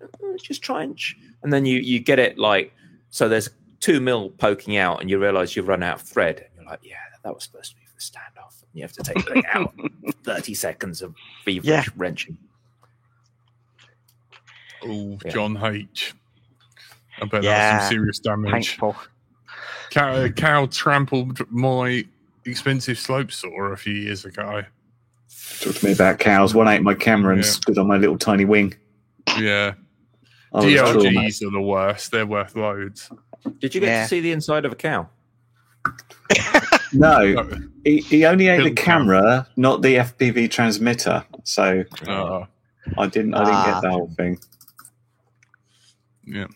uh, 0.02 0.06
just 0.40 0.62
try 0.62 0.82
and 0.84 0.96
ch- 0.96 1.16
and 1.42 1.52
then 1.52 1.66
you 1.66 1.78
you 1.80 1.98
get 1.98 2.18
it 2.20 2.38
like 2.38 2.72
so. 3.10 3.28
There's 3.28 3.50
two 3.80 3.98
mil 4.00 4.30
poking 4.30 4.76
out, 4.76 5.00
and 5.00 5.10
you 5.10 5.18
realise 5.18 5.56
you've 5.56 5.66
run 5.68 5.82
out 5.82 5.96
of 5.96 6.02
thread, 6.02 6.38
and 6.38 6.48
you're 6.62 6.70
like, 6.70 6.80
yeah, 6.84 6.94
that 7.24 7.34
was 7.34 7.42
supposed 7.44 7.70
to 7.72 7.76
be 7.76 7.82
for 7.86 7.94
the 7.96 8.00
standoff. 8.00 8.62
And 8.62 8.70
you 8.74 8.82
have 8.82 8.92
to 8.92 9.02
take 9.02 9.16
the 9.24 9.32
thing 9.32 9.42
out. 9.52 9.74
Thirty 10.22 10.54
seconds 10.54 11.02
of 11.02 11.14
feverish 11.44 11.66
Yeah. 11.66 11.84
wrenching. 11.96 12.38
Oh, 14.82 15.18
Yeah. 15.24 15.30
John 15.32 15.56
H. 15.62 16.14
I 17.20 17.26
bet 17.26 17.42
Yeah. 17.42 17.72
that's 17.72 17.84
some 17.86 17.92
serious 17.92 18.18
damage. 18.18 18.52
Painful. 18.52 18.96
cow, 19.90 20.28
cow 20.28 20.66
trampled 20.66 21.40
my 21.50 22.06
expensive 22.50 22.98
slope 22.98 23.32
saw 23.32 23.62
a 23.72 23.76
few 23.76 23.94
years 23.94 24.24
ago. 24.24 24.62
Talk 25.60 25.74
to 25.76 25.86
me 25.86 25.92
about 25.92 26.18
cows. 26.18 26.54
One 26.54 26.68
ate 26.68 26.82
my 26.82 26.94
camera 26.94 27.34
and 27.34 27.44
Yeah. 27.44 27.50
stood 27.50 27.78
on 27.78 27.86
my 27.86 27.96
little 27.96 28.18
tiny 28.18 28.44
wing. 28.44 28.74
Yeah, 29.38 29.74
I 30.52 30.56
was 30.58 30.64
traumatised. 30.66 31.02
DLGs 31.12 31.42
are 31.46 31.50
the 31.50 31.60
worst. 31.60 32.10
They're 32.12 32.26
worth 32.26 32.56
loads. 32.56 33.10
Did 33.58 33.74
you 33.74 33.80
get 33.80 33.86
Yeah. 33.88 34.02
to 34.02 34.08
see 34.08 34.20
the 34.20 34.32
inside 34.32 34.64
of 34.64 34.72
a 34.72 34.76
cow? 34.76 35.08
No, 36.92 37.46
he, 37.84 37.98
he 37.98 38.24
only 38.26 38.48
ate 38.48 38.56
the 38.58 38.62
Killed 38.64 38.76
cow. 38.78 38.82
camera, 38.84 39.46
not 39.56 39.80
the 39.80 39.94
FPV 39.98 40.50
transmitter. 40.50 41.24
So 41.44 41.84
Uh, 42.08 42.46
I 42.98 43.06
didn't. 43.06 43.34
I 43.34 43.44
didn't 43.44 43.54
Ah. 43.54 43.72
get 43.74 43.82
the 43.82 43.90
whole 43.92 44.10
thing. 44.16 44.38
yeah, 46.26 46.46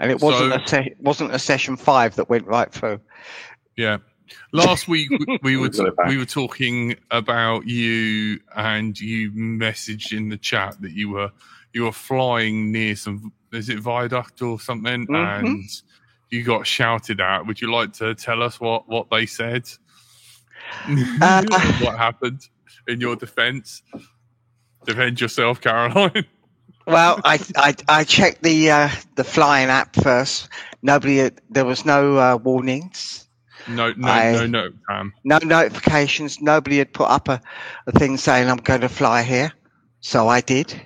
And 0.00 0.10
it 0.10 0.20
wasn't 0.20 0.52
So- 0.54 0.58
a 0.60 0.66
se- 0.68 0.94
wasn't 0.98 1.32
a 1.34 1.38
session 1.38 1.76
five 1.76 2.16
that 2.16 2.28
went 2.28 2.46
right 2.48 2.70
through. 2.72 3.00
yeah. 3.76 3.98
Last 4.52 4.88
week 4.88 5.10
we- 5.10 5.38
we 5.42 5.56
were 5.56 5.62
We've 5.64 5.76
got 5.76 5.86
it 5.88 5.96
back. 5.96 6.08
we 6.08 6.18
were 6.18 6.24
talking 6.26 6.96
about 7.10 7.66
you, 7.66 8.40
and 8.56 8.98
you 8.98 9.30
messaged 9.32 10.16
in 10.16 10.28
the 10.28 10.36
chat 10.38 10.80
that 10.82 10.92
you 10.92 11.10
were 11.10 11.30
you 11.72 11.84
were 11.84 11.92
flying 11.92 12.72
near 12.72 12.96
some 12.96 13.32
is 13.52 13.68
it 13.68 13.78
viaduct 13.78 14.42
or 14.42 14.58
something, 14.60 15.06
Mhm. 15.06 15.38
and 15.44 15.64
you 16.30 16.42
got 16.44 16.66
shouted 16.66 17.20
at. 17.20 17.46
Would 17.46 17.60
you 17.60 17.70
like 17.72 17.92
to 17.94 18.14
tell 18.14 18.42
us 18.42 18.60
what 18.60 18.88
what 18.88 19.08
they 19.10 19.26
said? 19.26 19.68
Uh, 21.22 21.42
what 21.80 21.96
happened 21.96 22.40
in 22.86 23.00
your 23.00 23.16
defence? 23.16 23.82
Defend 24.84 25.20
yourself, 25.20 25.60
Caroline. 25.60 26.24
Well, 26.86 27.20
I, 27.22 27.38
I 27.54 27.74
I 27.86 28.04
checked 28.04 28.42
the 28.42 28.70
uh, 28.70 28.88
the 29.14 29.22
flying 29.24 29.68
app 29.68 29.94
first. 29.94 30.48
Nobody, 30.80 31.28
there 31.50 31.66
was 31.66 31.84
no 31.84 32.16
uh, 32.16 32.36
warnings, 32.42 33.27
No, 33.66 33.92
no, 33.96 34.08
I- 34.08 34.32
no, 34.32 34.46
no, 34.46 34.70
Pam. 34.88 35.12
no 35.24 35.38
notifications. 35.38 36.40
Nobody 36.40 36.78
had 36.78 36.92
put 36.92 37.08
up 37.08 37.28
a, 37.28 37.40
a 37.86 37.92
thing 37.92 38.16
saying 38.16 38.48
I'm 38.48 38.56
going 38.58 38.82
to 38.82 38.88
fly 38.88 39.22
here, 39.22 39.52
so 40.00 40.28
I 40.28 40.40
did. 40.40 40.80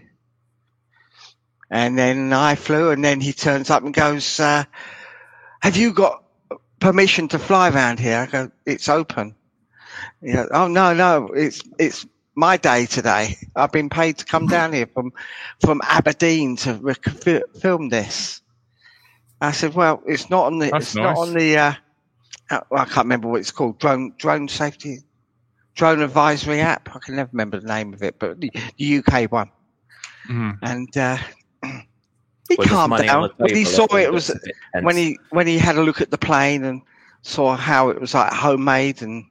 And 1.71 1.99
then 1.99 2.33
I 2.33 2.55
flew, 2.55 2.91
and 2.91 3.05
then 3.05 3.21
he 3.21 3.33
turns 3.33 3.71
up 3.71 3.83
and 3.83 3.95
goes, 3.95 4.39
uh, 4.41 4.65
"Have 5.63 5.77
you 5.77 5.93
got 5.93 6.23
permission 6.81 7.29
to 7.29 7.39
fly 7.39 7.71
around 7.71 7.99
here?" 7.99 8.19
I 8.19 8.27
go, 8.27 8.51
"It's 8.67 8.89
open." 8.89 9.35
Yeah. 10.21 10.47
Oh 10.51 10.69
no, 10.69 10.93
no, 10.93 11.29
it's 11.35 11.63
it's 11.79 12.07
my 12.35 12.57
day 12.59 12.87
today. 12.87 13.37
I've 13.57 13.73
been 13.73 13.89
paid 13.89 14.19
to 14.19 14.25
come 14.27 14.47
down 14.49 14.73
here 14.75 14.87
from 14.87 15.13
from 15.61 15.81
Aberdeen 15.85 16.57
to 16.57 16.75
rec- 16.75 17.05
film 17.61 17.89
this. 17.89 18.43
I 19.41 19.53
said, 19.53 19.73
"Well, 19.75 20.03
it's 20.07 20.29
not 20.29 20.47
on 20.47 20.59
the 20.59 20.71
That's 20.71 20.89
it's 20.89 20.95
not 20.95 21.17
on 21.17 21.33
the 21.35 21.57
uh, 21.57 21.73
I 22.51 22.85
can't 22.85 22.97
remember 23.07 23.29
what 23.29 23.41
it's 23.41 23.51
called 23.51 23.79
drone 23.79 24.15
drone 24.19 24.49
safety 24.49 24.99
drone 25.75 26.03
advisory 26.03 26.61
app. 26.61 26.95
I 26.95 26.99
can 26.99 27.17
never 27.17 27.31
remember 27.33 27.59
the 27.61 27.67
name 27.69 27.93
of 27.95 28.03
it, 28.03 28.19
but 28.19 28.41
the, 28.41 28.51
the 28.79 28.99
UK 29.05 29.31
one." 29.33 29.51
Mhm. 30.29 30.59
And 30.63 30.97
uh, 30.97 31.17
he 31.63 32.57
When 32.57 32.69
there's 32.69 32.69
calmed 32.69 32.99
down 32.99 33.23
the 33.39 33.45
when 33.45 33.55
he 33.57 33.65
saw 33.65 33.85
it. 33.97 34.03
It 34.03 34.13
was 34.13 34.29
gets 34.29 34.43
a 34.43 34.47
bit 34.47 34.57
tense. 34.75 34.85
when 34.85 34.97
he 34.97 35.19
when 35.31 35.47
he 35.47 35.59
had 35.59 35.77
a 35.77 35.83
look 35.83 36.01
at 36.01 36.11
the 36.11 36.19
plane 36.19 36.65
and 36.65 36.83
saw 37.23 37.57
how 37.57 37.89
it 37.89 38.01
was 38.01 38.15
like 38.15 38.33
homemade 38.33 39.01
and 39.03 39.25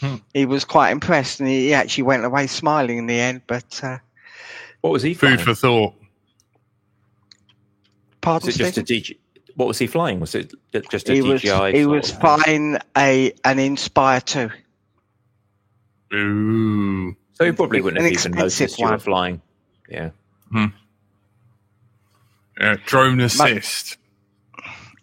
Hmm. 0.00 0.16
he 0.34 0.46
was 0.46 0.64
quite 0.64 0.90
impressed 0.92 1.40
and 1.40 1.48
he 1.48 1.74
actually 1.74 2.04
went 2.04 2.24
away 2.24 2.46
smiling 2.46 2.98
in 2.98 3.06
the 3.06 3.18
end 3.18 3.42
but 3.48 3.80
uh 3.82 3.98
What 4.80 4.92
was 4.92 5.02
he 5.02 5.12
Food 5.12 5.40
flying? 5.40 5.44
for 5.44 5.54
thought. 5.54 5.94
pardon 8.20 8.46
Was 8.46 8.54
it 8.54 8.58
just 8.58 8.78
a 8.78 8.84
Stephen? 8.86 9.02
DG? 9.02 9.18
What 9.58 9.66
was 9.66 9.78
he 9.80 9.88
flying? 9.88 10.20
Was 10.20 10.36
it 10.36 10.54
just 10.88 11.08
a 11.08 11.14
he 11.14 11.20
was 11.20 11.42
DJI? 11.42 11.72
he 11.76 11.84
was 11.84 12.12
of- 12.12 12.20
flying 12.20 12.78
a 12.96 13.32
an 13.44 13.58
inspire 13.58 14.20
2 14.20 14.48
Ooh. 16.14 17.16
So 17.32 17.44
he 17.44 17.50
probably 17.50 17.80
wouldn't 17.80 17.98
an 17.98 18.04
have 18.04 18.12
even 18.12 18.32
expensive 18.32 18.60
noticed 18.60 18.78
you 18.78 18.86
were 18.86 18.98
flying. 19.00 19.42
Yeah. 19.88 20.10
Hmm. 20.52 20.66
Yeah, 22.60 22.76
drone 22.86 23.20
assist. 23.20 23.96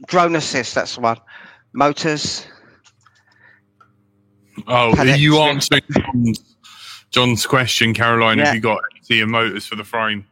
drone 0.08 0.38
assist 0.38 0.74
that's 0.74 0.96
the 0.96 1.02
one 1.02 1.18
motors 1.74 2.48
Oh, 4.68 4.96
Had 4.96 5.08
are 5.10 5.18
you 5.18 5.38
answering 5.40 5.82
John's, 5.92 6.56
John's 7.12 7.46
question, 7.46 7.94
Caroline? 7.94 8.38
Yeah. 8.38 8.46
Have 8.46 8.56
you 8.56 8.62
got 8.62 8.80
AC 9.02 9.22
motors 9.26 9.66
for 9.68 9.76
the 9.76 9.84
frame? 9.84 10.26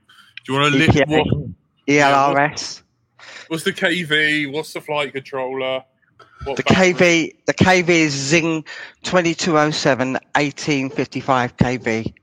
Do 0.46 0.54
you 0.54 0.60
want 0.60 0.72
to 0.74 0.80
lift 0.80 0.94
EPA. 0.94 1.26
what, 1.26 1.54
elrs 1.88 2.83
what's 3.48 3.64
the 3.64 3.74
KV? 3.74 4.52
What's 4.52 4.74
the 4.74 4.82
flight 4.82 5.14
controller? 5.14 5.84
What 6.46 6.58
the 6.58 6.64
battery? 6.64 6.94
kv 6.94 7.36
the 7.46 7.54
kv 7.54 7.90
is 7.90 8.14
Xing 8.34 8.66
2207 9.04 10.14
1855 10.14 11.58
kv 11.58 12.14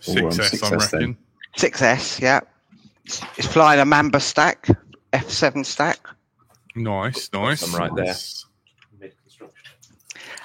6S, 0.00 0.14
I 0.14 0.76
6S 0.76 0.90
then. 0.90 1.00
reckon. 1.00 1.16
6s 1.58 2.20
yeah 2.20 2.40
it's, 3.04 3.22
it's 3.36 3.46
flying 3.46 3.78
a 3.80 3.84
mamba 3.84 4.20
stack 4.20 4.68
f7 5.12 5.64
stack 5.66 5.98
Nice, 6.74 7.28
nice. 7.34 7.62
I'm 7.62 7.78
right 7.78 7.94
there. 7.94 8.14
Are 8.14 8.14
the 9.00 9.12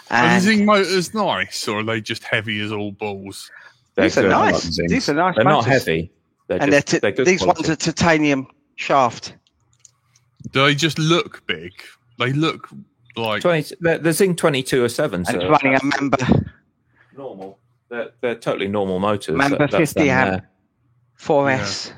and 0.10 0.44
Xing 0.44 0.66
motors 0.66 1.14
nice, 1.14 1.68
or 1.68 1.80
are 1.80 1.84
they 1.84 2.02
just 2.02 2.24
heavy 2.26 2.60
as 2.60 2.72
all 2.74 2.92
balls? 2.92 3.50
They're 3.96 4.06
these 4.06 4.18
are 4.18 4.28
nice 4.28 4.78
these 4.88 5.08
are 5.10 5.14
nice 5.14 5.36
They're 5.36 5.46
not 5.46 5.66
heavy. 5.66 6.12
They're 6.48 6.62
and 6.62 6.72
just, 6.72 6.88
they're, 6.88 7.00
they're 7.00 7.12
t- 7.14 7.24
these 7.24 7.42
quality. 7.42 7.70
ones 7.70 7.70
are 7.70 7.76
titanium 7.78 8.48
shaft 8.78 9.36
Do 10.52 10.64
they 10.66 10.74
just 10.76 10.98
look 10.98 11.46
big? 11.46 11.74
They 12.20 12.32
look 12.32 12.70
like 13.18 13.42
20, 13.42 13.76
the, 13.82 13.98
the 14.00 14.10
Xing 14.12 14.38
2207. 14.38 15.20
and 15.20 15.28
so 15.28 15.36
it's 15.36 15.50
running 15.64 15.76
a 15.80 15.84
Mamba. 15.84 16.46
normal. 17.18 17.60
They're, 17.90 18.10
they're 18.22 18.36
totally 18.36 18.68
normal 18.68 19.00
motors. 19.00 19.36
Mamba 19.36 19.58
That- 19.58 19.72
that's 19.72 19.94
50 19.94 20.08
them 20.08 20.10
amp. 20.18 20.42
there. 20.42 20.50
4s 21.20 21.92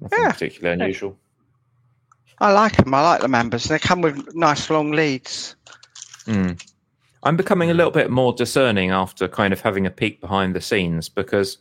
Nothing 0.00 0.18
Yeah. 0.22 0.32
particularly 0.32 0.82
unusual. 0.82 1.16
i 2.38 2.50
like 2.52 2.76
them 2.76 2.92
i 2.94 3.02
like 3.02 3.20
the 3.20 3.28
Mambas. 3.28 3.68
they 3.68 3.78
come 3.78 4.00
with 4.00 4.34
nice 4.34 4.68
long 4.70 4.92
leads 4.92 5.56
Mm. 6.26 6.62
I'm 7.22 7.36
becoming 7.36 7.70
a 7.70 7.74
little 7.74 7.90
bit 7.90 8.10
more 8.10 8.32
discerning 8.32 8.90
after 8.90 9.26
kind 9.28 9.52
of 9.52 9.60
having 9.60 9.84
a 9.86 9.90
peek 9.90 10.20
behind 10.20 10.54
the 10.54 10.60
scenes 10.60 11.08
because 11.08 11.58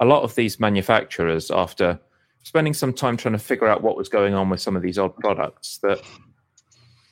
a 0.00 0.04
lot 0.04 0.22
of 0.22 0.34
these 0.34 0.58
manufacturers, 0.60 1.50
after 1.50 1.98
spending 2.46 2.72
some 2.72 2.92
time 2.92 3.16
trying 3.16 3.32
to 3.32 3.40
figure 3.40 3.66
out 3.66 3.82
what 3.82 3.96
was 3.96 4.08
going 4.08 4.32
on 4.32 4.48
with 4.48 4.60
some 4.60 4.76
of 4.76 4.82
these 4.82 5.00
odd 5.00 5.16
products, 5.16 5.78
that 5.78 6.00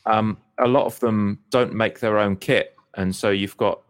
um, 0.06 0.38
a 0.60 0.68
lot 0.68 0.86
of 0.86 1.00
them 1.00 1.40
don't 1.50 1.74
make 1.74 1.98
their 1.98 2.20
own 2.20 2.36
kit. 2.36 2.76
And 2.96 3.16
so 3.16 3.30
you've 3.30 3.56
got 3.56 3.80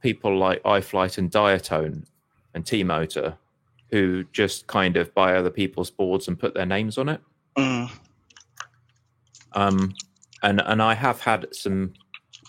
people 0.00 0.36
like 0.36 0.60
iFlight 0.64 1.18
and 1.18 1.30
Diatone 1.30 2.04
and 2.52 2.66
T 2.66 2.82
Motor 2.82 3.38
who 3.92 4.24
just 4.32 4.66
kind 4.66 4.96
of 4.96 5.14
buy 5.14 5.36
other 5.36 5.50
people's 5.50 5.88
boards 5.88 6.26
and 6.26 6.36
put 6.36 6.52
their 6.52 6.66
names 6.66 6.98
on 6.98 7.08
it. 7.10 7.20
mm. 7.56 7.88
Um, 9.52 9.94
and 10.42 10.60
and 10.66 10.82
I 10.82 10.94
have 10.94 11.20
had 11.20 11.46
some 11.54 11.92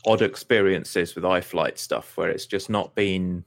odd 0.07 0.23
experiences 0.23 1.13
with 1.13 1.23
iFlight 1.23 1.77
stuff 1.77 2.17
where 2.17 2.29
it's 2.29 2.47
just 2.47 2.67
not 2.67 2.95
been. 2.95 3.45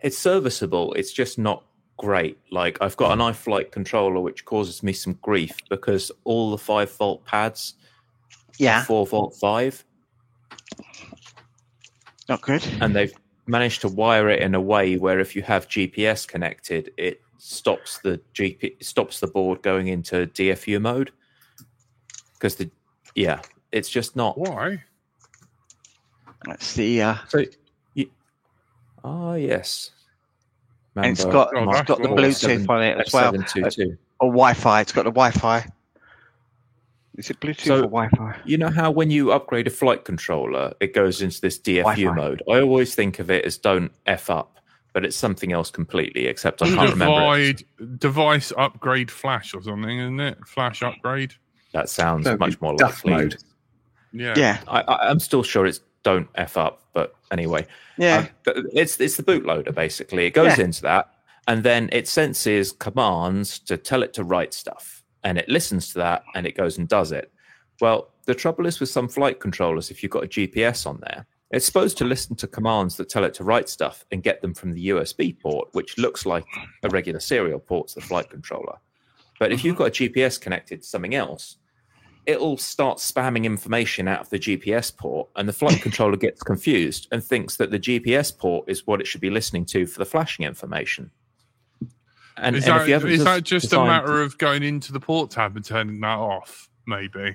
It's 0.00 0.18
serviceable. 0.18 0.92
It's 0.92 1.14
just 1.14 1.38
not 1.38 1.64
great. 1.96 2.38
Like 2.50 2.78
I've 2.80 2.96
got 2.96 3.12
an 3.12 3.18
iFlight 3.18 3.70
controller 3.70 4.20
which 4.20 4.44
causes 4.44 4.82
me 4.82 4.92
some 4.92 5.14
grief 5.22 5.56
because 5.68 6.10
all 6.24 6.50
the 6.50 6.58
five 6.58 6.90
volt 6.92 7.24
pads, 7.24 7.74
yeah 8.58 8.84
four 8.84 9.06
volt 9.06 9.34
five, 9.36 9.84
not 12.28 12.40
good 12.42 12.66
and 12.80 12.94
they've 12.94 13.12
managed 13.46 13.80
to 13.82 13.88
wire 13.88 14.28
it 14.28 14.42
in 14.42 14.54
a 14.54 14.60
way 14.60 14.96
where 14.96 15.20
if 15.20 15.36
you 15.36 15.42
have 15.42 15.68
GPS 15.68 16.26
connected, 16.26 16.92
it 16.96 17.20
stops 17.38 17.98
the 17.98 18.20
GP 18.34 18.82
stops 18.82 19.20
the 19.20 19.26
board 19.26 19.62
going 19.62 19.88
into 19.88 20.26
DFU 20.26 20.80
mode 20.80 21.12
because 22.34 22.56
the 22.56 22.70
yeah, 23.14 23.40
it's 23.72 23.88
just 23.88 24.16
not 24.16 24.36
why? 24.38 24.82
that's 26.44 26.74
the 26.74 27.02
uh 27.02 27.16
So, 27.28 27.44
you, 27.94 28.10
ah, 29.04 29.34
yes. 29.34 29.90
And 30.96 31.06
it's 31.06 31.24
Mamba 31.24 31.32
got 31.32 31.48
Oh, 31.56 31.62
it's 31.70 31.72
that's 31.78 31.88
got 31.88 32.02
the 32.02 32.08
cool. 32.08 32.16
bluetooth 32.16 32.68
on 32.68 32.82
it 32.82 32.98
as 33.06 33.12
well 33.12 33.32
F722. 33.32 33.98
or 34.20 34.28
wi-fi 34.30 34.80
it's 34.80 34.92
got 34.92 35.04
the 35.04 35.10
wi-fi 35.10 35.66
is 37.16 37.30
it 37.30 37.40
bluetooth 37.40 37.60
So- 37.66 37.78
or 37.78 37.82
wi-fi 37.82 38.36
You 38.44 38.58
know 38.58 38.68
how 38.68 38.90
when 38.90 39.10
you 39.10 39.32
upgrade 39.32 39.66
a 39.66 39.70
flight 39.70 40.04
controller, 40.04 40.72
it 40.80 40.92
goes 40.94 41.22
into 41.22 41.40
this 41.40 41.58
DFU 41.58 41.82
Wi-Fi. 41.82 42.14
mode. 42.14 42.42
I 42.50 42.60
always 42.60 42.94
think 42.94 43.18
of 43.18 43.30
it 43.30 43.44
as 43.46 43.56
don't 43.56 43.90
f 44.06 44.28
up, 44.28 44.58
but 44.92 45.04
it's 45.04 45.16
something 45.16 45.52
else 45.52 45.70
completely. 45.70 46.26
Except 46.26 46.60
I 46.62 46.68
can't 46.68 46.90
remember. 46.90 47.38
It. 47.38 47.98
Device 47.98 48.52
upgrade 48.58 49.10
flash 49.10 49.54
or 49.54 49.62
something, 49.62 49.98
isn't 49.98 50.20
it? 50.20 50.38
Flash 50.46 50.82
upgrade. 50.82 51.32
That 51.72 51.88
sounds 51.88 52.24
That'd 52.24 52.38
much 52.40 52.60
be 52.60 52.66
more 52.66 52.76
duff 52.76 53.02
likely. 53.04 53.22
mode. 53.24 53.36
Yeah. 54.12 54.34
yeah 54.36 54.58
I, 54.68 54.80
I, 54.82 55.10
I'm 55.10 55.18
still 55.20 55.42
sure 55.42 55.64
it's 55.66 55.80
don't 56.10 56.28
f 56.36 56.56
up, 56.56 56.76
but 56.96 57.08
anyway, 57.32 57.66
yeah 57.98 58.18
Um, 58.46 58.66
it's 58.82 58.94
it's 59.00 59.16
the 59.16 59.22
bootloader 59.30 59.74
basically. 59.74 60.24
It 60.26 60.34
goes 60.40 60.56
Yeah. 60.58 60.64
into 60.66 60.82
that, 60.82 61.04
and 61.48 61.58
then 61.64 61.82
it 61.92 62.06
senses 62.08 62.70
commands 62.72 63.48
to 63.68 63.76
tell 63.76 64.02
it 64.06 64.12
to 64.14 64.22
write 64.32 64.54
stuff, 64.54 65.02
and 65.24 65.36
it 65.42 65.48
listens 65.48 65.82
to 65.92 65.98
that 66.06 66.22
and 66.34 66.46
it 66.46 66.54
goes 66.56 66.78
and 66.78 66.86
does 66.88 67.10
it. 67.20 67.32
Well, 67.80 68.00
the 68.26 68.34
trouble 68.34 68.66
is 68.66 68.78
with 68.80 68.88
some 68.88 69.08
flight 69.08 69.38
controllers, 69.40 69.90
if 69.90 69.96
you've 70.02 70.12
got 70.16 70.24
a 70.24 70.28
GPS 70.28 70.86
on 70.86 70.98
there, 71.08 71.26
it's 71.50 71.66
supposed 71.66 71.96
to 71.98 72.04
listen 72.04 72.34
to 72.36 72.46
commands 72.46 72.96
that 72.96 73.08
tell 73.08 73.24
it 73.24 73.34
to 73.34 73.44
write 73.44 73.68
stuff 73.68 74.04
and 74.12 74.22
get 74.22 74.40
them 74.42 74.54
from 74.54 74.72
the 74.72 74.88
USB 74.92 75.32
port, 75.42 75.68
which 75.72 75.98
looks 75.98 76.24
like 76.24 76.46
a 76.84 76.88
regular 76.88 77.20
serial 77.20 77.58
port 77.60 77.88
to 77.88 77.94
the 77.96 78.06
flight 78.10 78.28
controller. 78.30 78.76
But 79.40 79.52
if 79.52 79.64
you've 79.64 79.76
got 79.82 79.88
a 79.88 79.96
GPS 79.98 80.40
connected 80.40 80.82
to 80.82 80.88
something 80.88 81.14
else, 81.14 81.56
it'll 82.26 82.56
start 82.56 82.98
spamming 82.98 83.44
information 83.44 84.08
out 84.08 84.20
of 84.20 84.30
the 84.30 84.38
GPS 84.38 84.94
port, 84.94 85.28
and 85.36 85.48
the 85.48 85.52
flight 85.52 85.80
controller 85.80 86.16
gets 86.16 86.42
confused 86.42 87.08
and 87.12 87.22
thinks 87.22 87.56
that 87.56 87.70
the 87.70 87.78
GPS 87.78 88.36
port 88.36 88.68
is 88.68 88.86
what 88.86 89.00
it 89.00 89.06
should 89.06 89.20
be 89.20 89.30
listening 89.30 89.64
to 89.66 89.86
for 89.86 89.98
the 89.98 90.04
flashing 90.04 90.44
information. 90.44 91.10
And, 92.36 92.54
is 92.54 92.64
and 92.64 92.74
that, 92.74 92.82
if 92.82 92.88
you 92.88 92.94
haven't 92.94 93.10
is 93.10 93.24
that 93.24 93.44
just 93.44 93.72
a 93.72 93.82
matter 93.82 94.20
of 94.20 94.36
going 94.36 94.62
into 94.62 94.92
the 94.92 95.00
port 95.00 95.30
tab 95.30 95.56
and 95.56 95.64
turning 95.64 96.00
that 96.00 96.18
off? 96.18 96.68
Maybe. 96.86 97.34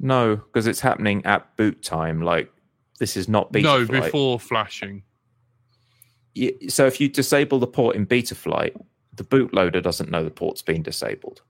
No, 0.00 0.36
because 0.36 0.66
it's 0.66 0.80
happening 0.80 1.24
at 1.26 1.54
boot 1.56 1.82
time. 1.82 2.22
Like 2.22 2.50
this 2.98 3.16
is 3.16 3.28
not 3.28 3.52
beta 3.52 3.68
no, 3.68 3.86
flight. 3.86 4.04
before 4.04 4.40
flashing. 4.40 5.02
So 6.68 6.86
if 6.86 6.98
you 6.98 7.08
disable 7.10 7.58
the 7.58 7.66
port 7.66 7.94
in 7.94 8.06
Betaflight, 8.06 8.74
the 9.14 9.24
bootloader 9.24 9.82
doesn't 9.82 10.10
know 10.10 10.24
the 10.24 10.30
port's 10.30 10.62
been 10.62 10.82
disabled, 10.82 11.42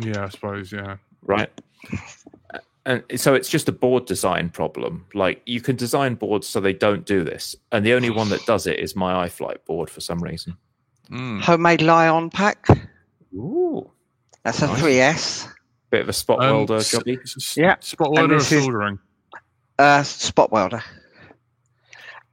Yeah, 0.00 0.24
I 0.24 0.28
suppose. 0.30 0.72
Yeah. 0.72 0.96
right? 1.20 1.50
And 2.86 3.02
so 3.16 3.34
it's 3.34 3.50
just 3.50 3.68
a 3.68 3.72
board 3.72 4.06
design 4.06 4.48
problem. 4.48 5.04
Like 5.12 5.42
you 5.44 5.60
can 5.60 5.76
design 5.76 6.14
boards 6.14 6.46
so 6.46 6.58
they 6.60 6.72
don't 6.72 7.04
do 7.04 7.22
this, 7.22 7.54
and 7.70 7.84
the 7.84 7.92
only 7.92 8.08
one 8.08 8.30
that 8.30 8.46
does 8.46 8.66
it 8.66 8.78
is 8.78 8.96
my 8.96 9.26
iFlight 9.26 9.64
board 9.66 9.90
for 9.90 10.00
some 10.00 10.22
reason. 10.22 10.56
Mm. 11.10 11.42
Homemade 11.42 11.82
Li-ion 11.82 12.30
pack. 12.30 12.66
Ooh, 13.34 13.90
That's 14.42 14.62
a 14.62 14.66
Nice. 14.68 14.80
3S. 14.80 15.48
bit 15.90 16.00
of 16.02 16.08
a 16.08 16.12
spot 16.14 16.42
Um, 16.42 16.56
welder 16.56 16.76
s- 16.76 16.92
jobby. 16.94 17.18
s- 17.22 17.56
Yeah. 17.56 17.76
Spot 17.80 18.10
welder 18.12 18.36
or 18.36 18.38
this 18.38 18.52
is- 18.52 18.62
soldering? 18.62 18.98
Uh, 19.78 20.02
spot 20.02 20.50
welder. 20.50 20.82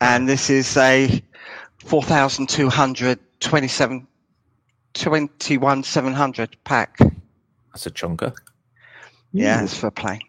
And 0.01 0.27
this 0.29 0.49
is 0.49 0.77
a 0.77 1.21
4,200, 1.85 3.19
27, 3.39 4.07
21, 4.93 5.83
700 5.83 6.57
pack. 6.63 6.97
That's 7.73 7.85
a 7.87 7.91
chunker. 7.91 8.33
Yeah, 9.35 9.63
it's 9.63 9.77
for 9.77 9.87
a 9.87 9.91
plane. 9.91 10.21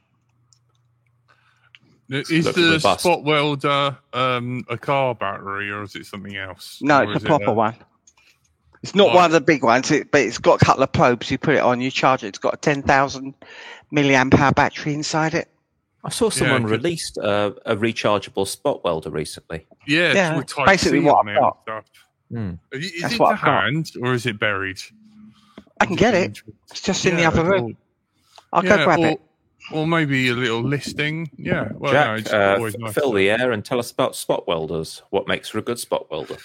Is 2.08 2.30
looks 2.46 2.56
the 2.56 2.70
robust. 2.72 3.00
spot 3.00 3.24
welder 3.24 3.96
um, 4.12 4.64
a 4.68 4.76
car 4.78 5.14
battery 5.14 5.70
or 5.70 5.82
is 5.82 5.94
it 5.96 6.06
something 6.06 6.36
else? 6.36 6.78
No, 6.80 7.00
Or 7.00 7.12
it's 7.12 7.16
is 7.18 7.22
a 7.22 7.26
it 7.26 7.28
proper 7.28 7.52
one. 7.52 7.74
It's 8.82 8.94
not 8.94 9.08
Right. 9.08 9.14
one 9.16 9.24
of 9.26 9.32
the 9.32 9.40
big 9.40 9.64
ones, 9.64 9.90
it, 9.90 10.10
but 10.12 10.20
it's 10.20 10.38
got 10.38 10.60
a 10.62 10.64
couple 10.64 10.82
of 10.84 10.92
probes. 10.92 11.30
You 11.30 11.38
put 11.38 11.54
it 11.56 11.60
on, 11.62 11.80
you 11.80 11.90
charge 11.90 12.22
it. 12.22 12.28
It's 12.28 12.38
got 12.38 12.54
a 12.54 12.56
10,000 12.58 13.34
milliamp 13.92 14.34
hour 14.38 14.52
battery 14.52 14.94
inside 14.94 15.34
it. 15.34 15.48
I 16.04 16.10
saw 16.10 16.30
someone 16.30 16.62
good. 16.62 16.70
released 16.82 17.18
uh, 17.18 17.52
a 17.64 17.74
rechargeable 17.74 18.46
spot 18.46 18.84
welder 18.84 19.10
recently. 19.10 19.66
Yeah, 19.88 20.12
Yeah, 20.12 20.36
with 20.36 20.52
basically 20.64 21.00
C 21.00 21.06
what 21.06 21.26
I've 21.26 21.36
got. 21.36 21.58
stuff. 21.62 21.84
Hmm. 22.30 22.52
Is 22.72 23.02
That's 23.02 23.14
it 23.14 23.20
what 23.20 23.36
to 23.38 23.44
got. 23.44 23.64
hand 23.64 23.90
or 24.00 24.14
is 24.14 24.26
it 24.26 24.38
buried? 24.38 24.78
I 25.80 25.86
can 25.86 25.96
get 25.96 26.14
it. 26.14 26.40
It's 26.70 26.80
just 26.82 27.04
in 27.06 27.16
the 27.16 27.22
Yeah, 27.22 27.28
other 27.28 27.44
room. 27.44 27.76
Or- 28.56 28.58
I'll 28.58 28.64
yeah, 28.64 28.76
go 28.78 28.84
grab 28.84 28.98
or, 29.00 29.06
it. 29.08 29.20
Or 29.72 29.86
maybe 29.86 30.28
a 30.28 30.34
little 30.34 30.62
listing. 30.62 31.30
Yeah. 31.36 31.70
Well, 31.74 31.92
no, 31.92 32.18
Jack, 32.18 32.18
it's 32.20 32.32
uh, 32.32 32.54
always 32.56 32.78
nice 32.78 32.94
fill 32.94 33.10
to- 33.12 33.16
the 33.18 33.30
air 33.30 33.52
and 33.52 33.64
tell 33.64 33.78
us 33.78 33.90
about 33.90 34.14
spot 34.16 34.46
welders. 34.46 35.02
What 35.10 35.26
makes 35.28 35.48
for 35.48 35.58
a 35.58 35.62
good 35.62 35.78
spot 35.78 36.10
welder? 36.10 36.36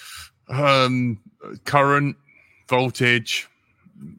um, 0.48 1.18
current, 1.64 2.16
voltage, 2.68 3.48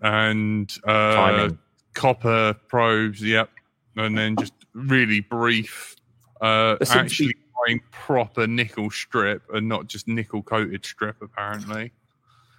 and 0.01 0.71
uh, 0.87 1.15
Timing. 1.15 1.57
copper 1.93 2.53
probes. 2.67 3.21
Yep, 3.21 3.49
and 3.97 4.17
then 4.17 4.35
just 4.37 4.53
really 4.73 5.19
brief. 5.19 5.95
Uh, 6.41 6.75
There 6.75 6.85
seems 6.85 6.91
to 6.93 6.99
actually 6.99 7.27
be- 7.27 7.39
buying 7.67 7.81
proper 7.91 8.47
nickel 8.47 8.89
strip 8.89 9.43
and 9.53 9.67
not 9.67 9.87
just 9.87 10.07
nickel 10.07 10.41
coated 10.41 10.85
strip. 10.85 11.17
Apparently, 11.21 11.91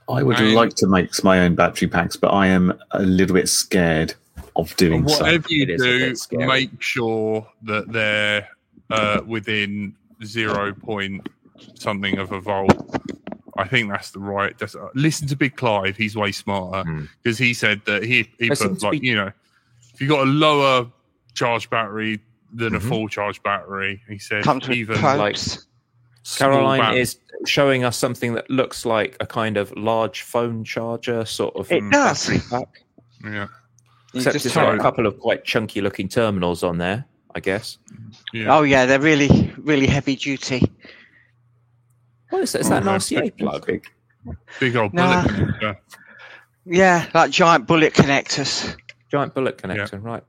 I 0.09 0.23
would 0.23 0.39
And- 0.39 0.55
like 0.55 0.75
to 0.77 0.87
make 0.87 1.25
my 1.25 1.41
own 1.41 1.55
battery 1.55 1.89
packs, 1.89 2.17
but 2.17 2.29
I 2.29 2.49
am 2.49 2.79
a 2.93 3.03
little 3.03 3.35
bit 3.35 3.49
scared 3.49 4.15
of 4.57 4.75
doing 4.77 5.07
so. 5.09 5.21
whatever 5.23 5.47
you 5.49 5.63
It 5.65 5.71
is 5.71 5.83
a 5.83 6.29
do, 6.39 6.47
make 6.47 6.81
sure 6.83 7.47
that 7.63 7.91
they're 7.93 8.49
uh, 8.91 9.21
within 9.27 9.95
zero 10.25 10.73
point 10.75 11.27
something 11.75 12.19
of 12.19 12.33
a 12.33 12.41
volt. 12.41 12.73
I 13.57 13.67
think 13.69 13.91
that's 13.91 14.11
the 14.11 14.19
right. 14.19 14.57
That's, 14.59 14.75
uh, 14.75 14.89
listen 14.95 15.29
to 15.29 15.37
Big 15.37 15.57
Clive; 15.57 15.97
he's 15.97 16.17
way 16.17 16.33
smarter 16.33 16.89
Hmm. 16.89 17.05
because 17.23 17.39
he 17.39 17.55
said 17.55 17.83
that 17.87 18.03
he 18.03 18.29
he 18.39 18.49
There 18.49 18.57
put 18.57 18.83
like 18.83 19.01
be- 19.01 19.07
you 19.09 19.15
know, 19.15 19.31
if 19.93 20.01
you 20.01 20.09
got 20.09 20.27
a 20.27 20.31
lower 20.31 20.87
charge 21.35 21.71
battery 21.71 22.21
than 22.53 22.75
a 22.75 22.81
Mhm. 22.81 22.89
full 22.89 23.09
charge 23.09 23.43
battery, 23.43 24.03
he 24.09 24.19
said 24.19 24.43
Comes 24.45 24.69
with 24.69 24.77
even 24.79 24.97
probes. 24.99 25.19
like 25.19 25.37
Caroline 26.39 26.81
bat- 26.81 26.97
is 26.97 27.19
showing 27.47 27.85
us 27.85 27.97
something 27.97 28.35
that 28.35 28.49
looks 28.51 28.85
like 28.87 29.17
a 29.21 29.27
kind 29.27 29.57
of 29.57 29.73
large 29.77 30.23
phone 30.23 30.65
charger, 30.65 31.25
sort 31.25 31.55
of 31.57 31.71
It 31.71 31.83
Mm. 31.83 31.91
does. 31.93 32.31
pack. 32.51 32.83
yeah 33.25 33.31
You 33.31 33.49
Except 34.17 34.35
just 34.35 34.47
it's 34.47 34.55
turn 34.55 34.65
got 34.65 34.75
a 34.77 34.79
couple 34.79 35.07
of 35.07 35.19
quite 35.19 35.45
chunky 35.45 35.81
looking 35.81 36.09
terminals 36.09 36.63
on 36.63 36.79
there, 36.79 37.05
I 37.35 37.41
guess. 37.41 37.79
yeah. 38.33 38.55
Oh 38.57 38.63
yeah, 38.63 38.87
they're 38.87 39.01
really, 39.01 39.53
really 39.59 39.87
heavy 39.87 40.17
duty. 40.17 40.63
What 42.31 42.43
is 42.43 42.53
that? 42.53 42.61
Is 42.61 42.67
Oh, 42.67 42.71
that 42.71 42.79
an 42.79 42.85
that's 42.87 43.11
RCA 43.11 43.37
plug? 43.39 43.67
Big. 43.67 43.87
big 44.61 44.77
old 44.77 44.95
Nah. 44.95 45.23
bullet. 45.23 45.37
connector. 45.61 45.77
Yeah, 46.67 47.09
like 47.15 47.31
giant 47.31 47.67
bullet 47.67 47.93
connectors. 47.95 48.75
Giant 49.11 49.35
bullet 49.35 49.59
connector, 49.59 50.03
right. 50.03 50.25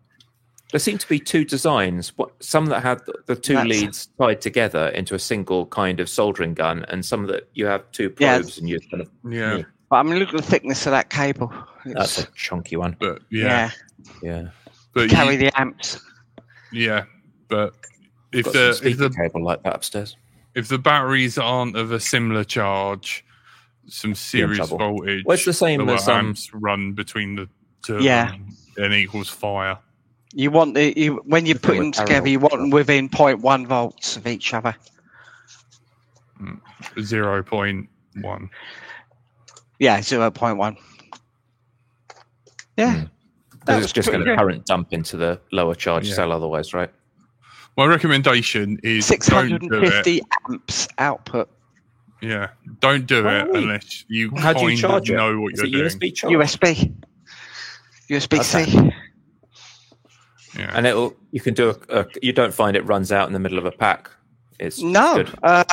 There 0.71 0.79
seem 0.79 0.97
to 0.97 1.07
be 1.07 1.19
two 1.19 1.45
designs. 1.45 2.09
What 2.17 2.31
some 2.43 2.65
that 2.67 2.81
had 2.83 2.99
the, 3.05 3.13
the 3.27 3.35
two 3.35 3.53
That's- 3.53 3.69
leads 3.81 4.07
tied 4.19 4.41
together 4.41 4.87
into 4.89 5.15
a 5.15 5.19
single 5.19 5.67
kind 5.67 5.99
of 5.99 6.09
soldering 6.09 6.53
gun, 6.53 6.85
and 6.89 7.05
some 7.05 7.27
that 7.27 7.47
you 7.53 7.65
have 7.67 7.89
two 7.91 8.13
Yeah. 8.19 8.39
probes 8.39 8.57
and 8.57 8.67
you're 8.67 8.81
kind 8.91 9.01
of 9.01 9.09
Yeah, 9.29 9.61
But 9.89 9.97
I 9.97 10.03
mean, 10.03 10.19
look 10.19 10.29
at 10.29 10.37
the 10.37 10.41
thickness 10.43 10.85
of 10.87 10.91
that 10.91 11.09
cable. 11.09 11.51
that's 11.85 12.19
a 12.19 12.27
chunky 12.33 12.75
one. 12.75 12.95
but 12.99 13.21
yeah, 13.29 13.69
yeah, 14.21 14.31
Yeah. 14.31 14.47
but 14.93 15.09
carry 15.09 15.33
you, 15.33 15.39
the 15.39 15.59
amps. 15.59 15.99
yeah, 16.71 17.03
but 17.47 17.73
if 18.31 18.51
the 18.51 18.69
if 18.69 18.75
speaker 18.77 19.09
the 19.09 19.15
cable 19.15 19.43
like 19.43 19.61
that 19.63 19.75
upstairs. 19.75 20.17
if 20.55 20.67
the 20.67 20.77
batteries 20.79 21.37
aren't 21.37 21.75
of 21.77 21.91
a 21.91 21.99
similar 21.99 22.43
charge, 22.43 23.23
some 23.87 24.15
serious 24.15 24.67
voltage. 24.69 25.23
Well, 25.25 25.35
it's 25.35 25.45
the 25.45 25.53
same 25.53 25.87
as, 25.89 26.07
um, 26.07 26.27
amps 26.27 26.51
run 26.53 26.93
between 26.93 27.35
the 27.35 27.47
two. 27.83 28.01
Yeah. 28.01 28.33
and 28.77 28.93
equals 28.93 29.29
fire. 29.29 29.77
You 30.33 30.51
want 30.51 30.73
the 30.73 30.99
you 30.99 31.21
when 31.25 31.45
you 31.45 31.53
The 31.53 31.59
put 31.61 31.71
thing 31.73 31.79
them 31.81 31.91
together, 31.93 32.27
you 32.27 32.39
want 32.39 32.55
them 32.55 32.69
within 32.71 33.07
0.1 33.07 33.67
volts 33.67 34.17
of 34.17 34.27
each 34.27 34.53
other. 34.53 34.75
Zero 36.99 37.41
point 37.43 37.87
one. 38.21 38.49
Yeah, 39.79 39.99
0.1. 39.99 40.77
Yeah, 42.77 42.93
Hmm. 42.93 43.03
that 43.65 43.81
it's 43.81 43.91
just 43.93 44.09
pretty 44.09 44.23
going 44.25 44.37
to 44.37 44.41
current 44.41 44.65
dump 44.65 44.91
into 44.93 45.17
the 45.17 45.39
lower 45.51 45.75
charge 45.75 46.07
Yeah. 46.07 46.15
cell 46.15 46.31
otherwise, 46.31 46.73
right? 46.73 46.91
My 47.77 47.85
recommendation 47.85 48.79
is 48.83 49.07
don't 49.07 49.49
do 49.49 49.55
it. 49.81 49.91
650 49.91 50.21
amps 50.49 50.87
output. 50.97 51.49
Yeah, 52.21 52.49
don't 52.79 53.05
do 53.05 53.19
it 53.27 53.49
Why? 53.51 53.59
unless 53.59 54.05
you 54.07 54.31
How 54.37 54.53
do 54.53 54.61
you 54.61 54.67
kind 54.69 54.79
charge 54.79 55.09
of 55.09 55.15
it? 55.15 55.17
know 55.17 55.39
what 55.41 55.53
Is 55.53 55.59
you're 55.59 55.67
it 55.67 55.71
doing. 55.71 55.85
USB 55.85 56.11
charge? 56.15 56.33
USB. 56.33 56.93
USB 58.09 58.43
C. 58.43 58.61
Okay. 58.61 58.95
Yeah. 60.57 60.71
And 60.73 60.87
it'll 60.87 61.13
you 61.31 61.41
can 61.41 61.53
do 61.53 61.69
a, 61.89 61.99
a 62.01 62.05
you 62.21 62.31
don't 62.31 62.53
find 62.53 62.77
it 62.77 62.81
runs 62.85 63.11
out 63.11 63.27
in 63.27 63.33
the 63.33 63.39
middle 63.39 63.57
of 63.57 63.65
a 63.65 63.71
pack. 63.71 64.09
It's 64.59 64.81
No, 64.81 65.15
good. 65.15 65.31
uh, 65.43 65.65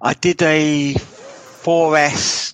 I 0.00 0.14
did 0.14 0.40
a 0.42 0.94
4S, 0.94 2.45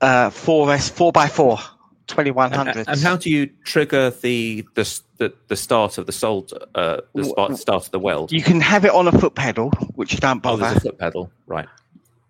uh, 0.00 0.30
4S 0.30 0.90
4x4, 0.92 1.60
2100. 2.06 2.88
and 2.88 3.00
how 3.00 3.16
do 3.16 3.30
you 3.30 3.46
trigger 3.64 4.10
the 4.10 4.64
the 4.74 5.00
the, 5.18 5.32
the 5.48 5.56
start 5.56 5.98
of 5.98 6.06
the 6.06 6.12
solder, 6.12 6.58
uh, 6.74 7.00
the 7.14 7.24
start, 7.24 7.56
start 7.58 7.84
of 7.86 7.90
the 7.90 7.98
weld? 7.98 8.32
you 8.32 8.42
can 8.42 8.60
have 8.60 8.84
it 8.84 8.90
on 8.92 9.06
a 9.06 9.12
foot 9.12 9.34
pedal, 9.34 9.70
which 9.94 10.12
you 10.14 10.18
don't 10.18 10.44
oh, 10.46 10.56
there's 10.56 10.68
bother. 10.74 10.76
a 10.78 10.80
foot 10.80 10.98
pedal, 10.98 11.30
right? 11.46 11.68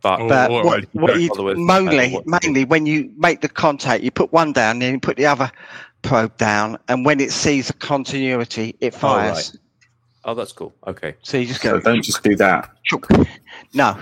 But 0.02 0.20
Or- 0.22 0.28
But 0.28 0.50
or 0.50 0.64
what, 0.64 0.80
you 0.82 0.88
what 1.00 1.20
you 1.20 1.28
bother 1.28 1.56
mainly, 1.56 1.98
pedal, 1.98 2.22
what- 2.24 2.42
mainly 2.42 2.64
when 2.64 2.86
you 2.86 3.12
make 3.16 3.42
the 3.42 3.48
contact, 3.48 4.02
you 4.02 4.10
put 4.10 4.32
one 4.32 4.52
down, 4.52 4.78
then 4.80 4.94
you 4.94 5.00
put 5.00 5.16
the 5.16 5.26
other 5.26 5.50
probe 6.02 6.36
down, 6.38 6.78
and 6.88 7.04
when 7.04 7.20
it 7.20 7.30
sees 7.30 7.70
a 7.70 7.74
continuity, 7.74 8.74
it 8.80 8.92
fires. 8.94 9.56
oh, 10.24 10.34
that's 10.34 10.52
cool. 10.52 10.74
Okay, 10.86 11.14
So 11.22 11.36
you 11.38 11.46
just 11.46 11.60
So 11.62 11.72
go. 11.72 11.80
don't 11.80 12.02
just 12.02 12.22
do 12.22 12.34
that. 12.36 12.70
No, 13.74 13.96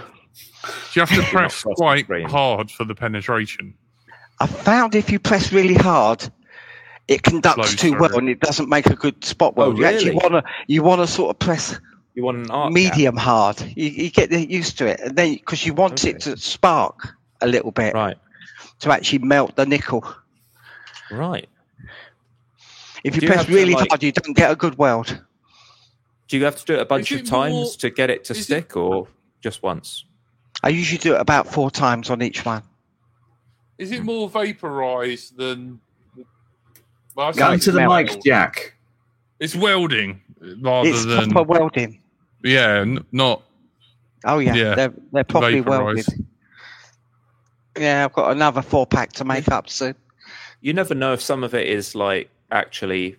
you 0.94 1.00
have 1.04 1.10
to 1.10 1.22
press 1.30 1.62
quite 1.62 2.04
screen. 2.04 2.28
hard 2.28 2.70
for 2.70 2.84
the 2.84 2.94
penetration. 2.94 3.74
I 4.40 4.46
found 4.46 4.94
if 4.94 5.10
you 5.10 5.18
press 5.18 5.52
really 5.52 5.74
hard, 5.74 6.28
it 7.08 7.22
conducts 7.22 7.54
Slows 7.70 7.76
too 7.76 7.90
through. 7.90 8.00
well, 8.00 8.18
and 8.18 8.28
it 8.28 8.40
doesn't 8.40 8.68
make 8.68 8.86
a 8.86 8.94
good 8.94 9.24
spot 9.24 9.54
Oh, 9.56 9.60
weld. 9.60 9.78
You 9.78 9.84
actually 9.86 10.14
want 10.14 10.32
to, 10.32 10.42
you 10.66 10.82
want 10.82 11.00
to 11.00 11.06
sort 11.06 11.30
of 11.30 11.38
press 11.38 11.78
you 12.14 12.22
want 12.24 12.38
an 12.38 12.50
arc 12.50 12.68
gap. 12.70 12.74
medium 12.74 13.16
hard. 13.16 13.60
You, 13.76 13.88
you 13.88 14.10
get 14.10 14.30
used 14.32 14.78
to 14.78 14.86
it, 14.86 15.00
and 15.00 15.16
then 15.16 15.34
because 15.34 15.64
you 15.66 15.72
want 15.74 16.04
it 16.04 16.20
to 16.20 16.36
spark 16.36 17.08
a 17.40 17.46
little 17.46 17.70
bit 17.70 17.94
right? 17.94 18.16
to 18.80 18.90
actually 18.92 19.20
melt 19.20 19.56
the 19.56 19.64
nickel. 19.66 20.04
Right. 21.10 21.48
If 23.04 23.14
you 23.14 23.20
Do 23.20 23.26
you 23.26 23.28
press 23.32 23.38
have 23.42 23.46
to, 23.46 23.54
really 23.54 23.74
like- 23.74 23.88
hard, 23.88 24.02
you 24.02 24.12
don't 24.12 24.34
get 24.36 24.50
a 24.50 24.56
good 24.56 24.76
weld. 24.76 25.22
Do 26.28 26.36
you 26.36 26.44
have 26.44 26.56
to 26.56 26.64
do 26.64 26.74
it 26.74 26.80
a 26.80 26.84
bunch 26.84 27.10
of 27.12 27.24
times 27.24 27.52
more- 27.54 27.70
to 27.78 27.90
get 27.90 28.10
it 28.10 28.24
to 28.24 28.32
is 28.34 28.40
it- 28.40 28.44
stick, 28.44 28.76
or 28.76 29.08
just 29.40 29.62
once? 29.62 30.04
I 30.62 30.70
usually 30.70 30.98
do 30.98 31.14
it 31.14 31.20
about 31.20 31.46
four 31.46 31.70
times 31.70 32.10
on 32.10 32.22
each 32.22 32.44
one. 32.44 32.62
Is 33.78 33.92
it 33.92 34.02
more 34.02 34.28
vaporized 34.28 35.36
than? 35.36 35.80
Well, 37.14 37.32
Come 37.32 37.58
to 37.60 37.72
the 37.72 37.88
mic, 37.88 38.22
Jack. 38.24 38.74
It's 39.40 39.54
welding 39.54 40.20
rather 40.60 40.88
it's 40.88 41.04
than 41.04 41.30
proper 41.30 41.48
welding. 41.48 42.00
yeah, 42.42 42.80
n- 42.80 43.04
not 43.12 43.42
Oh 44.24 44.38
yeah, 44.38 44.54
Yeah, 44.54 44.74
they're 44.74 44.92
they're 45.12 45.24
properly 45.24 45.60
welded. 45.60 46.06
Yeah, 47.76 48.04
I've 48.04 48.12
got 48.12 48.32
another 48.32 48.62
four 48.62 48.86
pack 48.86 49.12
to 49.14 49.24
make 49.24 49.48
up 49.48 49.68
soon. 49.70 49.94
You 50.60 50.72
never 50.72 50.94
know 50.94 51.12
if 51.12 51.20
some 51.20 51.44
of 51.44 51.54
it 51.54 51.68
is 51.68 51.94
like 51.94 52.28
actually 52.50 53.16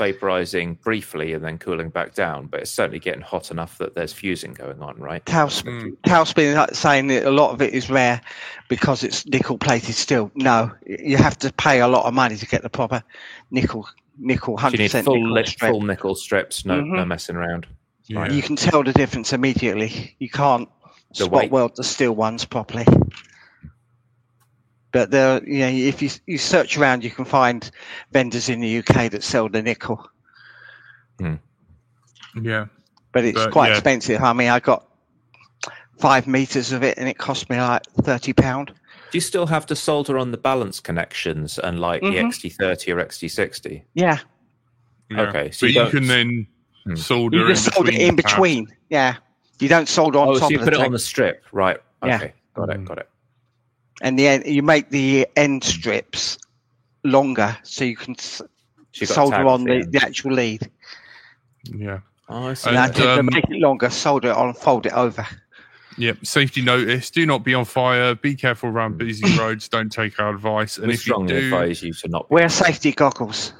vaporizing 0.00 0.80
briefly 0.80 1.34
and 1.34 1.44
then 1.44 1.58
cooling 1.58 1.90
back 1.90 2.14
down, 2.14 2.46
but 2.46 2.60
it's 2.60 2.70
certainly 2.70 2.98
getting 2.98 3.20
hot 3.20 3.50
enough 3.50 3.76
that 3.78 3.94
there's 3.94 4.12
fusing 4.12 4.54
going 4.54 4.80
on, 4.80 4.96
right? 4.98 5.24
Tail's, 5.26 5.62
Mm. 5.62 6.74
Saying 6.74 7.06
that 7.08 7.24
a 7.26 7.30
lot 7.30 7.50
of 7.52 7.60
it 7.62 7.74
is 7.74 7.90
rare 7.90 8.20
because 8.68 9.04
it's 9.04 9.26
nickel 9.26 9.58
plated 9.58 9.94
steel. 9.94 10.30
No, 10.34 10.72
you 10.86 11.16
have 11.18 11.38
to 11.40 11.52
pay 11.52 11.80
a 11.80 11.88
lot 11.88 12.06
of 12.06 12.14
money 12.14 12.36
to 12.36 12.46
get 12.46 12.62
the 12.62 12.70
proper 12.70 13.02
nickel, 13.50 13.86
nickel, 14.18 14.56
hundred 14.56 14.78
need 14.78 14.86
percent 14.86 15.04
full, 15.04 15.16
nickel 15.34 15.46
strip. 15.46 15.70
full 15.70 15.82
nickel 15.82 16.14
strips, 16.14 16.64
no, 16.64 16.80
no 16.80 17.02
Mhm. 17.04 17.08
messing 17.08 17.36
around. 17.36 17.66
yeah. 18.06 18.28
You 18.30 18.42
can 18.42 18.56
tell 18.56 18.82
the 18.82 18.92
difference 18.92 19.32
immediately. 19.32 20.16
You 20.18 20.28
can't 20.30 20.68
The 21.10 21.24
spot 21.24 21.32
weight. 21.32 21.50
weld 21.50 21.76
the 21.76 21.84
steel 21.84 22.12
ones 22.12 22.44
properly. 22.44 22.86
But 24.92 25.10
there, 25.10 25.42
you 25.44 25.60
know, 25.60 25.68
if 25.68 26.02
you 26.02 26.10
you 26.26 26.38
search 26.38 26.76
around, 26.76 27.04
you 27.04 27.10
can 27.10 27.24
find 27.24 27.70
vendors 28.12 28.48
in 28.48 28.60
the 28.60 28.78
UK 28.78 29.10
that 29.10 29.22
sell 29.22 29.48
the 29.48 29.62
nickel. 29.62 30.08
yeah. 32.40 32.66
but 33.12 33.24
it's 33.24 33.38
But, 33.38 33.52
quite 33.52 33.68
yeah. 33.68 33.74
expensive. 33.74 34.22
I 34.22 34.32
mean, 34.32 34.48
I 34.48 34.60
got 34.60 34.86
five 35.98 36.26
meters 36.26 36.72
of 36.72 36.82
it, 36.82 36.98
and 36.98 37.08
it 37.08 37.18
cost 37.18 37.50
me 37.50 37.58
like 37.60 37.82
thirty 38.02 38.32
pound. 38.32 38.72
Do 39.10 39.16
you 39.16 39.20
still 39.20 39.46
have 39.46 39.66
to 39.66 39.76
solder 39.76 40.18
on 40.18 40.30
the 40.30 40.38
balance 40.38 40.78
connections 40.80 41.58
and 41.58 41.80
like 41.80 42.00
Mhm. 42.02 42.12
the 42.12 42.18
XT30 42.18 42.92
or 42.92 43.00
XT60? 43.00 43.82
Yeah, 43.94 44.18
yeah. 45.10 45.20
Okay, 45.22 45.50
so 45.50 45.66
but 45.66 45.74
you 45.74 45.82
you, 45.82 45.90
can 45.90 46.06
then 46.06 46.46
Hmm. 46.86 46.94
solder 46.94 47.38
you 47.38 47.46
just 47.48 47.66
in 47.66 47.72
solder 47.72 47.90
between 47.90 48.00
it 48.06 48.08
in 48.08 48.16
between. 48.16 48.76
Yeah, 48.88 49.16
you 49.58 49.68
don't 49.68 49.88
solder 49.88 50.18
on 50.20 50.28
Oh, 50.28 50.34
top 50.38 50.48
so 50.48 50.48
you 50.50 50.58
of 50.58 50.64
put 50.64 50.74
the 50.74 50.80
it 50.80 50.84
on 50.86 50.92
the 50.92 50.98
strip, 50.98 51.44
right? 51.52 51.78
Yeah. 52.04 52.16
Okay, 52.16 52.32
got 52.54 52.70
it, 52.70 52.78
Mm. 52.78 52.84
got 52.86 52.98
it. 52.98 53.09
And 54.00 54.18
the 54.18 54.26
end, 54.26 54.46
you 54.46 54.62
make 54.62 54.90
the 54.90 55.26
end 55.36 55.64
strips 55.64 56.38
longer, 57.04 57.56
so 57.62 57.84
you 57.84 57.96
can 57.96 58.16
So 58.18 58.46
you 58.94 59.06
solder 59.06 59.46
on 59.46 59.64
the, 59.64 59.84
the 59.90 60.00
actual 60.02 60.32
lead. 60.32 60.70
Yeah. 61.64 62.00
Oh, 62.28 62.48
I 62.48 62.54
see. 62.54 62.68
And, 62.70 62.78
And 62.78 62.84
I 62.84 62.88
okay. 62.88 62.98
did 63.00 63.04
to 63.04 63.18
um, 63.20 63.28
make 63.32 63.44
it 63.50 63.60
longer, 63.60 63.90
solder 63.90 64.28
it 64.30 64.36
on, 64.36 64.54
fold 64.54 64.86
it 64.86 64.92
over. 64.92 65.26
Yep. 65.98 66.24
Safety 66.24 66.62
notice: 66.62 67.10
Do 67.10 67.26
not 67.26 67.44
be 67.44 67.52
on 67.52 67.64
fire. 67.64 68.14
Be 68.14 68.34
careful 68.34 68.70
around 68.70 68.96
busy 68.96 69.36
roads. 69.36 69.68
Don't 69.68 69.90
take 69.90 70.18
our 70.18 70.30
advice. 70.30 70.78
And 70.78 70.86
we 70.86 70.94
if 70.94 71.00
you 71.06 71.12
strongly 71.12 71.34
do, 71.40 71.44
advise 71.46 71.82
you 71.82 71.92
to 71.92 72.08
not 72.08 72.28
be 72.28 72.34
Wear 72.36 72.48
safety 72.48 72.92
goggles. 72.92 73.52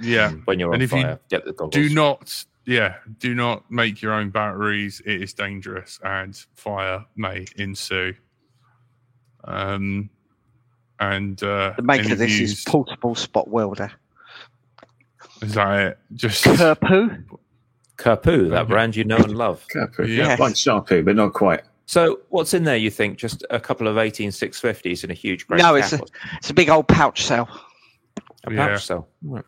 yeah, 0.00 0.30
when 0.44 0.60
you're 0.60 0.72
And 0.72 0.82
on 0.82 0.84
if 0.84 0.92
you 0.92 1.02
fire. 1.02 1.18
Get 1.30 1.44
the 1.46 1.52
goggles. 1.52 1.72
do 1.72 1.92
not, 1.94 2.44
yeah, 2.66 2.96
do 3.18 3.34
not 3.34 3.68
make 3.70 4.02
your 4.02 4.12
own 4.12 4.30
batteries. 4.30 5.00
It 5.04 5.22
is 5.22 5.32
dangerous, 5.32 5.98
and 6.04 6.36
fire 6.54 7.04
may 7.16 7.46
ensue. 7.56 8.14
Um, 9.44 10.10
and 10.98 11.42
uh, 11.42 11.72
The 11.76 11.82
maker 11.82 12.12
of 12.12 12.18
this 12.18 12.38
is 12.38 12.64
portable 12.64 13.14
spot 13.14 13.48
welder. 13.48 13.90
is 15.42 15.54
that 15.54 15.80
it? 15.80 15.98
Just 16.14 16.44
Kerpoo. 16.44 17.24
Kerpoo, 17.96 18.50
that 18.50 18.68
brand 18.68 18.96
you 18.96 19.04
know 19.04 19.16
and 19.16 19.36
love. 19.36 19.64
Kerpoo. 19.74 20.06
Yeah. 20.08 20.28
Yeah. 20.28 20.36
Like 20.38 20.54
Sharpoo, 20.54 21.04
but 21.04 21.16
not 21.16 21.32
quite. 21.32 21.62
So, 21.86 22.20
what's 22.28 22.54
in 22.54 22.64
there? 22.64 22.76
You 22.76 22.90
think 22.90 23.18
just 23.18 23.44
a 23.50 23.58
couple 23.58 23.88
of 23.88 23.96
18650s 23.96 25.02
and 25.02 25.10
a 25.10 25.14
huge 25.14 25.46
grey 25.46 25.58
No, 25.58 25.74
it's 25.74 25.92
a- 25.92 26.00
It's 26.36 26.48
a 26.50 26.54
big 26.54 26.68
old 26.70 26.86
pouch 26.86 27.22
cell. 27.24 27.48
a 28.44 28.50
pouch 28.50 28.54
Yeah. 28.56 28.76
cell. 28.76 29.08
Right. 29.22 29.44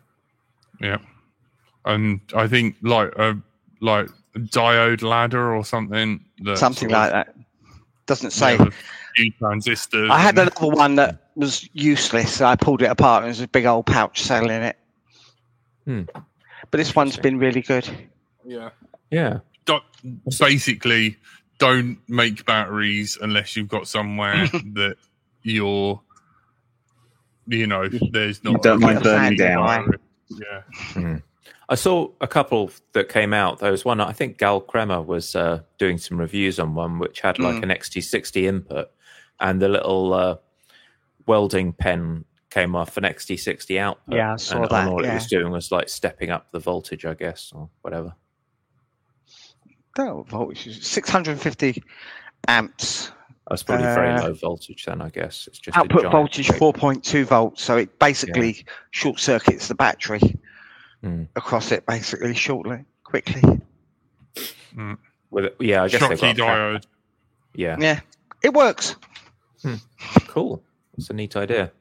Yeah, 0.81 0.97
and 1.85 2.19
I 2.35 2.47
think 2.47 2.75
like 2.81 3.13
a 3.15 3.37
like 3.79 4.09
a 4.35 4.39
diode 4.39 5.01
ladder 5.03 5.55
or 5.55 5.63
something. 5.63 6.25
That 6.39 6.57
something 6.57 6.89
sort 6.89 6.91
like 6.91 7.07
of- 7.07 7.13
that. 7.13 7.35
Doesn't 8.05 8.31
say. 8.31 8.57
yeah, 8.57 8.65
few 9.15 9.31
transistors. 9.39 10.09
I 10.11 10.19
had 10.19 10.37
and- 10.37 10.49
another 10.57 10.75
one 10.75 10.95
that 10.95 11.29
was 11.35 11.67
useless. 11.73 12.35
So 12.35 12.45
I 12.45 12.55
pulled 12.55 12.81
it 12.81 12.89
apart 12.91 13.23
and 13.23 13.27
there's 13.29 13.41
a 13.41 13.47
big 13.47 13.65
old 13.65 13.85
pouch 13.85 14.21
cell 14.21 14.49
in 14.49 14.61
it. 14.63 14.77
Hmm. 15.85 16.01
But 16.71 16.77
this 16.77 16.95
one's 16.95 17.17
been 17.17 17.37
really 17.37 17.61
good. 17.61 17.87
yeah. 18.45 18.69
Yeah. 19.11 19.39
don't, 19.65 19.83
basically 20.39 21.17
don't 21.59 21.97
make 22.09 22.45
batteries 22.45 23.17
unless 23.21 23.55
you've 23.55 23.67
got 23.67 23.87
somewhere 23.87 24.47
that 24.73 24.95
you're 25.43 26.01
you 27.47 27.67
know 27.67 27.87
there's 28.11 28.43
not 28.43 28.61
don't 28.63 28.79
mind 28.79 28.97
Get 28.99 29.03
burning 29.03 29.37
down. 29.37 29.91
by. 29.91 29.97
yeah 30.95 31.17
I 31.73 31.75
saw 31.75 32.09
a 32.21 32.27
couple 32.27 32.69
that 32.91 33.09
came 33.09 33.33
out. 33.33 33.57
There 33.57 33.71
was 33.71 33.83
one, 33.83 33.99
I 33.99 34.11
think 34.11 34.37
Gal 34.37 34.61
Kremer 34.61 35.01
was 35.01 35.35
uh, 35.35 35.61
doing 35.79 35.97
some 35.97 36.19
reviews 36.19 36.59
on 36.59 36.75
one, 36.75 36.99
which 36.99 37.21
had 37.21 37.39
like 37.39 37.55
Mm. 37.55 37.63
an 37.63 37.69
XT60 37.69 38.43
input, 38.43 38.91
and 39.39 39.59
the 39.59 39.69
little 39.69 40.13
uh, 40.13 40.35
welding 41.25 41.73
pen 41.73 42.25
came 42.51 42.75
off 42.75 42.95
an 42.97 43.05
XT60 43.05 43.79
output. 43.79 44.13
Yeah, 44.15 44.33
I 44.33 44.35
saw 44.35 44.57
and, 44.57 44.65
that, 44.65 44.81
And 44.81 44.89
all 44.89 45.03
it 45.03 45.11
was 45.15 45.25
doing 45.25 45.51
was 45.51 45.71
like 45.71 45.89
stepping 45.89 46.29
up 46.29 46.51
the 46.51 46.59
voltage, 46.59 47.05
I 47.05 47.15
guess, 47.15 47.51
or 47.55 47.67
whatever. 47.81 48.13
Oh, 49.97 50.27
voltage, 50.29 50.79
650 50.79 51.81
amps. 52.47 53.11
That's 53.49 53.63
probably 53.63 53.85
very 53.85 54.09
Uh, 54.09 54.27
low 54.27 54.33
voltage 54.33 54.85
then, 54.85 55.01
I 55.01 55.09
guess. 55.09 55.47
It's 55.47 55.57
just 55.57 55.75
Output 55.75 56.11
voltage 56.11 56.49
4.2 56.49 57.25
volts. 57.25 57.63
So 57.63 57.77
it 57.77 57.97
basically 57.97 58.63
short 58.91 59.19
circuits 59.19 59.67
the 59.69 59.75
battery 59.75 60.21
Mm. 61.03 61.27
across 61.35 61.71
it, 61.71 61.85
basically, 61.85 62.33
shortly, 62.33 62.85
quickly. 63.03 63.41
With 65.31 65.45
it- 65.45 65.55
yeah, 65.59 65.83
I 65.83 65.87
guess 65.89 65.99
they've 66.07 66.17
Schottky 66.17 66.21
got 66.21 66.29
a 66.29 66.33
cap. 66.35 66.57
diode 66.57 66.85
Yeah, 67.55 67.75
Yeah, 67.79 67.99
it 68.43 68.53
works. 68.53 68.95
cool. 70.27 70.63
That's 70.95 71.09
a 71.09 71.13
neat 71.13 71.35
idea. 71.35 71.71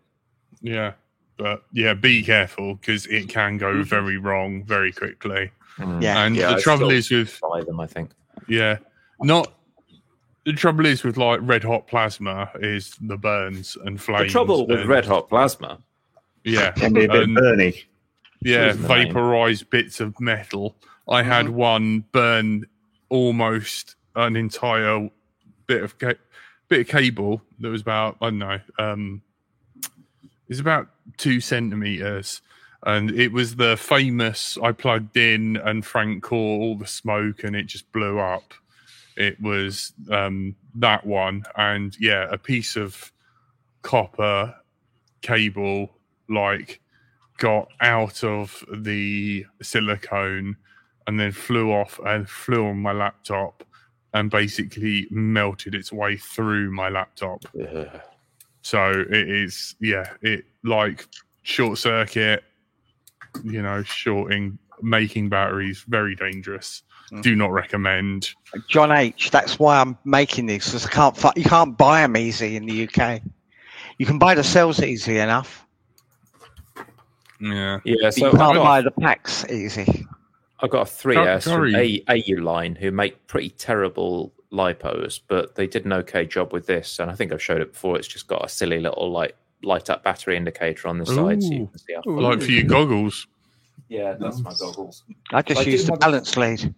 yeah 0.64 0.92
but 1.38 1.64
yeah 1.72 1.92
be 1.92 2.22
careful 2.22 2.76
because 2.76 3.04
it 3.06 3.28
can 3.28 3.58
go 3.58 3.72
Mhm. 3.74 3.84
very 3.84 4.16
wrong 4.16 4.62
very 4.64 4.92
quickly 4.92 5.50
Mm. 5.78 6.00
Yeah. 6.02 6.22
and 6.22 6.36
Yeah, 6.36 6.50
the 6.50 6.56
I 6.58 6.60
trouble 6.60 6.90
is 6.90 7.10
with 7.10 7.40
Buy 7.40 7.62
them, 7.62 7.80
I 7.80 7.86
think. 7.86 8.10
yeah 8.48 8.76
not 9.20 9.52
the 10.44 10.52
trouble 10.52 10.86
is 10.86 11.02
with 11.02 11.16
like 11.16 11.40
red 11.42 11.64
hot 11.64 11.86
plasma 11.88 12.50
is 12.60 12.94
the 13.00 13.16
burns 13.16 13.76
and 13.84 14.00
flames. 14.00 14.00
The 14.00 14.02
flames 14.18 14.32
trouble 14.32 14.66
with 14.68 14.80
and- 14.80 14.88
red 14.88 15.04
hot 15.06 15.28
plasma. 15.28 15.78
yeah 16.44 16.70
Can 16.72 16.92
be 16.92 17.04
a 17.06 17.08
bit 17.08 17.24
and- 17.24 17.36
burny. 17.36 17.84
Yeah, 18.44 18.68
Isn't 18.70 18.82
the 18.82 18.88
name? 18.88 19.06
vaporized 19.08 19.70
bits 19.70 20.00
of 20.00 20.18
metal. 20.20 20.76
I 21.08 21.22
had 21.22 21.46
Mm-hmm. 21.46 21.54
one 21.56 22.04
burn 22.12 22.66
almost 23.08 23.96
an 24.16 24.36
entire 24.36 25.10
bit 25.66 25.82
of 25.82 25.98
ca- 25.98 26.14
bit 26.68 26.80
of 26.80 26.88
cable 26.88 27.42
that 27.60 27.68
was 27.68 27.82
about 27.82 28.16
I 28.20 28.26
don't 28.30 28.38
know, 28.38 28.60
um, 28.78 29.22
it's 30.48 30.60
about 30.60 30.88
two 31.16 31.40
centimeters, 31.40 32.42
and 32.84 33.10
it 33.10 33.32
was 33.32 33.56
the 33.56 33.76
famous. 33.76 34.58
I 34.62 34.72
plugged 34.72 35.16
in 35.16 35.56
and 35.56 35.84
Frank 35.84 36.22
caught 36.22 36.60
all 36.60 36.76
the 36.76 36.86
smoke, 36.86 37.44
and 37.44 37.56
it 37.56 37.64
just 37.66 37.90
blew 37.92 38.18
up. 38.18 38.54
It 39.16 39.40
was 39.40 39.92
um, 40.10 40.56
that 40.76 41.06
one, 41.06 41.44
and 41.56 41.96
yeah, 42.00 42.26
a 42.30 42.38
piece 42.38 42.76
of 42.76 43.12
copper 43.82 44.54
cable 45.22 45.90
like 46.28 46.80
got 47.38 47.68
out 47.80 48.22
of 48.24 48.64
the 48.72 49.44
silicone 49.62 50.56
and 51.06 51.18
then 51.18 51.32
flew 51.32 51.72
off 51.72 51.98
and 52.06 52.28
flew 52.28 52.66
on 52.66 52.78
my 52.78 52.92
laptop 52.92 53.64
and 54.14 54.30
basically 54.30 55.06
melted 55.10 55.74
its 55.74 55.92
way 55.92 56.16
through 56.16 56.70
my 56.70 56.88
laptop. 56.88 57.44
Ugh. 57.60 57.88
So 58.62 58.90
it 58.90 59.28
is, 59.28 59.74
yeah, 59.80 60.08
it 60.20 60.44
like 60.62 61.06
short 61.42 61.78
circuit, 61.78 62.44
you 63.42 63.62
know, 63.62 63.82
shorting, 63.82 64.58
making 64.82 65.28
batteries 65.30 65.84
very 65.88 66.14
dangerous. 66.14 66.82
Mm. 67.10 67.22
Do 67.22 67.34
not 67.36 67.50
recommend. 67.50 68.30
John 68.68 68.92
H. 68.92 69.30
That's 69.30 69.58
why 69.58 69.80
I'm 69.80 69.98
making 70.04 70.46
these 70.46 70.66
because 70.66 70.86
I 70.86 70.90
can't. 70.90 71.16
fi- 71.16 71.32
You 71.34 71.44
can't 71.44 71.76
buy 71.76 72.02
them 72.02 72.16
easy 72.16 72.54
in 72.56 72.66
the 72.66 72.88
UK. 72.88 73.20
You 73.98 74.06
can 74.06 74.18
buy 74.18 74.34
the 74.34 74.44
cells 74.44 74.80
easy 74.82 75.18
enough. 75.18 75.66
Yeah. 77.42 77.80
Yeah, 77.84 78.10
so 78.10 78.26
you 78.26 78.30
can't 78.32 78.56
I've 78.56 78.62
buy 78.62 78.82
the 78.82 78.90
packs 78.92 79.44
easy. 79.50 80.06
I've 80.60 80.70
got 80.70 80.88
a 80.88 80.90
3S 80.90 81.42
from 81.42 81.52
Sorry. 81.52 82.04
A, 82.08 82.22
Auline 82.22 82.78
who 82.78 82.92
make 82.92 83.26
pretty 83.26 83.50
terrible 83.50 84.32
lipos, 84.52 85.20
but 85.26 85.56
they 85.56 85.66
did 85.66 85.84
an 85.84 85.92
okay 85.92 86.24
job 86.24 86.52
with 86.52 86.66
this. 86.66 87.00
And 87.00 87.10
I 87.10 87.14
think 87.14 87.32
I've 87.32 87.42
showed 87.42 87.60
it 87.60 87.72
before. 87.72 87.98
It's 87.98 88.06
just 88.06 88.28
got 88.28 88.44
a 88.44 88.48
silly 88.48 88.78
little 88.78 89.10
light 89.10 89.34
light 89.64 89.90
up 89.90 90.02
battery 90.02 90.36
indicator 90.36 90.88
on 90.88 90.98
the 90.98 91.06
side, 91.06 91.42
so 91.42 91.52
you 91.52 91.66
can 91.66 91.78
see 91.78 91.94
how 91.94 92.02
Like 92.10 92.42
for 92.42 92.50
your 92.50 92.64
goggles. 92.64 93.26
Yeah, 93.88 94.14
that's 94.18 94.40
my 94.40 94.54
goggles. 94.58 95.04
I 95.32 95.42
just 95.42 95.60
I 95.60 95.64
do 95.64 95.70
used 95.70 95.86
the 95.86 95.96
balance 95.96 96.36
lead. 96.36 96.74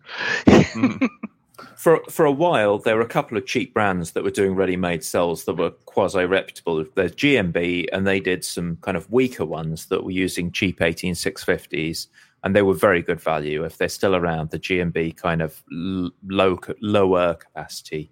Mm. 0.47 1.09
Mm. 1.59 1.79
For 1.79 2.01
for 2.11 2.25
a 2.25 2.33
while, 2.33 2.79
there 2.79 2.97
were 2.97 3.03
a 3.03 3.09
couple 3.09 3.39
of 3.39 3.47
cheap 3.47 3.75
brands 3.75 4.13
that 4.13 4.25
were 4.25 4.31
doing 4.31 4.55
ready-made 4.55 5.05
cells 5.05 5.45
that 5.45 5.55
were 5.55 5.71
quasi 5.71 6.25
reputable. 6.25 6.85
There's 6.95 7.13
GMB, 7.13 7.89
and 7.93 8.07
they 8.07 8.21
did 8.21 8.45
some 8.45 8.77
kind 8.81 8.97
of 8.97 9.11
weaker 9.11 9.45
ones 9.45 9.87
that 9.87 10.05
were 10.05 10.11
using 10.11 10.51
cheap 10.51 10.81
18650s, 10.81 12.09
and 12.43 12.55
they 12.55 12.63
were 12.63 12.75
very 12.75 13.03
good 13.03 13.21
value. 13.21 13.65
If 13.65 13.79
they're 13.79 13.89
still 13.89 14.17
around, 14.17 14.51
the 14.51 14.59
GMB 14.59 15.17
kind 15.17 15.43
of 15.43 15.63
l- 15.73 16.11
low 16.27 16.59
lower 16.81 17.35
capacity 17.35 18.11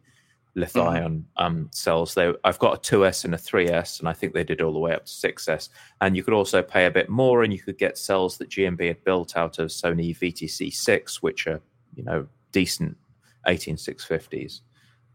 lithium 0.55 1.27
um, 1.37 1.69
cells. 1.73 2.15
They, 2.15 2.33
I've 2.45 2.59
got 2.59 2.75
a 2.77 2.97
2S 2.97 3.25
and 3.25 3.35
a 3.35 3.39
3S, 3.39 4.01
and 4.01 4.09
I 4.09 4.13
think 4.13 4.35
they 4.35 4.45
did 4.45 4.61
all 4.61 4.73
the 4.73 4.79
way 4.79 4.95
up 4.95 5.07
to 5.07 5.13
6S. 5.13 5.69
And 6.01 6.17
you 6.17 6.23
could 6.23 6.35
also 6.35 6.63
pay 6.63 6.87
a 6.87 6.91
bit 6.91 7.09
more, 7.09 7.43
and 7.43 7.53
you 7.53 7.59
could 7.59 7.79
get 7.79 7.99
cells 7.99 8.39
that 8.39 8.51
GMB 8.51 8.87
had 8.87 9.05
built 9.05 9.37
out 9.37 9.59
of 9.59 9.69
Sony 9.69 10.17
VTC6, 10.17 11.17
which 11.17 11.47
are 11.47 11.61
you 11.95 12.05
know 12.05 12.27
decent 12.53 12.97
18650s. 13.47 14.61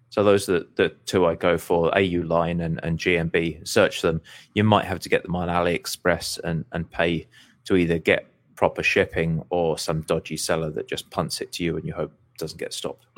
So 0.10 0.24
those 0.24 0.48
are 0.48 0.60
the, 0.60 0.68
the 0.76 0.90
two 1.06 1.26
I 1.26 1.36
go 1.36 1.58
for: 1.58 1.92
Auline 1.92 2.64
and, 2.64 2.80
and 2.84 2.98
GMB. 2.98 3.68
Search 3.68 4.02
them. 4.02 4.22
You 4.54 4.64
might 4.64 4.86
have 4.86 5.00
to 5.02 5.10
get 5.10 5.24
them 5.24 5.36
on 5.36 5.50
AliExpress 5.50 6.40
and 6.44 6.66
and 6.72 6.90
pay 6.90 7.28
to 7.66 7.76
either 7.76 8.00
get 8.00 8.26
proper 8.56 8.82
shipping 8.82 9.44
or 9.50 9.78
some 9.78 10.02
dodgy 10.02 10.38
seller 10.38 10.72
that 10.72 10.88
just 10.88 11.10
punts 11.12 11.42
it 11.42 11.52
to 11.54 11.64
you 11.64 11.78
and 11.78 11.86
you 11.86 11.94
hope 11.94 12.12
it 12.12 12.40
doesn't 12.40 12.58
get 12.58 12.74
stopped. 12.74 13.06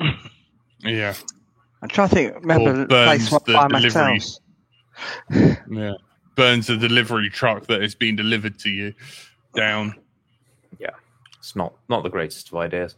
Yeah, 0.82 1.12
I'm 1.82 1.90
trying 1.90 2.08
to 2.08 2.14
think. 2.14 2.34
Remember 2.36 2.70
Or 2.70 2.72
the 2.72 2.86
place 2.86 3.28
burns 3.28 3.32
where 3.32 3.40
the 3.68 3.74
I 3.76 3.80
delivery. 3.80 4.20
yeah. 5.70 5.92
Burns 6.36 6.66
the 6.68 6.78
delivery 6.78 7.28
truck 7.28 7.66
that 7.66 7.82
has 7.82 7.94
been 7.94 8.16
delivered 8.16 8.58
to 8.60 8.70
you 8.70 8.94
down. 9.54 9.94
Yeah, 10.78 10.94
it's 11.38 11.54
not 11.54 11.74
not 11.90 12.02
the 12.02 12.08
greatest 12.08 12.48
of 12.48 12.54
ideas. 12.54 12.96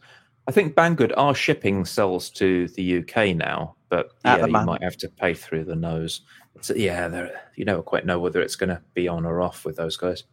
I 0.49 0.53
think 0.53 0.74
Banggood 0.74 1.12
are 1.16 1.34
shipping 1.34 1.84
cells 1.84 2.28
to 2.30 2.66
the 2.68 2.99
UK 2.99 3.36
now, 3.36 3.76
but 3.88 4.11
At 4.24 4.36
yeah, 4.38 4.43
the 4.43 4.47
you 4.49 4.53
moment. 4.53 4.66
might 4.66 4.82
have 4.82 4.97
to 4.99 5.09
pay 5.09 5.34
through 5.34 5.64
the 5.64 5.76
nose. 5.76 6.22
It's, 6.57 6.70
yeah, 6.70 7.28
you 7.57 7.64
never 7.64 7.82
quite 7.82 8.05
know 8.07 8.18
whether 8.18 8.40
it's 8.43 8.57
going 8.57 8.70
to 8.70 8.82
be 8.95 9.07
on 9.09 9.24
or 9.24 9.40
off 9.40 9.64
with 9.64 9.76
those 9.76 9.97
guys. 9.97 10.24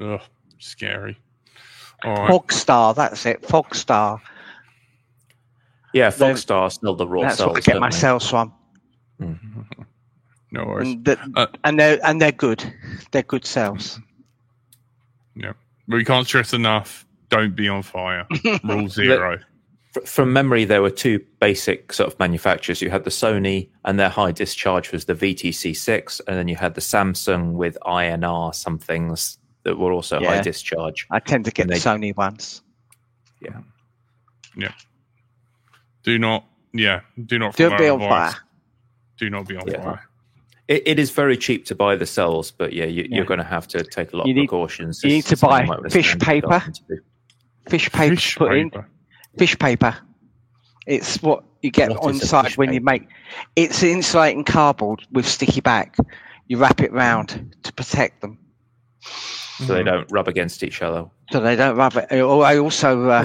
Ugh, 0.00 0.20
scary. 0.58 1.18
All 2.04 2.14
right. 2.14 2.30
Fogstar, 2.30 2.94
that's 2.94 3.26
it. 3.26 3.42
Fogstar. 3.42 4.20
Yeah, 5.92 6.08
They're- 6.10 6.32
Fogstar 6.34 6.72
still 6.72 6.96
the 6.96 7.06
raw 7.06 7.22
That's 7.22 7.36
cells. 7.36 7.48
where 7.50 7.56
I 7.58 7.60
get 7.60 7.72
don't 7.72 7.80
my 7.82 7.90
they? 7.90 7.96
cells 7.96 8.28
from. 8.30 8.52
No 10.54 10.64
worries. 10.66 10.88
And, 10.92 11.04
the, 11.04 11.18
Uh, 11.36 11.46
and 11.64 11.78
they're 11.78 11.98
and 12.04 12.20
they're 12.20 12.32
good. 12.32 12.62
They're 13.10 13.22
good 13.22 13.44
cells. 13.46 14.00
Yeah, 15.34 15.52
we 15.88 16.04
can't 16.04 16.26
stress 16.26 16.52
enough. 16.52 17.06
Don't 17.32 17.56
be 17.56 17.66
on 17.68 17.82
fire. 17.82 18.26
Rule 18.64 18.88
zero. 18.88 19.38
F- 19.96 20.06
From 20.08 20.32
memory, 20.34 20.64
there 20.66 20.82
were 20.82 20.90
two 20.90 21.18
basic 21.40 21.92
sort 21.94 22.12
of 22.12 22.18
manufacturers. 22.18 22.82
You 22.82 22.90
had 22.90 23.04
the 23.04 23.10
Sony, 23.10 23.70
and 23.86 23.98
their 23.98 24.10
high 24.10 24.32
discharge 24.32 24.92
was 24.92 25.06
the 25.06 25.14
VTC6, 25.14 26.20
and 26.28 26.36
then 26.36 26.46
you 26.48 26.56
had 26.56 26.74
the 26.74 26.80
Samsung 26.82 27.52
with 27.54 27.78
INR 27.86 28.54
some 28.54 28.78
things 28.78 29.38
that 29.64 29.78
were 29.78 29.92
also 29.92 30.18
high 30.22 30.42
discharge. 30.42 31.06
I 31.10 31.20
tend 31.20 31.46
to 31.46 31.50
get 31.50 31.62
And 31.64 31.72
the 31.72 31.76
Sony 31.76 32.14
ones. 32.16 32.62
Yeah. 33.40 33.60
Yeah. 34.56 34.72
Do 36.02 36.18
not. 36.18 36.44
Yeah. 36.74 37.00
Do 37.26 37.38
not. 37.38 37.56
Don't 37.56 37.78
be 37.78 37.88
on 37.88 38.02
advice. 38.02 38.34
fire. 38.34 38.42
Do 39.18 39.30
not 39.30 39.48
be 39.48 39.56
on 39.56 39.66
Yeah. 39.68 39.82
fire. 39.82 40.08
It, 40.68 40.82
it 40.86 40.98
is 40.98 41.10
very 41.10 41.36
cheap 41.36 41.64
to 41.66 41.74
buy 41.74 41.96
the 41.96 42.06
cells, 42.06 42.50
but 42.50 42.72
yeah, 42.72 42.84
you, 42.84 43.02
Yeah. 43.08 43.16
you're 43.16 43.24
going 43.24 43.38
to 43.38 43.44
have 43.44 43.66
to 43.68 43.82
take 43.84 44.12
a 44.12 44.16
lot 44.16 44.26
You 44.26 44.32
of 44.32 44.36
need- 44.36 44.48
precautions. 44.48 45.02
you 45.02 45.10
need 45.10 45.24
to 45.26 45.36
buy 45.36 45.62
you 45.62 45.66
might 45.68 45.78
wanna 45.78 45.90
fish 45.90 46.16
paper. 46.18 46.46
yourself 46.46 46.66
into. 46.68 47.02
Fish 47.68 47.90
paper 47.92 48.14
Fish 48.16 48.34
to 48.34 48.38
put 48.40 48.54
in. 48.56 48.70
paper. 48.70 48.88
Fish 49.38 49.58
paper. 49.58 49.96
It's 50.86 51.22
what 51.22 51.44
you 51.62 51.70
get 51.70 51.90
What 51.90 52.02
on 52.04 52.14
is 52.16 52.28
site 52.28 52.46
fish 52.46 52.58
when 52.58 52.72
you 52.72 52.80
make. 52.80 53.06
It's 53.56 53.82
insulating 53.82 54.44
cardboard 54.44 55.02
with 55.12 55.26
sticky 55.26 55.60
back. 55.60 55.96
You 56.48 56.58
wrap 56.58 56.80
it 56.80 56.92
round 56.92 57.54
to 57.62 57.72
protect 57.72 58.20
them, 58.20 58.38
So 59.00 59.64
Mm-hmm. 59.64 59.72
they 59.74 59.82
don't 59.84 60.10
rub 60.10 60.28
against 60.28 60.62
each 60.64 60.82
other. 60.82 61.06
so 61.30 61.40
they 61.40 61.56
don't 61.56 61.76
rub 61.76 61.96
it. 61.96 62.12
Or 62.20 62.44
I 62.44 62.58
also 62.58 63.08
uh, 63.08 63.24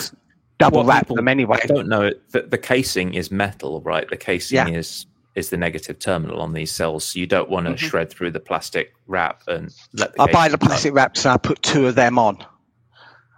double 0.59 0.83
wrap 0.83 1.03
people 1.03 1.15
them 1.15 1.27
anyway. 1.27 1.59
I 1.63 1.65
don't 1.67 1.87
know 1.89 2.03
it. 2.03 2.21
The, 2.31 2.43
the 2.43 2.57
casing 2.59 3.15
is 3.15 3.31
metal, 3.31 3.81
right? 3.81 4.07
The 4.09 4.17
casing 4.17 4.55
Yeah. 4.57 4.67
is 4.69 5.05
is 5.35 5.49
the 5.51 5.57
negative 5.57 5.99
terminal 5.99 6.41
on 6.41 6.53
these 6.53 6.71
cells. 6.71 7.03
So 7.03 7.19
you 7.19 7.27
don't 7.27 7.47
want 7.49 7.67
to 7.67 7.73
Mhm. 7.73 7.77
shred 7.77 8.09
through 8.11 8.31
the 8.31 8.39
plastic 8.39 8.93
wrap 9.07 9.41
and 9.47 9.71
let 9.93 10.13
the 10.15 10.21
I 10.23 10.31
buy 10.31 10.47
the 10.47 10.57
cut. 10.57 10.67
plastic 10.67 10.93
wraps 10.95 11.25
and 11.25 11.33
I 11.33 11.37
put 11.37 11.61
two 11.61 11.85
of 11.87 11.93
them 11.95 12.17
on, 12.17 12.43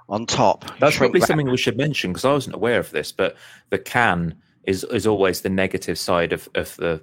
on 0.09 0.25
top. 0.25 0.65
That's 0.79 0.97
probably 0.97 1.19
wrap. 1.21 1.27
something 1.27 1.49
we 1.49 1.57
should 1.57 1.77
mention 1.77 2.11
because 2.11 2.25
I 2.25 2.31
wasn't 2.31 2.55
aware 2.55 2.79
of 2.79 2.91
this. 2.91 3.11
But 3.11 3.35
the 3.69 3.77
can 3.77 4.35
is 4.65 4.83
is 4.85 5.07
always 5.07 5.41
the 5.41 5.49
negative 5.49 5.97
side 5.97 6.33
of, 6.33 6.49
of 6.55 6.75
the 6.77 7.01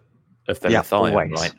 of 0.49 0.61
the 0.61 0.71
Yeah, 0.71 0.79
lithium, 0.81 1.01
always. 1.03 1.31
right? 1.33 1.55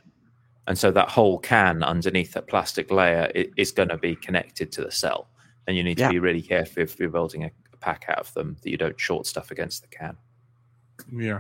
And 0.68 0.78
so 0.78 0.92
that 0.92 1.10
whole 1.10 1.40
can 1.40 1.82
underneath 1.84 2.34
that 2.34 2.48
plastic 2.48 2.92
layer 2.92 3.32
i- 3.36 3.48
is 3.56 3.72
going 3.72 3.90
to 3.90 3.98
be 3.98 4.16
connected 4.16 4.72
to 4.74 4.84
the 4.84 4.92
cell, 4.92 5.30
and 5.66 5.78
you 5.78 5.84
need 5.84 5.96
to 5.98 6.04
Yeah. 6.04 6.10
be 6.12 6.20
really 6.20 6.42
careful 6.42 6.84
if 6.84 7.00
you're 7.00 7.10
building 7.10 7.44
a, 7.46 7.52
a 7.74 7.78
pack 7.78 8.06
out 8.10 8.20
of 8.20 8.34
them 8.34 8.58
that 8.62 8.70
you 8.70 8.78
don't 8.78 9.00
short 9.00 9.26
stuff 9.26 9.50
against 9.52 9.82
the 9.82 9.88
can. 9.88 10.18
Yeah. 11.12 11.40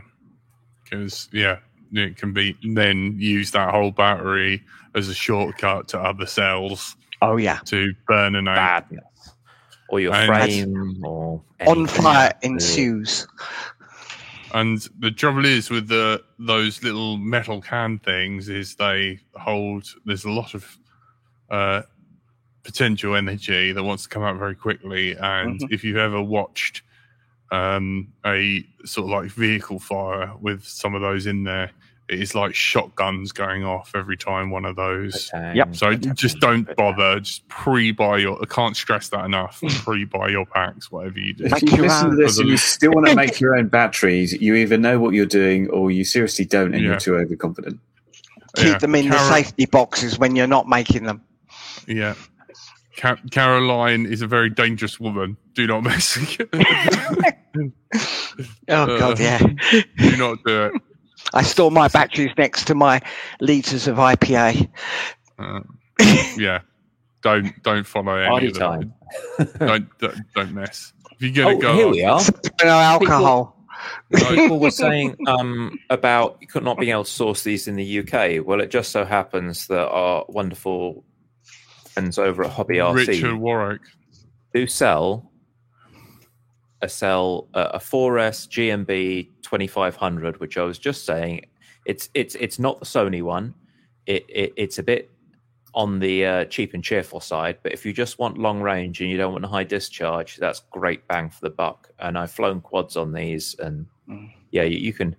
Because 0.83 1.27
yeah, 1.33 1.57
it 1.91 2.15
can 2.15 2.31
be 2.31 2.55
then 2.63 3.15
use 3.19 3.51
that 3.51 3.71
whole 3.71 3.91
battery 3.91 4.63
as 4.95 5.09
a 5.09 5.13
shortcut 5.13 5.89
to 5.89 5.99
other 5.99 6.25
cells 6.25 6.95
Oh 7.21 7.35
yeah, 7.37 7.59
to 7.65 7.93
burninate. 8.09 8.55
Badness, 8.55 9.03
or 9.89 9.99
your 9.99 10.13
And- 10.13 10.27
frame, 10.27 11.03
or 11.05 11.41
on 11.65 11.87
fire 11.87 12.33
ensues. 12.41 13.27
And 14.53 14.87
the 14.99 15.11
trouble 15.11 15.45
is 15.45 15.69
with 15.69 15.87
the 15.87 16.23
those 16.39 16.81
little 16.81 17.17
metal 17.17 17.61
can 17.61 17.99
things 17.99 18.47
is 18.49 18.75
they 18.75 19.19
hold. 19.35 19.85
There's 20.05 20.25
a 20.25 20.31
lot 20.31 20.53
of 20.53 20.77
uh, 21.49 21.81
potential 22.63 23.15
energy 23.15 23.71
that 23.71 23.83
wants 23.83 24.03
to 24.03 24.09
come 24.09 24.23
out 24.23 24.37
very 24.37 24.55
quickly. 24.55 25.15
And 25.17 25.59
Mhm. 25.61 25.71
if 25.71 25.83
you've 25.83 25.97
ever 25.97 26.21
watched 26.21 26.81
um, 27.49 28.11
a 28.25 28.65
sort 28.83 29.05
of 29.05 29.11
like 29.11 29.31
vehicle 29.31 29.79
fire 29.79 30.33
with 30.41 30.65
some 30.65 30.93
of 30.95 31.01
those 31.01 31.27
in 31.27 31.43
there, 31.45 31.71
it 32.09 32.19
is 32.21 32.33
like 32.35 32.55
shotguns 32.55 33.31
going 33.31 33.63
off 33.65 33.91
every 33.95 34.15
time 34.17 34.49
one 34.49 34.63
of 34.65 34.75
those. 34.77 35.29
Yep. 35.33 35.75
So 35.75 35.93
just 35.95 36.39
don't 36.39 36.73
bother. 36.77 37.19
Just 37.19 37.47
pre-buy 37.49 38.19
your. 38.19 38.41
I 38.41 38.45
can't 38.45 38.75
stress 38.77 39.09
that 39.09 39.25
enough. 39.25 39.61
pre-buy 39.83 40.29
your 40.29 40.45
packs, 40.45 40.89
whatever 40.91 41.19
you 41.19 41.33
do. 41.33 41.45
If 41.45 41.61
you 41.63 41.75
you, 41.77 41.81
listen 41.83 42.09
to 42.11 42.15
this 42.15 42.37
and 42.39 42.47
you 42.49 42.57
still 42.57 42.91
want 42.91 43.07
to 43.07 43.15
make 43.15 43.39
your 43.41 43.55
own 43.57 43.67
batteries, 43.67 44.33
you 44.33 44.55
either 44.55 44.77
know 44.77 44.99
what 44.99 45.13
you're 45.13 45.25
doing 45.25 45.69
or 45.69 45.91
you 45.91 46.03
seriously 46.05 46.45
don't 46.45 46.73
and 46.73 46.81
Yeah. 46.83 46.91
you're 46.91 46.99
too 46.99 47.15
overconfident. 47.17 47.79
Keep 48.55 48.65
Yeah. 48.65 48.77
them 48.77 48.95
in 48.95 49.09
the 49.09 49.29
safety 49.29 49.65
boxes 49.65 50.17
when 50.17 50.35
you're 50.35 50.47
not 50.47 50.67
making 50.67 51.03
them. 51.03 51.21
Yeah. 51.87 52.15
Ca- 52.95 53.17
Caroline 53.29 54.05
is 54.07 54.21
a 54.23 54.27
very 54.27 54.49
dangerous 54.49 54.99
woman. 54.99 55.37
Do 55.53 55.67
not 55.67 55.83
mess 55.83 56.15
with 56.17 56.37
it. 56.53 57.37
Oh 58.69 58.83
Uh, 58.83 58.99
god, 58.99 59.19
yeah. 59.19 59.39
Do 59.97 60.17
not 60.17 60.37
do 60.45 60.65
it. 60.65 60.81
I 61.33 61.43
store 61.43 61.71
my 61.71 61.87
batteries 61.87 62.31
next 62.37 62.65
to 62.67 62.75
my 62.75 63.01
liters 63.41 63.87
of 63.87 63.97
IPA. 63.97 64.69
Uh, 65.39 65.59
yeah. 66.37 66.59
Don't 67.21 67.51
don't 67.63 67.85
follow 67.85 68.15
any 68.15 68.29
Party 68.29 68.47
of 68.47 68.53
them. 68.53 68.61
time. 68.61 68.93
Don't, 69.59 69.97
don't 69.99 70.17
don't 70.35 70.53
mess. 70.53 70.91
If 71.13 71.21
you 71.21 71.31
get 71.31 71.45
Oh, 71.47 71.57
a 71.57 71.61
go, 71.61 71.73
here 71.75 71.87
we 71.89 72.03
are. 72.03 72.19
No 72.63 72.69
alcohol. 72.69 73.55
People 74.13 74.59
were 74.61 74.69
saying 74.71 75.15
um, 75.27 75.79
about 75.89 76.37
you 76.41 76.47
could 76.47 76.63
not 76.63 76.77
being 76.77 76.91
able 76.91 77.05
to 77.05 77.09
source 77.09 77.43
these 77.43 77.67
in 77.67 77.75
the 77.75 77.99
UK. 77.99 78.45
Well, 78.45 78.59
it 78.61 78.69
just 78.69 78.91
so 78.91 79.05
happens 79.05 79.67
that 79.67 79.87
our 79.87 80.25
wonderful 80.27 81.03
friends 81.91 82.17
over 82.19 82.43
at 82.43 82.49
Hobby 82.51 82.75
RC 82.77 83.07
Richard 83.07 83.35
Warwick. 83.35 83.81
do 84.53 84.67
sell 84.67 85.31
a 86.81 86.89
cell 86.89 87.47
uh, 87.53 87.69
a 87.73 87.79
4S 87.79 88.47
GMB 88.49 89.29
2500, 89.41 90.39
which 90.39 90.57
I 90.57 90.63
was 90.63 90.77
just 90.79 91.05
saying 91.05 91.45
it's 91.85 92.09
it's 92.13 92.35
it's 92.35 92.59
not 92.59 92.79
the 92.79 92.85
Sony 92.85 93.21
one. 93.23 93.53
It, 94.05 94.25
it 94.29 94.53
it's 94.57 94.77
a 94.79 94.83
bit 94.83 95.09
on 95.73 95.99
the 95.99 96.25
uh, 96.25 96.45
cheap 96.45 96.73
and 96.73 96.83
cheerful 96.83 97.19
side, 97.19 97.57
but 97.61 97.71
if 97.71 97.85
you 97.85 97.93
just 97.93 98.17
want 98.19 98.37
long 98.37 98.61
range 98.61 98.99
and 99.01 99.09
you 99.11 99.17
don't 99.17 99.31
want 99.33 99.45
a 99.45 99.47
high 99.47 99.63
discharge, 99.63 100.37
that's 100.37 100.61
great 100.71 101.07
bang 101.07 101.29
for 101.29 101.41
the 101.41 101.49
buck. 101.51 101.89
And 101.99 102.17
I've 102.17 102.31
flown 102.31 102.61
quads 102.61 102.95
on 102.97 103.11
these, 103.13 103.55
and 103.59 103.85
Mm. 104.09 104.31
yeah, 104.51 104.63
you, 104.63 104.77
you 104.77 104.93
can 104.93 105.15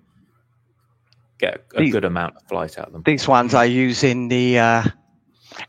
get 1.38 1.62
a 1.74 1.80
These- 1.80 1.92
good 1.92 2.04
amount 2.04 2.36
of 2.36 2.42
flight 2.48 2.78
out 2.78 2.86
of 2.88 2.92
them. 2.92 3.02
These 3.04 3.28
ones 3.28 3.54
I 3.54 3.64
use 3.64 4.02
in 4.02 4.28
the 4.28 4.58
uh, 4.58 4.84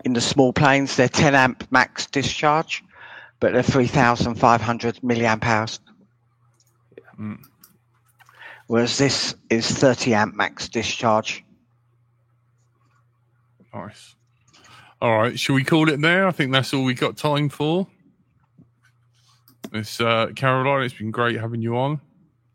in 0.06 0.14
the 0.14 0.22
small 0.22 0.54
planes. 0.54 0.96
They're 0.96 1.10
10 1.10 1.36
amp 1.36 1.70
max 1.72 2.06
discharge, 2.08 2.84
but 3.40 3.54
they're 3.54 3.64
3,500 3.64 4.96
milliamp 4.98 5.44
hours. 5.44 5.80
Mm. 7.20 7.40
Whereas 8.68 8.98
this 8.98 9.36
is 9.50 9.70
30 9.70 10.14
amp 10.14 10.36
max 10.36 10.70
discharge. 10.70 11.44
Nice. 13.74 14.16
All 15.02 15.18
right, 15.22 15.40
shall 15.40 15.56
we 15.56 15.64
call 15.64 15.90
it 15.90 16.02
there? 16.02 16.28
I 16.28 16.32
think 16.32 16.52
that's 16.52 16.74
all 16.74 16.84
we 16.84 16.94
got 16.94 17.18
time 17.18 17.50
for. 17.50 17.88
It's 19.72 20.02
uh, 20.02 20.28
Caroline. 20.36 20.84
It's 20.84 20.94
been 20.94 21.12
great 21.12 21.40
having 21.40 21.62
you 21.62 21.78
on. 21.78 22.02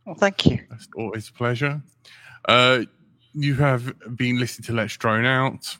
Well, 0.04 0.14
thank 0.14 0.46
you. 0.46 0.58
That's 0.68 0.88
always 0.96 1.28
a 1.28 1.32
pleasure. 1.32 1.82
Uh, 2.46 2.82
you 3.32 3.54
have 3.54 3.92
been 4.16 4.38
listening 4.38 4.66
to 4.66 4.72
Let's 4.72 4.96
Drone 4.96 5.24
Out. 5.24 5.76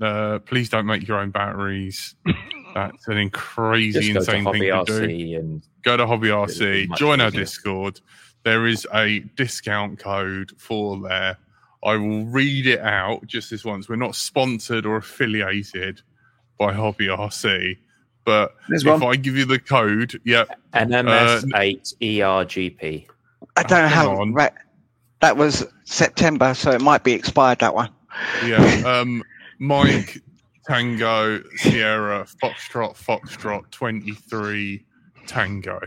Uh, 0.00 0.40
please 0.40 0.68
don't 0.68 0.86
make 0.86 1.06
your 1.06 1.18
own 1.18 1.30
batteries. 1.30 2.16
That's 2.74 3.08
an 3.08 3.30
crazy, 3.30 4.00
Just 4.00 4.08
go 4.08 4.12
to 4.14 4.18
insane 4.20 4.44
Hobby 4.44 4.70
thing 4.70 4.84
to 4.84 5.06
do. 5.06 5.38
And 5.38 5.62
Go 5.82 5.96
to 5.96 6.06
Hobby 6.06 6.28
RC, 6.28 6.94
join 6.96 7.20
our. 7.20 7.30
Discord. 7.30 8.00
There 8.44 8.66
is 8.66 8.86
a 8.94 9.20
discount 9.36 9.98
code 9.98 10.52
for 10.58 10.98
there. 11.00 11.36
I 11.84 11.96
will 11.96 12.24
read 12.26 12.66
it 12.66 12.80
out 12.80 13.26
just 13.26 13.50
this 13.50 13.64
once. 13.64 13.88
We're 13.88 13.96
not 13.96 14.14
sponsored 14.14 14.86
or 14.86 14.96
affiliated 14.96 16.00
by 16.58 16.72
Hobby 16.72 17.08
RC, 17.08 17.76
but 18.24 18.54
There's 18.68 18.84
if 18.84 19.00
one. 19.00 19.02
I 19.02 19.16
give 19.16 19.36
you 19.36 19.44
the 19.44 19.58
code, 19.58 20.20
yep, 20.24 20.48
NMS8ERGP. 20.74 23.06
I 23.56 23.62
don't 23.64 23.82
know 23.82 23.88
how. 23.88 24.20
on. 24.20 24.32
Right, 24.32 24.52
that 25.20 25.36
was 25.36 25.66
September, 25.84 26.54
so 26.54 26.70
it 26.70 26.80
might 26.80 27.02
be 27.02 27.12
expired. 27.12 27.58
That 27.58 27.74
one. 27.74 27.90
yeah. 28.44 28.82
Um, 28.86 29.24
Mike 29.58 30.22
Tango 30.66 31.42
Sierra 31.56 32.26
Foxtrot 32.42 32.94
Foxtrot 32.96 33.70
twenty 33.70 34.12
three 34.12 34.84
Tango. 35.26 35.80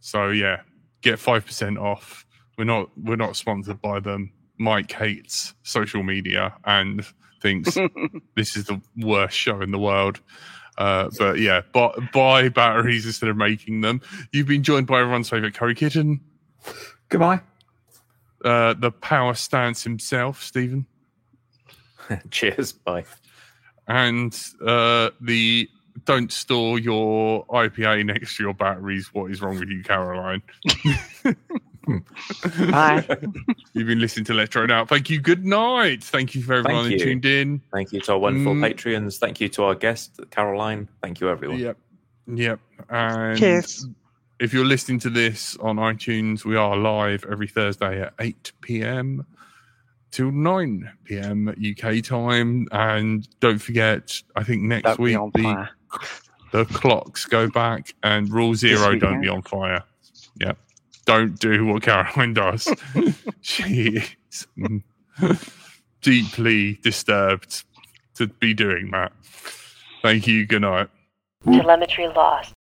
So 0.00 0.28
yeah, 0.28 0.60
get 1.02 1.18
five 1.18 1.44
percent 1.46 1.78
off. 1.78 2.26
We're 2.58 2.64
not 2.64 2.90
we're 2.96 3.16
not 3.16 3.36
sponsored 3.36 3.80
by 3.80 4.00
them. 4.00 4.32
Mike 4.58 4.92
hates 4.92 5.54
social 5.62 6.02
media 6.02 6.54
and 6.64 7.06
thinks 7.40 7.78
this 8.36 8.56
is 8.56 8.64
the 8.66 8.80
worst 8.98 9.36
show 9.36 9.62
in 9.62 9.70
the 9.70 9.78
world. 9.78 10.20
Uh, 10.76 11.08
but 11.18 11.38
yeah, 11.38 11.62
buy, 11.72 11.90
buy 12.12 12.48
batteries 12.48 13.06
instead 13.06 13.28
of 13.28 13.36
making 13.36 13.80
them. 13.80 14.00
You've 14.32 14.46
been 14.46 14.62
joined 14.62 14.86
by 14.86 15.00
everyone's 15.00 15.28
favorite 15.28 15.54
curry 15.54 15.74
kitten, 15.74 16.20
Goodbye. 17.08 17.40
uh, 18.44 18.74
the 18.74 18.90
power 18.90 19.34
stance 19.34 19.82
himself, 19.84 20.42
Stephen. 20.42 20.86
Cheers. 22.30 22.72
Bye. 22.72 23.04
And 23.90 24.32
uh, 24.64 25.10
the 25.20 25.68
don't 26.04 26.30
store 26.30 26.78
your 26.78 27.44
IPA 27.46 28.06
next 28.06 28.36
to 28.36 28.44
your 28.44 28.54
batteries. 28.54 29.12
What 29.12 29.32
is 29.32 29.42
wrong 29.42 29.58
with 29.58 29.68
you, 29.68 29.82
Caroline? 29.82 30.42
Bye. 32.70 33.04
You've 33.72 33.88
been 33.88 33.98
listening 33.98 34.24
to 34.26 34.34
Let's 34.34 34.50
Drone 34.50 34.70
Out. 34.70 34.88
Thank 34.88 35.10
you. 35.10 35.20
Good 35.20 35.44
night. 35.44 36.04
Thank 36.04 36.36
you 36.36 36.42
for 36.42 36.54
everyone 36.54 36.88
who 36.90 36.98
tuned 36.98 37.24
in. 37.24 37.60
Thank 37.72 37.92
you 37.92 38.00
to 38.02 38.12
our 38.12 38.18
wonderful 38.18 38.54
Mm. 38.54 38.72
Patreons. 38.72 39.18
Thank 39.18 39.40
you 39.40 39.48
to 39.50 39.64
our 39.64 39.74
guest, 39.74 40.20
Caroline. 40.30 40.88
Thank 41.02 41.20
you, 41.20 41.28
everyone. 41.28 41.58
Yep. 41.58 41.76
Yep. 42.32 42.60
And 42.90 43.38
Cheers. 43.38 43.88
if 44.38 44.52
you're 44.54 44.64
listening 44.64 45.00
to 45.00 45.10
this 45.10 45.56
on 45.56 45.76
iTunes, 45.76 46.44
we 46.44 46.54
are 46.54 46.76
live 46.76 47.24
every 47.28 47.48
Thursday 47.48 48.02
at 48.02 48.14
8 48.20 48.52
p.m. 48.60 49.26
till 50.10 50.30
9 50.30 50.90
p.m. 51.04 51.48
UK 51.48 52.02
time. 52.02 52.66
And 52.72 53.28
don't 53.40 53.58
forget, 53.58 54.20
I 54.36 54.44
think 54.44 54.62
next 54.62 54.84
Don't 54.84 54.98
week 55.00 55.16
the 55.34 55.68
the 56.52 56.64
clocks 56.66 57.26
go 57.26 57.48
back 57.48 57.94
and 58.02 58.30
rule 58.30 58.54
zero 58.54 58.90
weekend. 58.90 59.00
don't 59.00 59.20
be 59.20 59.28
on 59.28 59.42
fire 59.42 59.82
yeah 60.40 60.52
don't 61.06 61.38
do 61.38 61.66
what 61.66 61.82
caroline 61.82 62.34
does 62.34 62.68
she 63.40 64.02
is 64.30 64.46
deeply 66.02 66.74
disturbed 66.82 67.64
to 68.14 68.26
be 68.26 68.54
doing 68.54 68.90
that 68.90 69.12
thank 70.02 70.26
you 70.26 70.46
good 70.46 70.62
night 70.62 70.88
Telemetry 71.44 72.06
lost. 72.08 72.52